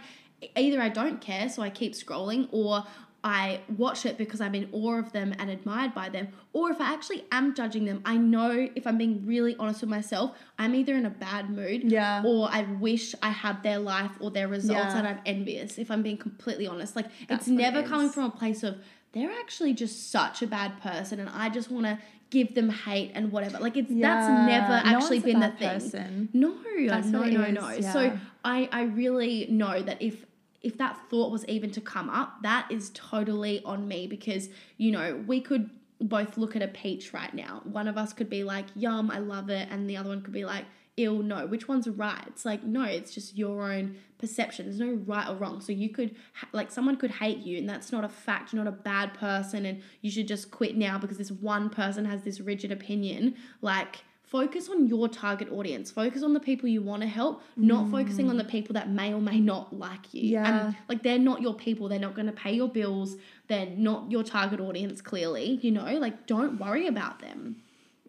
either 0.56 0.82
i 0.82 0.90
don't 0.90 1.22
care 1.22 1.48
so 1.48 1.62
i 1.62 1.70
keep 1.70 1.94
scrolling 1.94 2.48
or 2.52 2.84
I 3.24 3.62
watch 3.78 4.06
it 4.06 4.18
because 4.18 4.40
I'm 4.40 4.54
in 4.56 4.70
awe 4.72 5.00
of 5.00 5.12
them 5.12 5.34
and 5.40 5.50
admired 5.50 5.94
by 5.94 6.08
them, 6.08 6.30
or 6.54 6.70
if 6.70 6.80
I 6.80 6.94
actually 6.94 7.26
am 7.32 7.56
judging 7.56 7.84
them, 7.84 8.02
I 8.06 8.16
know 8.16 8.70
if 8.76 8.86
I'm 8.88 8.98
being 8.98 9.26
really 9.26 9.56
honest 9.60 9.82
with 9.82 9.90
myself, 9.90 10.38
I'm 10.58 10.74
either 10.76 10.96
in 10.96 11.06
a 11.06 11.10
bad 11.10 11.50
mood 11.50 11.92
Yeah. 11.92 12.24
or 12.24 12.48
I 12.50 12.62
wish 12.62 13.16
I 13.22 13.30
had 13.30 13.63
their 13.63 13.80
life 13.80 14.12
or 14.22 14.30
their 14.32 14.48
results 14.48 14.94
Yeah. 14.94 14.98
and 15.00 15.08
I'm 15.08 15.20
envious, 15.26 15.78
if 15.78 15.90
I'm 15.92 16.04
being 16.04 16.18
completely 16.18 16.68
honest. 16.68 16.96
Like, 16.96 17.08
That's 17.28 17.48
it's 17.48 17.50
what 17.50 17.60
it 17.60 17.63
never 17.63 17.84
coming 17.84 18.10
from 18.10 18.26
a 18.26 18.30
place 18.30 18.63
of 18.63 18.78
they're 19.13 19.32
actually 19.32 19.74
just 19.74 20.12
such 20.12 20.42
a 20.42 20.48
bad 20.48 20.80
person 20.82 21.20
and 21.20 21.28
I 21.30 21.50
just 21.50 21.72
want 21.72 21.86
to 21.88 21.98
give 22.30 22.56
them 22.56 22.70
hate 22.70 23.12
and 23.13 23.32
whatever. 23.32 23.60
Like, 23.60 23.78
it's 23.78 23.90
that's 23.90 24.28
never 24.28 24.82
No 24.90 24.98
actually 24.98 25.20
been 25.20 25.40
the 25.40 25.50
thing. 25.52 25.70
person. 25.70 26.30
No, 26.34 26.56
That's 26.88 27.08
no, 27.08 27.24
no, 27.24 27.44
is, 27.44 27.54
no. 27.54 27.70
yeah. 27.72 27.94
So 27.94 28.20
I, 28.44 28.70
I 28.72 28.84
really 28.84 29.48
know 29.50 29.82
that 29.82 30.02
if 30.02 30.26
if 30.62 30.78
that 30.80 30.98
thought 31.10 31.32
was 31.32 31.46
even 31.46 31.72
to 31.72 31.82
come 31.82 32.10
up, 32.10 32.42
that 32.44 32.68
is 32.72 32.90
totally 32.94 33.62
on 33.63 33.88
me 33.88 34.08
because 34.08 34.50
you 34.78 34.92
know 34.92 35.24
we 35.28 35.40
could 35.40 35.70
both 36.00 36.38
look 36.38 36.56
at 36.56 36.62
a 36.62 36.68
peach 36.68 37.13
right 37.13 37.34
now. 37.34 37.62
One 37.63 37.88
of 37.88 37.98
us 37.98 38.13
could 38.13 38.30
be 38.30 38.44
like, 38.44 38.66
"Yum, 38.76 39.10
I 39.12 39.20
love 39.20 39.50
it," 39.50 39.68
and 39.72 39.90
the 39.90 39.98
other 39.98 40.10
one 40.10 40.22
could 40.22 40.34
be 40.34 40.46
like, 40.46 40.66
"Ill, 40.98 41.20
no." 41.24 41.46
Which 41.46 41.68
one's 41.68 41.88
right? 41.88 42.24
It's 42.28 42.46
like 42.46 42.64
no, 42.64 42.84
it's 42.84 43.14
just 43.14 43.38
your 43.38 43.72
own 43.72 43.96
perception. 44.18 44.66
There's 44.66 44.80
no 44.80 44.94
right 45.06 45.28
or 45.30 45.36
wrong. 45.36 45.62
So 45.62 45.72
you 45.72 45.90
could 45.90 46.16
ha- 46.34 46.50
like 46.52 46.72
someone 46.72 46.98
could 46.98 47.12
hate 47.12 47.40
you, 47.40 47.58
and 47.58 47.70
that's 47.70 47.92
not 47.92 48.04
a 48.04 48.10
fact. 48.10 48.54
You're 48.54 48.64
not 48.64 48.74
a 48.74 48.76
bad 48.76 49.14
person, 49.14 49.66
and 49.66 49.82
you 50.02 50.12
should 50.12 50.28
just 50.28 50.52
quit 50.52 50.76
now 50.76 50.98
because 50.98 51.18
this 51.18 51.32
one 51.32 51.70
person 51.70 52.06
has 52.06 52.24
this 52.24 52.40
rigid 52.40 52.72
opinion. 52.72 53.36
Like 53.62 54.04
focus 54.28 54.68
on 54.68 54.88
your 54.88 55.08
target 55.08 55.50
audience 55.52 55.90
focus 55.90 56.22
on 56.22 56.34
the 56.34 56.40
people 56.40 56.68
you 56.68 56.82
want 56.82 57.02
to 57.02 57.08
help 57.08 57.42
not 57.56 57.86
mm. 57.86 57.92
focusing 57.92 58.30
on 58.30 58.36
the 58.36 58.44
people 58.44 58.74
that 58.74 58.90
may 58.90 59.14
or 59.14 59.22
may 59.22 59.40
not 59.40 59.74
like 59.74 60.14
you 60.14 60.34
Yeah. 60.34 60.66
and 60.66 60.76
like 60.90 61.02
they're 61.02 61.18
not 61.18 61.42
your 61.42 61.54
people 61.54 61.88
they're 61.88 61.98
not 61.98 62.14
going 62.14 62.26
to 62.26 62.34
pay 62.34 62.54
your 62.54 62.68
bills 62.68 63.16
they're 63.48 63.68
not 63.68 64.12
your 64.12 64.24
target 64.24 64.60
audience 64.60 65.02
clearly 65.02 65.60
you 65.62 65.72
know 65.72 65.98
like 65.98 66.28
don't 66.28 66.60
worry 66.60 66.88
about 66.88 67.20
them 67.20 67.56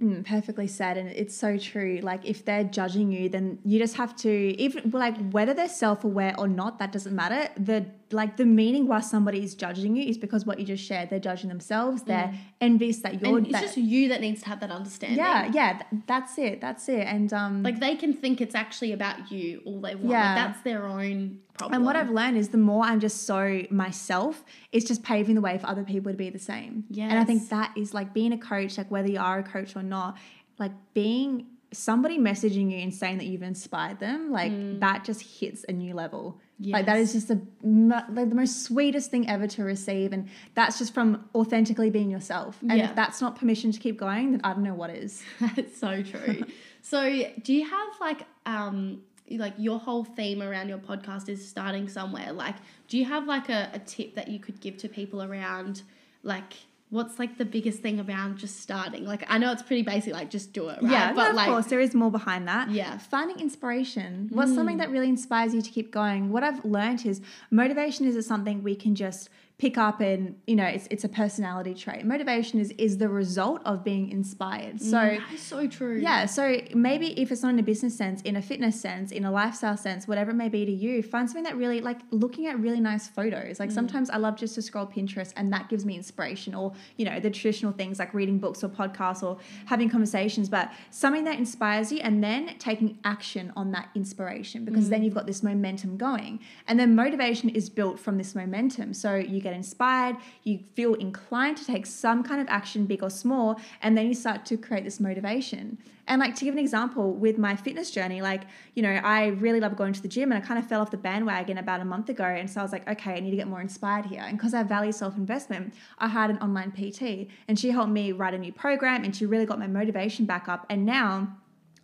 Mm, 0.03 0.25
perfectly 0.25 0.69
said, 0.69 0.97
and 0.97 1.09
it's 1.09 1.37
so 1.37 1.59
true. 1.59 1.99
Like 2.03 2.25
if 2.25 2.45
they're 2.45 2.63
judging 2.63 3.11
you, 3.11 3.29
then 3.29 3.59
you 3.65 3.81
just 3.81 3.97
have 3.97 4.15
to 4.17 4.31
even 4.31 4.91
like 4.93 5.17
whether 5.31 5.53
they're 5.55 5.69
self-aware 5.69 6.35
or 6.39 6.47
not, 6.47 6.79
that 6.79 6.93
doesn't 6.93 7.15
matter. 7.15 7.49
The 7.59 7.85
like 8.11 8.37
the 8.37 8.45
meaning 8.47 8.87
why 8.87 9.01
somebody 9.01 9.43
is 9.43 9.55
judging 9.55 9.95
you 9.97 10.05
is 10.09 10.17
because 10.17 10.47
what 10.47 10.59
you 10.59 10.65
just 10.65 10.83
shared, 10.85 11.11
they're 11.11 11.19
judging 11.19 11.49
themselves. 11.49 12.03
They're 12.03 12.33
envious 12.61 12.99
that 13.01 13.21
you're. 13.21 13.37
and 13.39 13.47
it's 13.47 13.53
that, 13.53 13.63
just 13.63 13.77
you 13.77 14.09
that 14.09 14.21
needs 14.21 14.41
to 14.43 14.49
have 14.49 14.61
that 14.61 14.71
understanding 14.71 15.19
yeah, 15.19 15.51
yeah, 15.53 15.73
th- 15.91 16.03
that's 16.07 16.39
it. 16.39 16.61
That's 16.61 16.89
it. 16.89 17.07
And 17.07 17.33
um, 17.33 17.63
like 17.63 17.81
they 17.81 17.97
can 17.97 18.15
think 18.15 18.41
it's 18.41 18.55
actually 18.55 18.93
about 18.93 19.31
you 19.31 19.61
all 19.67 19.81
they 19.81 19.95
want 19.95 20.09
Yeah. 20.11 20.35
like 20.35 20.47
that's 20.47 20.63
their 20.63 20.87
own 20.87 21.41
problem 21.59 21.75
And 21.77 21.85
what 21.85 21.97
I've 21.97 22.11
learned 22.11 22.37
is 22.39 22.49
the 22.49 22.59
more 22.59 22.85
I'm 22.85 23.01
just 23.01 23.25
so 23.25 23.63
myself, 23.71 24.45
it's 24.73 24.87
just 24.87 25.03
paving 25.03 25.35
the 25.35 25.41
way 25.41 25.59
for 25.59 25.67
other 25.67 25.85
people 25.85 26.11
to 26.13 26.17
be 26.19 26.31
the 26.31 26.39
same. 26.39 26.85
Yeah, 26.91 27.09
And 27.11 27.19
I 27.19 27.25
think 27.25 27.49
that 27.51 27.73
is 27.77 27.93
like 27.95 28.15
being 28.15 28.33
a 28.33 28.39
coach, 28.39 28.79
like 28.79 28.91
whether 28.91 29.09
you 29.11 29.19
are 29.21 29.39
a 29.41 29.43
coach 29.43 29.77
or 29.77 29.83
not, 29.83 30.17
like 30.59 30.73
being 30.95 31.47
somebody 31.73 32.19
messaging 32.19 32.71
you 32.71 32.79
and 32.79 32.95
saying 32.95 33.19
that 33.19 33.27
you've 33.27 33.43
inspired 33.43 33.99
them, 34.01 34.31
like 34.33 34.81
that 34.81 35.05
just 35.05 35.21
hits 35.41 35.65
a 35.69 35.73
new 35.73 35.93
level. 35.95 36.41
Like 36.61 36.87
that 36.87 36.99
is. 36.99 37.13
Just 37.13 37.29
the 37.29 37.41
like 37.63 38.29
the 38.29 38.35
most 38.35 38.65
sweetest 38.65 39.11
thing 39.11 39.29
ever 39.29 39.47
to 39.47 39.63
receive, 39.63 40.13
and 40.13 40.29
that's 40.55 40.79
just 40.79 40.93
from 40.93 41.25
authentically 41.35 41.91
being 41.91 42.11
yourself. 42.11 42.59
And 42.63 42.79
Yeah. 42.79 42.91
if 42.91 42.97
that's 42.97 43.21
not 43.21 43.37
permission 43.37 43.71
to 43.73 43.79
keep 43.79 43.97
going, 43.99 44.33
then 44.33 44.41
I 44.43 44.53
don't 44.55 44.65
know 44.65 44.75
what 44.75 44.91
is. 44.91 45.23
That's 45.41 45.79
so 45.79 46.03
true. 46.03 46.45
so, 46.83 47.01
do 47.43 47.53
you 47.53 47.69
have 47.69 47.89
like 48.01 48.23
um 48.47 49.03
like 49.31 49.55
your 49.59 49.79
whole 49.79 50.05
theme 50.05 50.43
around 50.43 50.69
your 50.69 50.79
podcast 50.79 51.29
is 51.29 51.47
starting 51.47 51.89
somewhere? 51.89 52.33
Like, 52.33 52.57
do 52.89 52.99
you 52.99 53.05
have 53.05 53.27
like 53.27 53.49
a, 53.49 53.71
a 53.75 53.79
tip 53.79 54.15
that 54.17 54.29
you 54.29 54.39
could 54.41 54.61
give 54.61 54.79
to 54.79 54.89
people 54.89 55.23
around 55.23 55.83
like 56.23 56.55
what's 56.91 57.19
like 57.19 57.37
the 57.37 57.45
biggest 57.45 57.81
thing 57.81 58.01
around 58.01 58.39
just 58.39 58.61
starting? 58.61 59.05
Like, 59.05 59.25
I 59.29 59.39
know 59.39 59.53
it's 59.53 59.63
pretty 59.63 59.83
basic, 59.83 60.13
like 60.13 60.31
just 60.31 60.53
do 60.53 60.69
it, 60.69 60.81
right? 60.83 60.91
Yeah, 60.91 61.13
but 61.13 61.25
no, 61.25 61.31
of 61.31 61.37
like, 61.37 61.49
course, 61.49 61.67
there 61.67 61.81
is 61.81 61.95
more 61.95 62.11
behind 62.11 62.49
that. 62.49 62.71
Yeah. 62.71 62.99
Finding 62.99 63.41
inspiration. 63.41 64.29
What's 64.33 64.55
something 64.55 64.77
mm. 64.77 64.81
that 64.81 64.91
really 64.91 65.09
inspires 65.09 65.55
you 65.55 65.63
to 65.63 65.71
keep 65.71 65.91
going? 65.91 66.31
What 66.31 66.43
I've 66.43 66.65
learned 66.65 67.05
is 67.05 67.21
motivation 67.51 68.07
is 68.07 68.27
something 68.27 68.63
we 68.63 68.75
can 68.75 68.95
just 68.95 69.29
pick 69.59 69.77
up 69.77 70.01
and 70.01 70.37
you 70.47 70.55
know 70.55 70.65
it's 70.65 70.87
it's 70.91 71.05
a 71.05 71.09
personality 71.09 71.75
trait. 71.75 72.05
Motivation 72.05 72.61
is 72.61 72.71
is 72.79 72.99
the 72.99 73.09
result 73.09 73.61
of 73.65 73.83
being 73.83 74.11
inspired. 74.11 74.77
Mm, 74.77 74.81
so 74.81 74.91
that 74.91 75.33
is 75.35 75.41
so 75.41 75.67
true. 75.67 75.99
yeah, 75.99 76.27
so 76.27 76.61
maybe 76.75 77.21
if 77.21 77.33
it's 77.33 77.43
not 77.43 77.51
in 77.51 77.59
a 77.59 77.63
business 77.63 77.97
sense, 77.97 78.23
in 78.23 78.37
a 78.37 78.43
fitness 78.43 78.81
sense, 78.81 79.11
in 79.11 79.25
a 79.25 79.31
lifestyle 79.31 79.77
sense, 79.77 80.07
whatever 80.07 80.31
it 80.31 80.35
may 80.35 80.49
be 80.49 80.65
to 80.65 80.73
you, 80.73 81.03
find 81.03 81.29
something 81.29 81.45
that 81.45 81.57
really 81.57 81.81
like 81.81 81.99
looking 82.11 82.47
at 82.47 82.59
really 82.61 82.81
nice 82.81 83.09
photos. 83.09 83.59
Like 83.59 83.71
mm. 83.71 83.75
sometimes 83.75 84.11
I 84.11 84.17
love 84.19 84.37
just 84.37 84.55
to 84.55 84.63
scroll 84.63 84.87
Pinterest 84.87 85.33
and 85.37 85.53
that 85.53 85.69
gives 85.69 85.85
me 85.85 85.97
inspiration 85.97 86.55
or, 86.55 86.73
you 86.97 87.05
know, 87.05 87.19
the 87.19 87.31
traditional 87.31 87.73
things 87.73 87.99
like 87.99 88.15
reading 88.15 88.39
books 88.39 88.63
or 88.63 88.69
podcasts 88.69 89.23
or 89.23 89.39
having 89.67 89.91
conversations, 89.91 90.49
but 90.49 90.71
something 90.91 91.25
that 91.25 91.39
inspires 91.39 91.91
you 91.91 91.99
and 91.99 92.23
then 92.23 92.57
taking 92.59 92.99
action 93.05 93.53
on 93.57 93.73
that 93.73 93.89
inspiration 93.95 94.65
because 94.65 94.89
then 94.89 95.01
mm. 95.01 95.07
you've 95.07 95.15
got 95.15 95.27
this 95.27 95.43
momentum 95.43 95.97
going. 95.97 96.39
And 96.67 96.79
then 96.79 96.95
motivation 96.95 97.49
is 97.49 97.69
built 97.69 97.99
from 97.99 98.19
this 98.19 98.35
momentum. 98.35 98.95
So 98.95 99.17
you 99.17 99.41
get 99.41 99.48
inspired, 99.53 100.17
you 100.45 100.59
feel 100.75 100.95
inclined 100.95 101.57
to 101.59 101.65
take 101.65 101.87
some 101.87 102.23
kind 102.23 102.41
of 102.41 102.49
action, 102.49 102.87
big 102.87 103.03
or 103.03 103.11
small, 103.11 103.61
and 103.83 103.97
then 103.97 104.07
you 104.07 104.15
start 104.15 104.45
to 104.47 104.57
create 104.57 104.85
this 104.85 105.01
motivation. 105.01 105.79
And 106.09 106.21
like 106.21 106.35
to 106.37 106.45
give 106.47 106.55
an 106.55 106.59
example 106.59 107.13
with 107.13 107.37
my 107.37 107.55
fitness 107.55 107.91
journey, 107.91 108.23
like, 108.23 108.45
you 108.75 108.83
know, 108.83 108.91
I 108.91 109.27
really 109.27 109.61
love 109.61 109.77
going 109.77 109.93
to 109.93 110.01
the 110.01 110.09
gym 110.09 110.33
and 110.33 110.43
I 110.43 110.47
kind 110.47 110.59
of 110.59 110.67
fell 110.67 110.81
off 110.81 110.91
the 110.91 110.97
bandwagon 110.97 111.59
about 111.59 111.83
a 111.83 111.85
month 111.85 112.09
ago. 112.09 112.25
And 112.25 112.49
so 112.51 112.61
I 112.61 112.63
was 112.63 112.73
like, 112.73 112.89
okay, 112.89 113.13
I 113.13 113.21
need 113.21 113.31
to 113.31 113.37
get 113.37 113.47
more 113.47 113.61
inspired 113.61 114.07
here. 114.07 114.23
And 114.27 114.39
because 114.39 114.55
I 114.55 114.63
value 114.63 114.91
self 114.91 115.19
investment, 115.19 115.75
I 115.99 116.09
hired 116.09 116.31
an 116.31 116.39
online 116.39 116.73
PT 116.73 117.31
and 117.47 117.59
she 117.59 117.71
helped 117.71 117.93
me 117.93 118.13
write 118.13 118.33
a 118.33 118.39
new 118.39 118.53
program 118.53 119.05
and 119.05 119.15
she 119.15 119.27
really 119.27 119.45
got 119.45 119.59
my 119.59 119.67
motivation 119.67 120.25
back 120.25 120.49
up. 120.49 120.65
And 120.71 120.87
now, 120.87 121.29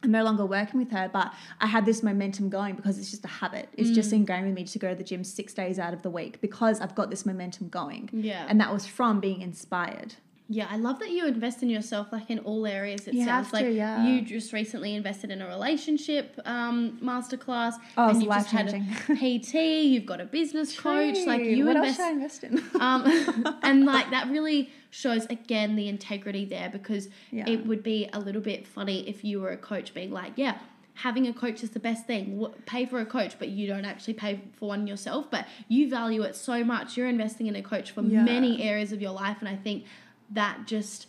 I'm 0.05 0.11
no 0.11 0.23
longer 0.23 0.45
working 0.45 0.79
with 0.79 0.90
her, 0.93 1.09
but 1.11 1.33
I 1.61 1.67
had 1.67 1.87
this 1.87 2.03
momentum 2.03 2.51
going 2.51 2.75
because 2.77 2.99
it's 2.99 3.11
just 3.11 3.25
a 3.25 3.29
habit. 3.29 3.71
It's 3.73 3.90
just 3.90 4.11
Mm. 4.11 4.17
ingrained 4.17 4.47
with 4.47 4.55
me 4.55 4.64
to 4.64 4.79
go 4.79 4.90
to 4.90 4.95
the 4.95 5.03
gym 5.03 5.25
six 5.25 5.55
days 5.55 5.79
out 5.79 5.95
of 5.95 6.03
the 6.03 6.11
week 6.11 6.40
because 6.43 6.81
I've 6.83 6.95
got 6.95 7.09
this 7.09 7.25
momentum 7.25 7.69
going. 7.71 8.11
Yeah. 8.12 8.45
And 8.47 8.61
that 8.61 8.71
was 8.73 8.85
from 8.87 9.19
being 9.19 9.40
inspired. 9.40 10.17
Yeah, 10.46 10.66
I 10.70 10.76
love 10.76 10.98
that 10.98 11.11
you 11.11 11.26
invest 11.26 11.62
in 11.62 11.70
yourself, 11.70 12.12
like 12.12 12.28
in 12.28 12.38
all 12.40 12.66
areas. 12.66 13.09
It 13.09 13.14
You 13.14 13.24
sounds 13.24 13.46
have 13.46 13.52
like 13.54 13.74
yeah. 13.74 14.07
you 14.07 14.20
just 14.20 14.52
recently 14.52 14.94
invested 14.94 15.30
in 15.30 15.40
a 15.40 15.46
relationship 15.48 16.38
um, 16.44 16.98
masterclass, 17.02 17.74
Oh, 17.96 18.11
and 18.11 18.22
you 18.22 18.28
just 18.28 18.50
had 18.50 18.68
a. 18.74 18.78
PT. 19.38 19.54
You've 19.54 20.04
got 20.04 20.20
a 20.20 20.26
business 20.26 20.78
coach. 20.78 21.16
Like 21.26 21.42
you 21.44 21.64
what 21.64 21.76
invest, 21.76 21.98
else 21.98 22.07
should 22.07 22.07
I 22.07 22.11
invest 22.11 22.44
in? 22.44 22.62
um, 22.80 23.59
and 23.62 23.87
like 23.87 24.11
that 24.11 24.28
really 24.28 24.70
shows 24.90 25.24
again 25.26 25.76
the 25.76 25.88
integrity 25.88 26.44
there 26.44 26.68
because 26.70 27.09
Yeah. 27.30 27.48
it 27.48 27.66
would 27.66 27.83
be 27.83 28.11
a 28.12 28.20
little 28.20 28.42
bit 28.42 28.66
funny 28.66 29.09
if 29.09 29.24
you 29.24 29.40
were 29.40 29.50
a 29.50 29.57
coach 29.57 29.94
being 29.94 30.11
like, 30.12 30.35
yeah. 30.37 30.59
Having 30.98 31.26
a 31.26 31.33
coach 31.33 31.64
is 31.64 31.70
the 31.70 31.80
best 31.80 32.07
thing. 32.07 32.46
Pay 32.66 32.87
for 32.87 33.00
a 33.00 33.04
coach, 33.07 33.37
but 33.40 33.48
you 33.48 33.66
don't 33.66 33.85
actually 33.85 34.14
pay 34.14 34.40
for 34.57 34.68
one 34.68 34.87
yourself. 34.87 35.28
But 35.28 35.48
you 35.66 35.90
value 35.90 36.22
it 36.22 36.37
so 36.37 36.62
much. 36.62 36.96
You're 36.96 37.09
investing 37.09 37.48
in 37.48 37.57
a 37.57 37.62
coach 37.62 37.90
for 37.90 38.02
Yeah. 38.02 38.22
many 38.22 38.62
areas 38.62 38.92
of 38.92 39.02
your 39.02 39.11
life, 39.11 39.38
and 39.40 39.48
I 39.48 39.57
think 39.57 39.87
that 40.35 40.66
just 40.66 41.07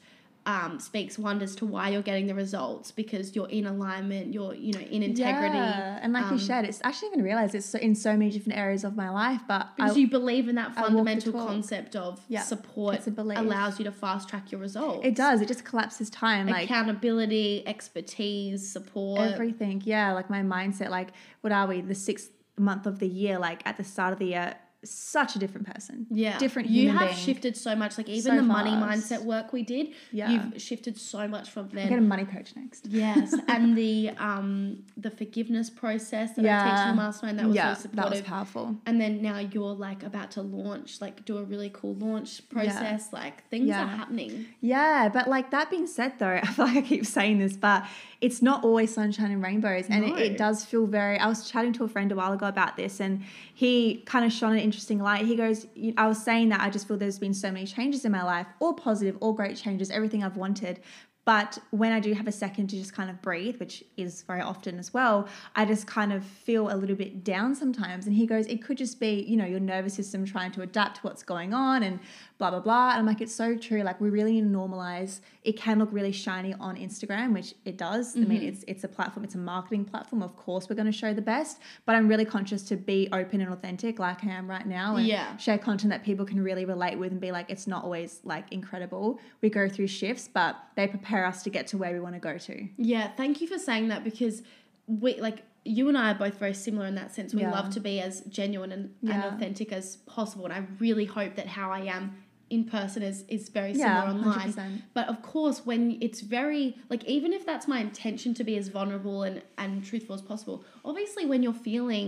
um, 0.48 0.80
speaks 0.80 1.18
wonders 1.18 1.56
to 1.56 1.66
why 1.66 1.90
you're 1.90 2.04
getting 2.04 2.28
the 2.28 2.36
results 2.36 2.92
because 2.92 3.36
you're 3.36 3.50
in 3.50 3.66
alignment. 3.66 4.32
You're 4.32 4.54
you 4.54 4.74
know 4.74 4.80
in 4.80 5.02
integrity. 5.02 5.58
Yeah. 5.58 6.00
And 6.02 6.14
like 6.14 6.26
um, 6.26 6.34
you 6.34 6.40
said, 6.40 6.66
it's 6.66 6.80
actually 6.84 7.10
even 7.10 7.24
realized 7.24 7.56
it's 7.56 7.74
in 7.74 7.96
so 7.96 8.12
many 8.16 8.30
different 8.30 8.58
areas 8.60 8.84
of 8.84 8.96
my 8.96 9.10
life. 9.10 9.42
But 9.48 9.62
I, 9.64 9.70
because 9.78 9.98
you 9.98 10.08
believe 10.08 10.48
in 10.48 10.56
that 10.56 10.72
I 10.76 10.84
fundamental 10.84 11.34
concept 11.34 11.96
of 11.96 12.22
Yeah, 12.28 12.42
support 12.42 13.08
allows 13.08 13.80
you 13.80 13.86
to 13.86 13.92
fast 13.92 14.30
track 14.30 14.52
your 14.52 14.62
results. 14.62 15.06
it 15.06 15.16
does. 15.16 15.42
It 15.42 15.48
just 15.48 15.66
collapses 15.66 16.10
time. 16.12 16.48
Like 16.48 16.66
accountability, 16.66 17.64
expertise, 17.68 18.72
support. 18.72 19.22
everything. 19.22 19.82
Yeah. 19.84 20.14
Like 20.14 20.30
my 20.30 20.42
mindset. 20.42 20.90
Like 20.90 21.10
what 21.42 21.54
are 21.54 21.68
we? 21.68 21.82
The 21.82 21.96
sixth 21.96 22.30
month 22.56 22.86
of 22.86 23.00
the 23.00 23.08
year. 23.08 23.40
Like 23.40 23.62
at 23.66 23.78
the 23.78 23.84
start 23.84 24.14
of 24.14 24.20
the 24.20 24.28
year, 24.28 24.56
such 24.92 25.36
a 25.36 25.40
different 25.40 25.68
person. 25.74 26.08
yeah, 26.10 26.38
Different 26.38 26.70
You 26.70 26.90
have 26.90 27.10
being. 27.10 27.14
shifted 27.16 27.56
so 27.58 27.76
much. 27.76 27.98
Like 27.98 28.10
even 28.10 28.32
So 28.32 28.36
the 28.36 28.42
money 28.44 28.72
fast. 28.72 29.12
mindset 29.12 29.24
work 29.24 29.54
we 29.54 29.64
did, 29.64 29.90
Yeah. 30.12 30.30
you've 30.32 30.62
shifted 30.62 30.98
so 30.98 31.28
much 31.28 31.50
from 31.50 31.70
I 31.74 31.88
get 31.88 31.98
a 32.00 32.02
money 32.02 32.26
coach 32.26 32.56
next. 32.56 32.88
Yes, 32.88 33.36
and 33.48 33.78
the 33.78 34.12
um 34.18 34.84
the 34.98 35.10
forgiveness 35.12 35.70
process 35.70 36.34
that 36.34 36.46
I 36.46 36.70
teach 36.72 36.82
in 36.88 36.96
the 36.96 37.02
mastermind 37.02 37.40
that 37.40 37.48
was 37.48 37.56
yeah, 37.56 37.74
so 37.74 37.90
that 37.94 38.10
was 38.10 38.22
powerful. 38.22 38.76
and 38.86 39.00
then 39.02 39.22
now 39.22 39.40
you're 39.40 39.74
like 39.74 40.04
about 40.04 40.32
to 40.32 40.42
launch, 40.42 41.02
like 41.02 41.26
do 41.26 41.38
a 41.38 41.44
really 41.44 41.70
cool 41.74 41.96
launch 41.96 42.48
process. 42.50 43.12
Like 43.14 43.48
things 43.50 43.68
Yeah. 43.68 43.84
are 43.84 43.88
happening. 43.88 44.46
Yeah, 44.62 45.10
but 45.14 45.28
like 45.30 45.52
that 45.52 45.70
being 45.70 45.88
said, 45.88 46.14
though, 46.20 46.40
I 46.44 46.46
feel 46.48 46.66
like 46.66 46.78
I 46.78 46.82
keep 46.82 47.06
saying 47.06 47.40
this, 47.40 47.56
but 47.58 47.86
it's 48.26 48.42
not 48.42 48.64
always 48.64 48.90
sunshine 48.94 49.32
and 49.32 49.42
rainbows, 49.50 49.86
and 49.90 50.02
No. 50.06 50.16
it, 50.16 50.22
it 50.32 50.38
does 50.38 50.66
feel 50.66 50.86
very. 50.88 51.18
I 51.26 51.28
was 51.28 51.40
chatting 51.50 51.74
to 51.74 51.84
a 51.84 51.88
friend 51.88 52.12
a 52.12 52.16
while 52.16 52.34
ago 52.34 52.48
about 52.48 52.76
this, 52.76 53.00
and 53.00 53.14
he 53.54 53.74
kind 54.14 54.26
of 54.26 54.32
shone 54.34 54.54
an 54.54 54.60
interesting 54.60 55.00
light. 55.00 55.26
He 55.26 55.36
goes, 55.36 55.68
"I 55.96 56.08
was 56.08 56.20
saying 56.30 56.50
that 56.50 56.62
I 56.62 56.70
just 56.70 56.88
feel 56.88 56.98
there's 56.98 57.20
been 57.20 57.36
so 57.36 57.52
many 57.52 57.68
changes 57.68 58.04
in 58.04 58.12
my 58.12 58.24
life, 58.24 58.48
all 58.60 58.74
positive, 58.74 59.16
all 59.22 59.34
great 59.34 59.56
changes, 59.58 59.92
everything 59.92 60.24
I've 60.24 60.38
wanted." 60.38 60.80
But 61.26 61.58
when 61.72 61.92
I 61.92 62.00
do 62.00 62.14
have 62.14 62.28
a 62.28 62.32
second 62.32 62.68
to 62.70 62.76
just 62.78 62.94
kind 62.94 63.10
of 63.10 63.20
breathe, 63.28 63.56
which 63.60 63.84
is 63.98 64.22
very 64.24 64.42
often 64.42 64.78
as 64.78 64.94
well, 64.94 65.28
I 65.56 65.66
just 65.66 65.88
kind 65.88 66.14
of 66.14 66.24
feel 66.24 66.72
a 66.72 66.78
little 66.78 66.96
bit 66.96 67.24
down 67.24 67.56
sometimes. 67.56 68.06
And 68.06 68.16
he 68.16 68.28
goes, 68.28 68.46
it 68.46 68.62
could 68.64 68.78
just 68.78 69.00
be, 69.00 69.24
you 69.28 69.36
know, 69.36 69.46
your 69.54 69.60
nervous 69.60 69.96
system 69.96 70.24
trying 70.24 70.52
to 70.52 70.62
adapt 70.62 70.98
to 70.98 71.02
what's 71.02 71.24
going 71.24 71.52
on 71.52 71.82
and 71.82 72.00
blah, 72.38 72.50
blah, 72.52 72.60
blah. 72.60 72.90
And 72.92 73.00
I'm 73.00 73.06
like, 73.06 73.22
it's 73.22 73.34
so 73.34 73.56
true. 73.58 73.82
Like, 73.84 74.02
we 74.02 74.10
really 74.10 74.34
need 74.34 74.42
to 74.52 74.58
normalize. 74.58 75.22
It 75.44 75.56
can 75.56 75.80
look 75.80 75.90
really 75.92 76.12
shiny 76.12 76.54
on 76.60 76.76
Instagram, 76.76 77.34
which 77.34 77.54
it 77.64 77.78
does. 77.78 78.16
I 78.16 78.20
mean, 78.20 78.40
Mm-hmm. 78.42 78.48
it's 78.50 78.64
it's 78.68 78.84
a 78.84 78.88
platform, 78.90 79.24
it's 79.24 79.36
a 79.36 79.40
marketing 79.40 79.86
platform. 79.86 80.22
Of 80.22 80.36
course, 80.36 80.68
we're 80.70 80.76
going 80.76 80.86
to 80.88 80.92
show 80.92 81.14
the 81.14 81.22
best, 81.22 81.60
but 81.86 81.96
I'm 81.96 82.08
really 82.08 82.26
conscious 82.26 82.64
to 82.64 82.76
be 82.76 83.08
open 83.14 83.40
and 83.42 83.52
authentic 83.54 84.00
like 84.00 84.24
I 84.26 84.30
am 84.32 84.50
right 84.50 84.66
now 84.68 84.98
and 84.98 85.08
Yeah. 85.08 85.38
share 85.38 85.58
content 85.58 85.92
that 85.92 86.04
people 86.04 86.26
can 86.26 86.44
really 86.44 86.66
relate 86.66 86.98
with 86.98 87.12
and 87.14 87.22
be 87.22 87.32
like, 87.32 87.50
it's 87.50 87.68
not 87.68 87.84
always 87.86 88.20
like 88.24 88.52
incredible. 88.52 89.20
We 89.42 89.50
go 89.50 89.70
through 89.70 89.88
shifts, 89.88 90.28
but 90.32 90.58
they 90.76 90.88
prepare 90.88 91.26
us 91.26 91.42
to 91.44 91.50
get 91.50 91.68
to 91.68 91.78
where 91.78 91.94
we 91.94 92.00
want 92.02 92.16
to 92.16 92.20
go 92.20 92.38
to. 92.38 92.68
Yeah, 92.78 93.08
thank 93.16 93.40
you 93.42 93.48
for 93.48 93.58
saying 93.58 93.88
that 93.90 94.04
because 94.04 94.42
we 94.88 95.20
like 95.22 95.44
you 95.68 95.88
and 95.90 95.98
I 95.98 96.12
are 96.12 96.16
both 96.16 96.38
very 96.38 96.54
similar 96.54 96.86
in 96.86 96.94
that 96.96 97.12
sense. 97.16 97.34
We 97.34 97.42
Yeah. 97.42 97.50
love 97.52 97.72
to 97.72 97.80
be 97.80 98.00
as 98.00 98.22
genuine 98.22 98.72
and, 98.72 98.94
and 99.12 99.24
authentic 99.24 99.72
as 99.72 99.96
possible. 100.06 100.46
And 100.46 100.54
I 100.54 100.62
really 100.80 101.06
hope 101.06 101.34
that 101.38 101.48
how 101.48 101.72
I 101.72 101.80
am 101.86 102.18
in 102.56 102.64
person 102.78 103.02
is 103.12 103.18
is 103.36 103.44
very 103.60 103.74
similar 103.74 104.06
Yeah, 104.06 104.14
online. 104.14 104.54
100%. 104.54 104.82
But 104.98 105.06
of 105.14 105.18
course, 105.34 105.58
when 105.70 105.82
it's 106.06 106.22
very 106.22 106.64
like 106.90 107.04
even 107.16 107.32
if 107.34 107.46
that's 107.46 107.68
my 107.74 107.80
intention 107.90 108.34
to 108.40 108.44
be 108.50 108.56
as 108.62 108.68
vulnerable 108.78 109.20
and 109.28 109.42
and 109.58 109.72
truthful 109.90 110.16
as 110.16 110.22
possible, 110.32 110.58
obviously 110.90 111.24
when 111.32 111.44
you're 111.44 111.62
feeling 111.72 112.08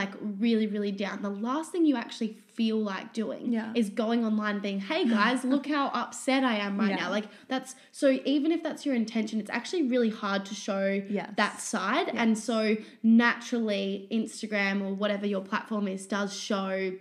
like 0.00 0.12
really 0.46 0.66
really 0.74 0.90
down, 1.04 1.20
the 1.20 1.36
last 1.48 1.70
thing 1.72 1.84
you 1.84 1.96
actually 2.04 2.32
feel 2.58 2.78
like 2.92 3.12
doing 3.12 3.52
Yeah. 3.52 3.72
is 3.80 3.90
going 3.90 4.20
online 4.28 4.58
being, 4.66 4.80
"Hey 4.80 5.02
guys, 5.18 5.38
look 5.54 5.66
how 5.66 5.84
upset 6.02 6.42
I 6.52 6.56
am 6.66 6.78
right 6.78 6.90
Yeah. 6.94 7.02
now." 7.04 7.10
Like 7.18 7.26
that's 7.52 7.70
so 8.00 8.06
even 8.36 8.50
if 8.56 8.60
that's 8.66 8.82
your 8.86 8.94
intention, 9.04 9.34
it's 9.42 9.50
actually 9.58 9.82
really 9.94 10.12
hard 10.22 10.42
to 10.50 10.54
show 10.54 10.84
Yes. 11.18 11.30
that 11.36 11.60
side. 11.60 12.08
And 12.22 12.38
so 12.38 12.76
naturally, 13.02 14.08
Instagram 14.10 14.76
or 14.86 14.94
whatever 14.94 15.26
your 15.26 15.42
platform 15.42 15.86
is 15.88 16.06
does 16.06 16.30
show 16.50 16.92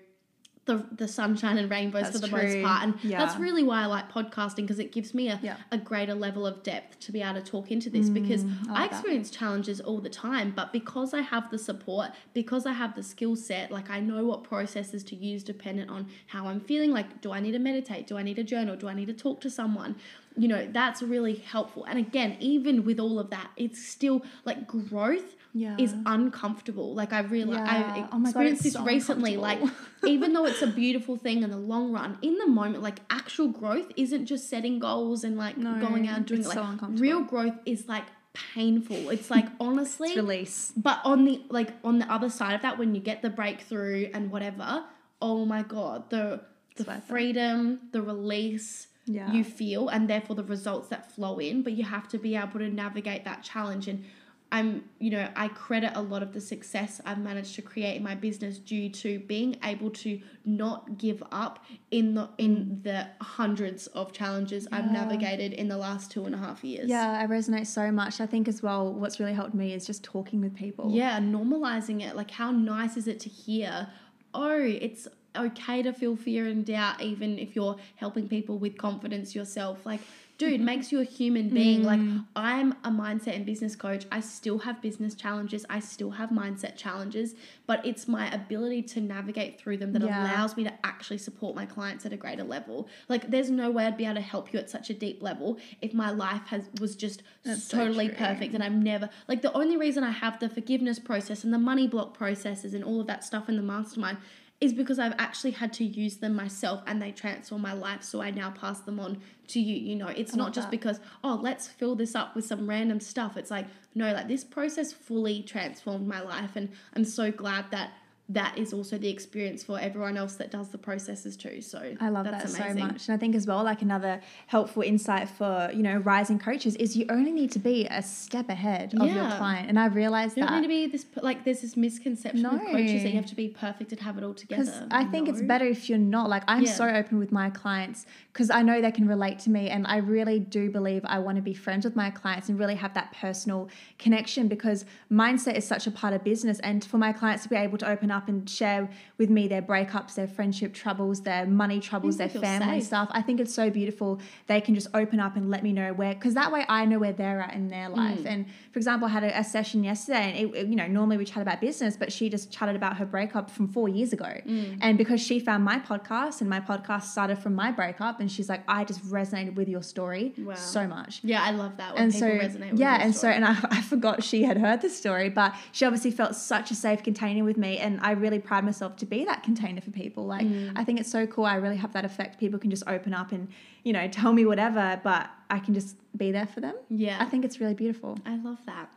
the 0.65 0.85
the 0.95 1.07
sunshine 1.07 1.57
and 1.57 1.71
rainbows 1.71 2.03
That's 2.03 2.15
for 2.17 2.21
the 2.21 2.27
true. 2.27 2.37
most 2.43 2.61
part. 2.63 2.83
And 2.83 2.93
Yeah. 3.03 3.17
that's 3.17 3.37
really 3.39 3.63
why 3.63 3.81
I 3.81 3.85
like 3.87 4.11
podcasting 4.11 4.57
because 4.57 4.77
it 4.77 4.91
gives 4.91 5.13
me 5.13 5.27
a, 5.29 5.39
Yeah. 5.41 5.57
a 5.71 5.77
greater 5.77 6.13
level 6.13 6.45
of 6.45 6.61
depth 6.61 6.99
to 6.99 7.11
be 7.11 7.21
able 7.21 7.41
to 7.41 7.45
talk 7.45 7.71
into 7.71 7.89
this 7.89 8.09
because 8.09 8.43
Mm, 8.43 8.69
I 8.69 8.71
I, 8.73 8.81
like 8.81 8.91
that. 8.91 8.97
experience 8.97 9.31
challenges 9.31 9.81
all 9.81 9.99
the 9.99 10.09
time, 10.09 10.53
but 10.55 10.71
because 10.71 11.15
I 11.15 11.21
have 11.21 11.49
the 11.49 11.57
support, 11.57 12.11
because 12.33 12.67
I 12.67 12.73
have 12.73 12.93
the 12.95 13.01
skill 13.01 13.35
set, 13.35 13.71
like 13.71 13.89
I 13.89 13.99
know 14.01 14.23
what 14.25 14.43
processes 14.43 15.03
to 15.05 15.15
use 15.15 15.43
dependent 15.43 15.89
on 15.89 16.07
how 16.27 16.45
I'm 16.45 16.59
feeling. 16.59 16.91
Like, 16.91 17.21
do 17.21 17.31
I 17.31 17.39
need 17.39 17.53
to 17.53 17.59
meditate? 17.59 18.05
Do 18.05 18.17
I 18.17 18.23
need 18.23 18.37
a 18.37 18.43
journal? 18.43 18.75
Do 18.75 18.87
I 18.87 18.93
need 18.93 19.07
to 19.07 19.13
talk 19.13 19.41
to 19.41 19.49
someone? 19.49 19.95
You 20.37 20.47
know, 20.47 20.67
that's 20.71 21.01
really 21.01 21.35
helpful. 21.35 21.85
And 21.85 21.97
again, 21.97 22.37
even 22.39 22.85
with 22.85 22.99
all 22.99 23.17
of 23.19 23.31
that, 23.31 23.49
it's 23.57 23.83
still 23.83 24.23
like 24.45 24.67
growth 24.67 25.35
Yeah. 25.53 25.75
is 25.77 25.93
uncomfortable. 26.05 26.93
Like 26.95 27.11
I 27.13 27.19
really, 27.21 27.55
Yeah. 27.55 27.65
I've 27.67 28.05
Oh 28.05 28.19
God, 28.19 28.21
experienced 28.27 28.63
this 28.63 28.73
so 28.73 28.83
recently. 28.85 29.37
Like 29.37 29.59
even 30.05 30.33
though 30.33 30.45
it's 30.45 30.61
a 30.61 30.67
beautiful 30.67 31.17
thing 31.17 31.43
in 31.43 31.51
the 31.51 31.57
long 31.57 31.91
run, 31.91 32.17
in 32.21 32.37
the 32.37 32.47
moment, 32.47 32.81
like 32.83 32.99
actual 33.09 33.49
growth 33.49 33.91
isn't 33.97 34.25
just 34.27 34.49
setting 34.49 34.79
goals 34.79 35.23
and 35.23 35.37
like 35.37 35.57
No, 35.57 35.79
going 35.81 36.07
out 36.07 36.17
and 36.17 36.25
doing 36.25 36.39
it's 36.41 36.49
it. 36.49 36.53
so 36.53 36.61
Like 36.61 36.69
uncomfortable. 36.71 37.01
real 37.01 37.21
growth 37.21 37.55
is 37.65 37.87
like 37.87 38.05
painful. 38.33 39.09
It's 39.09 39.29
like 39.29 39.45
honestly, 39.59 40.09
It's 40.09 40.17
release. 40.17 40.71
but 40.77 41.01
on 41.03 41.25
the 41.25 41.41
like 41.49 41.73
on 41.83 41.99
the 41.99 42.11
other 42.11 42.29
side 42.29 42.53
of 42.55 42.61
that, 42.61 42.77
when 42.77 42.95
you 42.95 43.01
get 43.01 43.21
the 43.21 43.29
breakthrough 43.29 44.09
and 44.13 44.31
whatever, 44.31 44.85
oh 45.21 45.45
my 45.45 45.63
god, 45.63 46.09
the 46.09 46.41
the 46.77 46.89
it. 46.89 47.03
freedom, 47.03 47.79
the 47.91 48.01
release 48.01 48.87
Yeah. 49.05 49.31
you 49.33 49.43
feel, 49.43 49.89
and 49.89 50.09
therefore 50.09 50.37
the 50.37 50.43
results 50.45 50.87
that 50.89 51.11
flow 51.11 51.39
in. 51.39 51.61
But 51.63 51.73
you 51.73 51.83
have 51.83 52.07
to 52.09 52.17
be 52.17 52.35
able 52.37 52.59
to 52.59 52.69
navigate 52.69 53.25
that 53.25 53.43
challenge. 53.43 53.89
And 53.89 54.05
I'm, 54.53 54.83
you 54.99 55.11
know, 55.11 55.29
I 55.35 55.47
credit 55.47 55.93
a 55.95 56.01
lot 56.01 56.21
of 56.21 56.33
the 56.33 56.41
success 56.41 56.99
I've 57.05 57.19
managed 57.19 57.55
to 57.55 57.61
create 57.61 57.95
in 57.95 58.03
my 58.03 58.15
business 58.15 58.57
due 58.57 58.89
to 58.89 59.19
being 59.19 59.55
able 59.63 59.89
to 59.91 60.19
not 60.43 60.97
give 60.97 61.23
up 61.31 61.63
in 61.89 62.15
the 62.15 62.29
in 62.37 62.81
the 62.83 63.07
hundreds 63.21 63.87
of 63.87 64.11
challenges 64.11 64.67
I've 64.71 64.91
navigated 64.91 65.53
in 65.53 65.69
the 65.69 65.77
last 65.77 66.11
two 66.11 66.25
and 66.25 66.35
a 66.35 66.37
half 66.37 66.63
years. 66.65 66.89
Yeah, 66.89 67.17
I 67.21 67.27
resonate 67.27 67.67
so 67.67 67.91
much. 67.91 68.19
I 68.19 68.25
think 68.25 68.49
as 68.49 68.61
well, 68.61 68.91
what's 68.93 69.19
really 69.19 69.33
helped 69.33 69.53
me 69.53 69.73
is 69.73 69.87
just 69.87 70.03
talking 70.03 70.41
with 70.41 70.53
people. 70.53 70.91
Yeah, 70.91 71.19
normalizing 71.19 72.01
it. 72.01 72.17
Like, 72.17 72.31
how 72.31 72.51
nice 72.51 72.97
is 72.97 73.07
it 73.07 73.21
to 73.21 73.29
hear? 73.29 73.87
Oh, 74.33 74.59
it's 74.59 75.07
okay 75.35 75.81
to 75.81 75.93
feel 75.93 76.15
fear 76.15 76.47
and 76.47 76.65
doubt, 76.65 77.01
even 77.01 77.39
if 77.39 77.55
you're 77.55 77.77
helping 77.95 78.27
people 78.27 78.57
with 78.57 78.77
confidence 78.77 79.33
yourself. 79.33 79.85
Like, 79.85 80.01
dude, 80.41 80.59
makes 80.59 80.91
you 80.91 80.99
a 80.99 81.03
human 81.03 81.49
being. 81.49 81.83
Like, 81.83 81.99
mm. 81.99 82.25
I'm 82.35 82.71
a 82.83 82.89
mindset 82.89 83.35
and 83.35 83.45
business 83.45 83.75
coach. 83.75 84.05
I 84.11 84.21
still 84.21 84.57
have 84.59 84.81
business 84.81 85.13
challenges. 85.13 85.67
I 85.69 85.79
still 85.79 86.09
have 86.09 86.31
mindset 86.31 86.75
challenges, 86.75 87.35
but 87.67 87.85
it's 87.85 88.07
my 88.07 88.27
ability 88.33 88.81
to 88.93 89.01
navigate 89.01 89.59
through 89.59 89.77
them 89.77 89.93
that 89.93 90.01
Yeah. 90.01 90.23
allows 90.23 90.57
me 90.57 90.63
to 90.63 90.73
actually 90.83 91.19
support 91.19 91.55
my 91.55 91.67
clients 91.67 92.07
at 92.07 92.11
a 92.11 92.17
greater 92.17 92.43
level. 92.43 92.89
Like, 93.07 93.29
there's 93.29 93.51
no 93.51 93.69
way 93.69 93.85
I'd 93.85 93.97
be 93.97 94.05
able 94.05 94.15
to 94.15 94.21
help 94.21 94.51
you 94.51 94.57
at 94.57 94.67
such 94.67 94.89
a 94.89 94.95
deep 94.95 95.21
level 95.21 95.59
if 95.79 95.93
my 95.93 96.09
life 96.09 96.47
has 96.47 96.63
was 96.79 96.95
just 96.95 97.21
That's 97.43 97.67
totally 97.67 98.07
true. 98.07 98.17
perfect 98.17 98.55
and 98.55 98.63
I'm 98.63 98.81
never 98.81 99.09
like 99.27 99.43
the 99.43 99.53
only 99.53 99.77
reason 99.77 100.03
I 100.03 100.11
have 100.11 100.39
the 100.39 100.49
forgiveness 100.49 100.97
process 100.97 101.43
and 101.43 101.53
the 101.53 101.59
money 101.59 101.87
block 101.87 102.15
processes 102.17 102.73
and 102.73 102.83
all 102.83 102.99
of 102.99 103.07
that 103.07 103.23
stuff 103.23 103.47
in 103.47 103.55
the 103.57 103.61
mastermind 103.61 104.17
is 104.61 104.73
because 104.73 104.99
I've 104.99 105.15
actually 105.17 105.51
had 105.51 105.73
to 105.73 105.83
use 105.83 106.17
them 106.17 106.35
myself 106.35 106.83
and 106.85 107.01
they 107.01 107.11
transform 107.11 107.63
my 107.63 107.73
life 107.73 108.03
so 108.03 108.21
I 108.21 108.29
now 108.29 108.51
pass 108.51 108.79
them 108.81 108.99
on 108.99 109.19
to 109.47 109.59
you 109.59 109.75
you 109.75 109.95
know 109.95 110.07
it's 110.07 110.35
I 110.35 110.37
not 110.37 110.53
just 110.53 110.67
that. 110.67 110.71
because 110.71 110.99
oh 111.23 111.39
let's 111.41 111.67
fill 111.67 111.95
this 111.95 112.15
up 112.15 112.35
with 112.35 112.45
some 112.45 112.69
random 112.69 112.99
stuff 112.99 113.35
it's 113.37 113.51
like 113.51 113.65
no 113.95 114.13
like 114.13 114.27
this 114.27 114.43
process 114.43 114.93
fully 114.93 115.41
transformed 115.41 116.07
my 116.07 116.21
life 116.21 116.55
and 116.55 116.69
I'm 116.95 117.03
so 117.03 117.31
glad 117.31 117.65
that 117.71 117.91
that 118.33 118.57
is 118.57 118.71
also 118.73 118.97
the 118.97 119.09
experience 119.09 119.63
for 119.63 119.79
everyone 119.79 120.15
else 120.15 120.35
that 120.35 120.51
does 120.51 120.69
the 120.69 120.77
processes 120.77 121.35
too. 121.35 121.59
So 121.61 121.95
I 121.99 122.09
love 122.09 122.25
that's 122.25 122.53
that 122.53 122.59
amazing. 122.61 122.77
so 122.81 122.87
much. 122.93 123.07
And 123.07 123.15
I 123.15 123.17
think 123.17 123.35
as 123.35 123.45
well, 123.45 123.63
like 123.63 123.81
another 123.81 124.21
helpful 124.47 124.83
insight 124.83 125.27
for, 125.29 125.69
you 125.73 125.83
know, 125.83 125.97
rising 125.97 126.39
coaches 126.39 126.75
is 126.77 126.95
you 126.95 127.05
only 127.09 127.31
need 127.31 127.51
to 127.51 127.59
be 127.59 127.87
a 127.91 128.01
step 128.01 128.47
ahead 128.49 128.93
of 128.99 129.07
your 129.07 129.25
client. 129.37 129.67
And 129.69 129.77
I 129.79 129.87
realized 129.87 130.37
You 130.37 130.43
don't 130.45 130.55
need 130.55 130.61
to 130.61 130.67
be 130.67 130.87
this 130.87 131.05
like 131.21 131.43
there's 131.43 131.61
this 131.61 131.75
misconception 131.75 132.41
No. 132.41 132.57
coaches 132.71 133.03
that 133.03 133.09
you 133.09 133.15
have 133.15 133.25
to 133.27 133.35
be 133.35 133.49
perfect 133.49 133.91
and 133.91 133.99
have 134.01 134.17
it 134.17 134.23
all 134.23 134.33
Because 134.33 134.69
together. 134.69 134.87
I 134.91 135.03
think 135.05 135.27
it's 135.27 135.41
better 135.41 135.65
if 135.65 135.89
you're 135.89 135.97
not. 135.97 136.29
Like, 136.29 136.43
I'm 136.47 136.63
Yeah. 136.63 136.71
so 136.73 136.87
open 136.87 137.19
with 137.19 137.31
my 137.31 137.49
clients 137.49 138.05
because 138.31 138.49
I 138.49 138.61
know 138.61 138.81
they 138.81 138.91
can 138.91 139.07
relate 139.07 139.39
to 139.39 139.49
me. 139.49 139.69
And 139.69 139.85
I 139.87 139.97
really 139.97 140.39
do 140.39 140.69
believe 140.69 141.01
I 141.05 141.19
want 141.19 141.35
to 141.35 141.41
be 141.41 141.53
friends 141.53 141.83
with 141.85 141.95
my 141.95 142.09
clients 142.09 142.47
and 142.49 142.57
really 142.57 142.75
have 142.75 142.93
that 142.93 143.11
personal 143.13 143.67
connection 143.99 144.47
because 144.47 144.85
mindset 145.11 145.55
is 145.55 145.67
such 145.67 145.85
a 145.85 145.91
part 145.91 146.13
of 146.13 146.23
business. 146.23 146.59
And 146.59 146.83
for 146.85 146.97
my 146.97 147.11
clients 147.11 147.43
to 147.43 147.49
be 147.49 147.55
able 147.57 147.77
to 147.79 147.89
open 147.89 148.09
up 148.11 148.20
and 148.27 148.49
share 148.49 148.89
with 149.17 149.29
me 149.29 149.47
their 149.47 149.61
breakups, 149.61 150.15
their 150.15 150.27
friendship 150.27 150.73
troubles, 150.73 151.21
their 151.21 151.45
money 151.45 151.79
troubles, 151.79 152.17
their 152.17 152.29
family 152.29 152.79
safe. 152.79 152.87
stuff, 152.87 153.09
I 153.11 153.21
think 153.21 153.39
it's 153.39 153.53
so 153.53 153.69
beautiful. 153.69 154.19
They 154.47 154.61
can 154.61 154.75
just 154.75 154.87
open 154.93 155.19
up 155.19 155.35
and 155.35 155.49
let 155.49 155.63
me 155.63 155.73
know 155.73 155.93
where, 155.93 156.13
because 156.13 156.33
that 156.33 156.51
way 156.51 156.65
I 156.67 156.85
know 156.85 156.99
where 156.99 157.13
they're 157.13 157.41
at 157.41 157.53
in 157.53 157.67
their 157.69 157.89
Mm. 157.89 157.95
life. 157.97 158.25
And 158.25 158.45
for 158.71 158.79
example, 158.79 159.07
I 159.07 159.11
had 159.11 159.23
a, 159.23 159.39
a 159.39 159.43
session 159.43 159.83
yesterday, 159.83 160.31
and 160.31 160.37
it, 160.49 160.55
it- 160.57 160.67
you 160.67 160.75
know, 160.75 160.87
normally 160.87 161.17
we 161.17 161.25
chat 161.25 161.41
about 161.41 161.61
business, 161.61 161.97
but 161.97 162.11
she 162.11 162.29
just 162.29 162.51
chatted 162.51 162.75
about 162.75 162.97
her 162.97 163.05
breakup 163.05 163.49
from 163.49 163.67
four 163.67 163.89
years 163.89 164.13
ago. 164.13 164.25
Mm. 164.45 164.77
And 164.81 164.97
because 164.97 165.21
she 165.21 165.39
found 165.39 165.63
my 165.63 165.79
podcast, 165.79 166.41
and 166.41 166.49
my 166.49 166.59
podcast 166.59 167.03
started 167.03 167.37
from 167.39 167.55
my 167.55 167.71
breakup, 167.71 168.19
and 168.19 168.31
she's 168.31 168.49
like, 168.49 168.63
I 168.67 168.83
just 168.85 169.03
resonated 169.05 169.55
with 169.55 169.67
your 169.69 169.83
story 169.83 170.33
Wow. 170.37 170.55
so 170.55 170.87
much. 170.87 171.19
Yeah, 171.23 171.41
I 171.43 171.51
love 171.51 171.77
that 171.77 171.93
when 171.95 172.03
And 172.03 172.13
people 172.13 172.27
so, 172.29 172.33
resonate 172.37 172.77
yeah, 172.79 172.99
and 173.01 173.15
story. 173.15 173.33
so, 173.33 173.35
and 173.35 173.45
I, 173.45 173.57
I 173.71 173.81
forgot 173.81 174.23
she 174.23 174.43
had 174.43 174.57
heard 174.57 174.81
the 174.81 174.89
story, 174.89 175.29
but 175.29 175.53
she 175.71 175.85
obviously 175.85 176.11
felt 176.11 176.35
such 176.35 176.71
a 176.71 176.75
safe 176.75 177.03
container 177.03 177.43
with 177.43 177.57
me, 177.57 177.77
and 177.77 177.99
I 178.01 178.10
really 178.11 178.39
pride 178.39 178.63
myself 178.63 178.95
to 178.97 179.05
be 179.05 179.25
that 179.25 179.43
container 179.43 179.81
for 179.81 179.91
people. 179.91 180.25
Like, 180.25 180.45
Mm. 180.45 180.73
I 180.75 180.83
think 180.83 180.99
it's 180.99 181.11
so 181.11 181.25
cool. 181.27 181.45
I 181.45 181.55
really 181.55 181.77
have 181.77 181.93
that 181.93 182.05
effect. 182.05 182.39
People 182.39 182.59
can 182.59 182.69
just 182.69 182.83
open 182.87 183.13
up 183.13 183.31
and, 183.31 183.47
you 183.83 183.93
know, 183.93 184.07
tell 184.07 184.33
me 184.33 184.45
whatever, 184.45 184.99
but 185.03 185.29
I 185.49 185.59
can 185.59 185.73
just 185.73 185.95
be 186.17 186.31
there 186.31 186.47
for 186.47 186.59
them. 186.61 186.75
Yeah. 186.89 187.17
I 187.19 187.25
think 187.25 187.45
it's 187.45 187.59
really 187.59 187.73
beautiful. 187.73 188.17
I 188.25 188.35
love 188.37 188.59
that. 188.65 188.89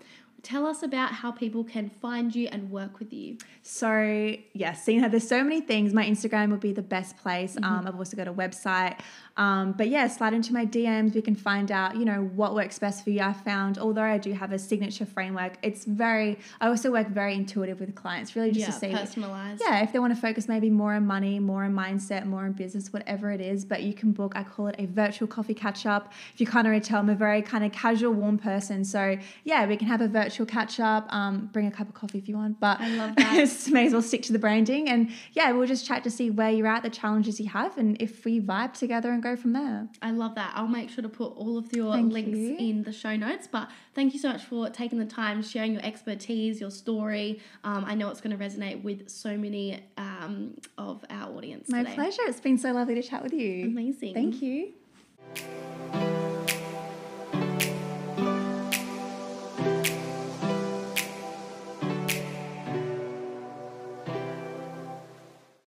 Tell 0.44 0.66
us 0.66 0.82
about 0.82 1.10
how 1.10 1.32
people 1.32 1.64
can 1.64 1.88
find 1.88 2.34
you 2.34 2.48
and 2.52 2.70
work 2.70 2.98
with 2.98 3.12
you. 3.12 3.38
So 3.62 4.36
yeah, 4.52 4.74
seeing 4.74 5.00
how 5.00 5.08
there's 5.08 5.26
so 5.26 5.42
many 5.42 5.62
things. 5.62 5.94
My 5.94 6.04
Instagram 6.04 6.50
would 6.50 6.60
be 6.60 6.72
the 6.72 6.82
best 6.82 7.16
place. 7.16 7.54
Mm-hmm. 7.54 7.64
Um, 7.64 7.86
I've 7.88 7.96
also 7.96 8.16
got 8.16 8.28
a 8.28 8.32
website. 8.32 9.00
Um, 9.36 9.72
but 9.72 9.88
yeah, 9.88 10.06
slide 10.06 10.34
into 10.34 10.52
my 10.52 10.64
DMs. 10.64 11.14
We 11.14 11.22
can 11.22 11.34
find 11.34 11.72
out, 11.72 11.96
you 11.96 12.04
know, 12.04 12.22
what 12.22 12.54
works 12.54 12.78
best 12.78 13.02
for 13.02 13.10
you. 13.10 13.22
I 13.22 13.32
found, 13.32 13.78
although 13.78 14.02
I 14.02 14.18
do 14.18 14.32
have 14.32 14.52
a 14.52 14.58
signature 14.58 15.06
framework, 15.06 15.54
it's 15.62 15.84
very. 15.84 16.38
I 16.60 16.68
also 16.68 16.92
work 16.92 17.08
very 17.08 17.34
intuitive 17.34 17.80
with 17.80 17.94
clients, 17.94 18.36
really 18.36 18.52
just 18.52 18.60
yeah, 18.60 18.66
to 18.66 18.72
see. 18.72 18.92
personalized. 18.92 19.62
Yeah, 19.64 19.82
if 19.82 19.92
they 19.92 19.98
want 19.98 20.14
to 20.14 20.20
focus 20.20 20.46
maybe 20.46 20.70
more 20.70 20.92
on 20.92 21.06
money, 21.06 21.40
more 21.40 21.64
on 21.64 21.74
mindset, 21.74 22.26
more 22.26 22.44
on 22.44 22.52
business, 22.52 22.92
whatever 22.92 23.32
it 23.32 23.40
is, 23.40 23.64
but 23.64 23.82
you 23.82 23.94
can 23.94 24.12
book, 24.12 24.34
I 24.36 24.44
call 24.44 24.68
it 24.68 24.76
a 24.78 24.86
virtual 24.86 25.26
coffee 25.26 25.54
catch 25.54 25.86
up. 25.86 26.12
If 26.34 26.40
you 26.40 26.46
can't 26.46 26.66
already 26.66 26.84
tell, 26.84 27.00
I'm 27.00 27.08
a 27.08 27.14
very 27.14 27.42
kind 27.42 27.64
of 27.64 27.72
casual, 27.72 28.12
warm 28.12 28.38
person. 28.38 28.84
So 28.84 29.18
yeah, 29.44 29.66
we 29.66 29.76
can 29.76 29.88
have 29.88 30.00
a 30.00 30.08
virtual 30.34 30.46
catch 30.46 30.80
up, 30.80 31.06
um, 31.12 31.48
bring 31.52 31.66
a 31.66 31.70
cup 31.70 31.88
of 31.88 31.94
coffee 31.94 32.18
if 32.18 32.28
you 32.28 32.36
want, 32.36 32.58
but 32.58 32.80
I 32.80 32.88
love 32.88 33.14
that. 33.16 33.68
may 33.70 33.86
as 33.86 33.92
well 33.92 34.02
stick 34.02 34.22
to 34.22 34.32
the 34.32 34.38
branding. 34.38 34.88
And 34.88 35.10
yeah, 35.32 35.52
we'll 35.52 35.68
just 35.68 35.86
chat 35.86 36.02
to 36.04 36.10
see 36.10 36.28
where 36.28 36.50
you're 36.50 36.66
at, 36.66 36.82
the 36.82 36.90
challenges 36.90 37.38
you 37.38 37.48
have, 37.50 37.78
and 37.78 37.96
if 38.02 38.24
we 38.24 38.40
vibe 38.40 38.74
together 38.74 39.12
and 39.12 39.22
go 39.22 39.36
from 39.36 39.52
there. 39.52 39.88
I 40.02 40.10
love 40.10 40.34
that. 40.34 40.52
I'll 40.56 40.66
make 40.66 40.90
sure 40.90 41.02
to 41.02 41.08
put 41.08 41.36
all 41.36 41.56
of 41.56 41.72
your 41.72 41.92
Thank 41.92 42.12
links 42.12 42.36
you. 42.36 42.56
in 42.56 42.82
the 42.82 42.92
show 42.92 43.14
notes. 43.16 43.46
But 43.46 43.70
thank 43.94 44.12
you 44.12 44.18
so 44.18 44.28
much 44.30 44.42
for 44.44 44.68
taking 44.70 44.98
the 44.98 45.04
time, 45.04 45.40
sharing 45.40 45.72
your 45.74 45.84
expertise, 45.84 46.60
your 46.60 46.72
story. 46.72 47.40
Um, 47.62 47.84
I 47.86 47.94
know 47.94 48.08
it's 48.08 48.20
going 48.20 48.36
to 48.36 48.44
resonate 48.44 48.82
with 48.82 49.08
so 49.08 49.36
many 49.36 49.84
um, 49.96 50.56
of 50.76 51.04
our 51.10 51.32
audience 51.36 51.68
My 51.68 51.84
today. 51.84 51.94
pleasure. 51.94 52.22
It's 52.26 52.40
been 52.40 52.58
so 52.58 52.72
lovely 52.72 52.96
to 52.96 53.02
chat 53.02 53.22
with 53.22 53.32
you. 53.32 53.66
Amazing. 53.66 54.14
Thank 54.14 54.42
you. 54.42 54.72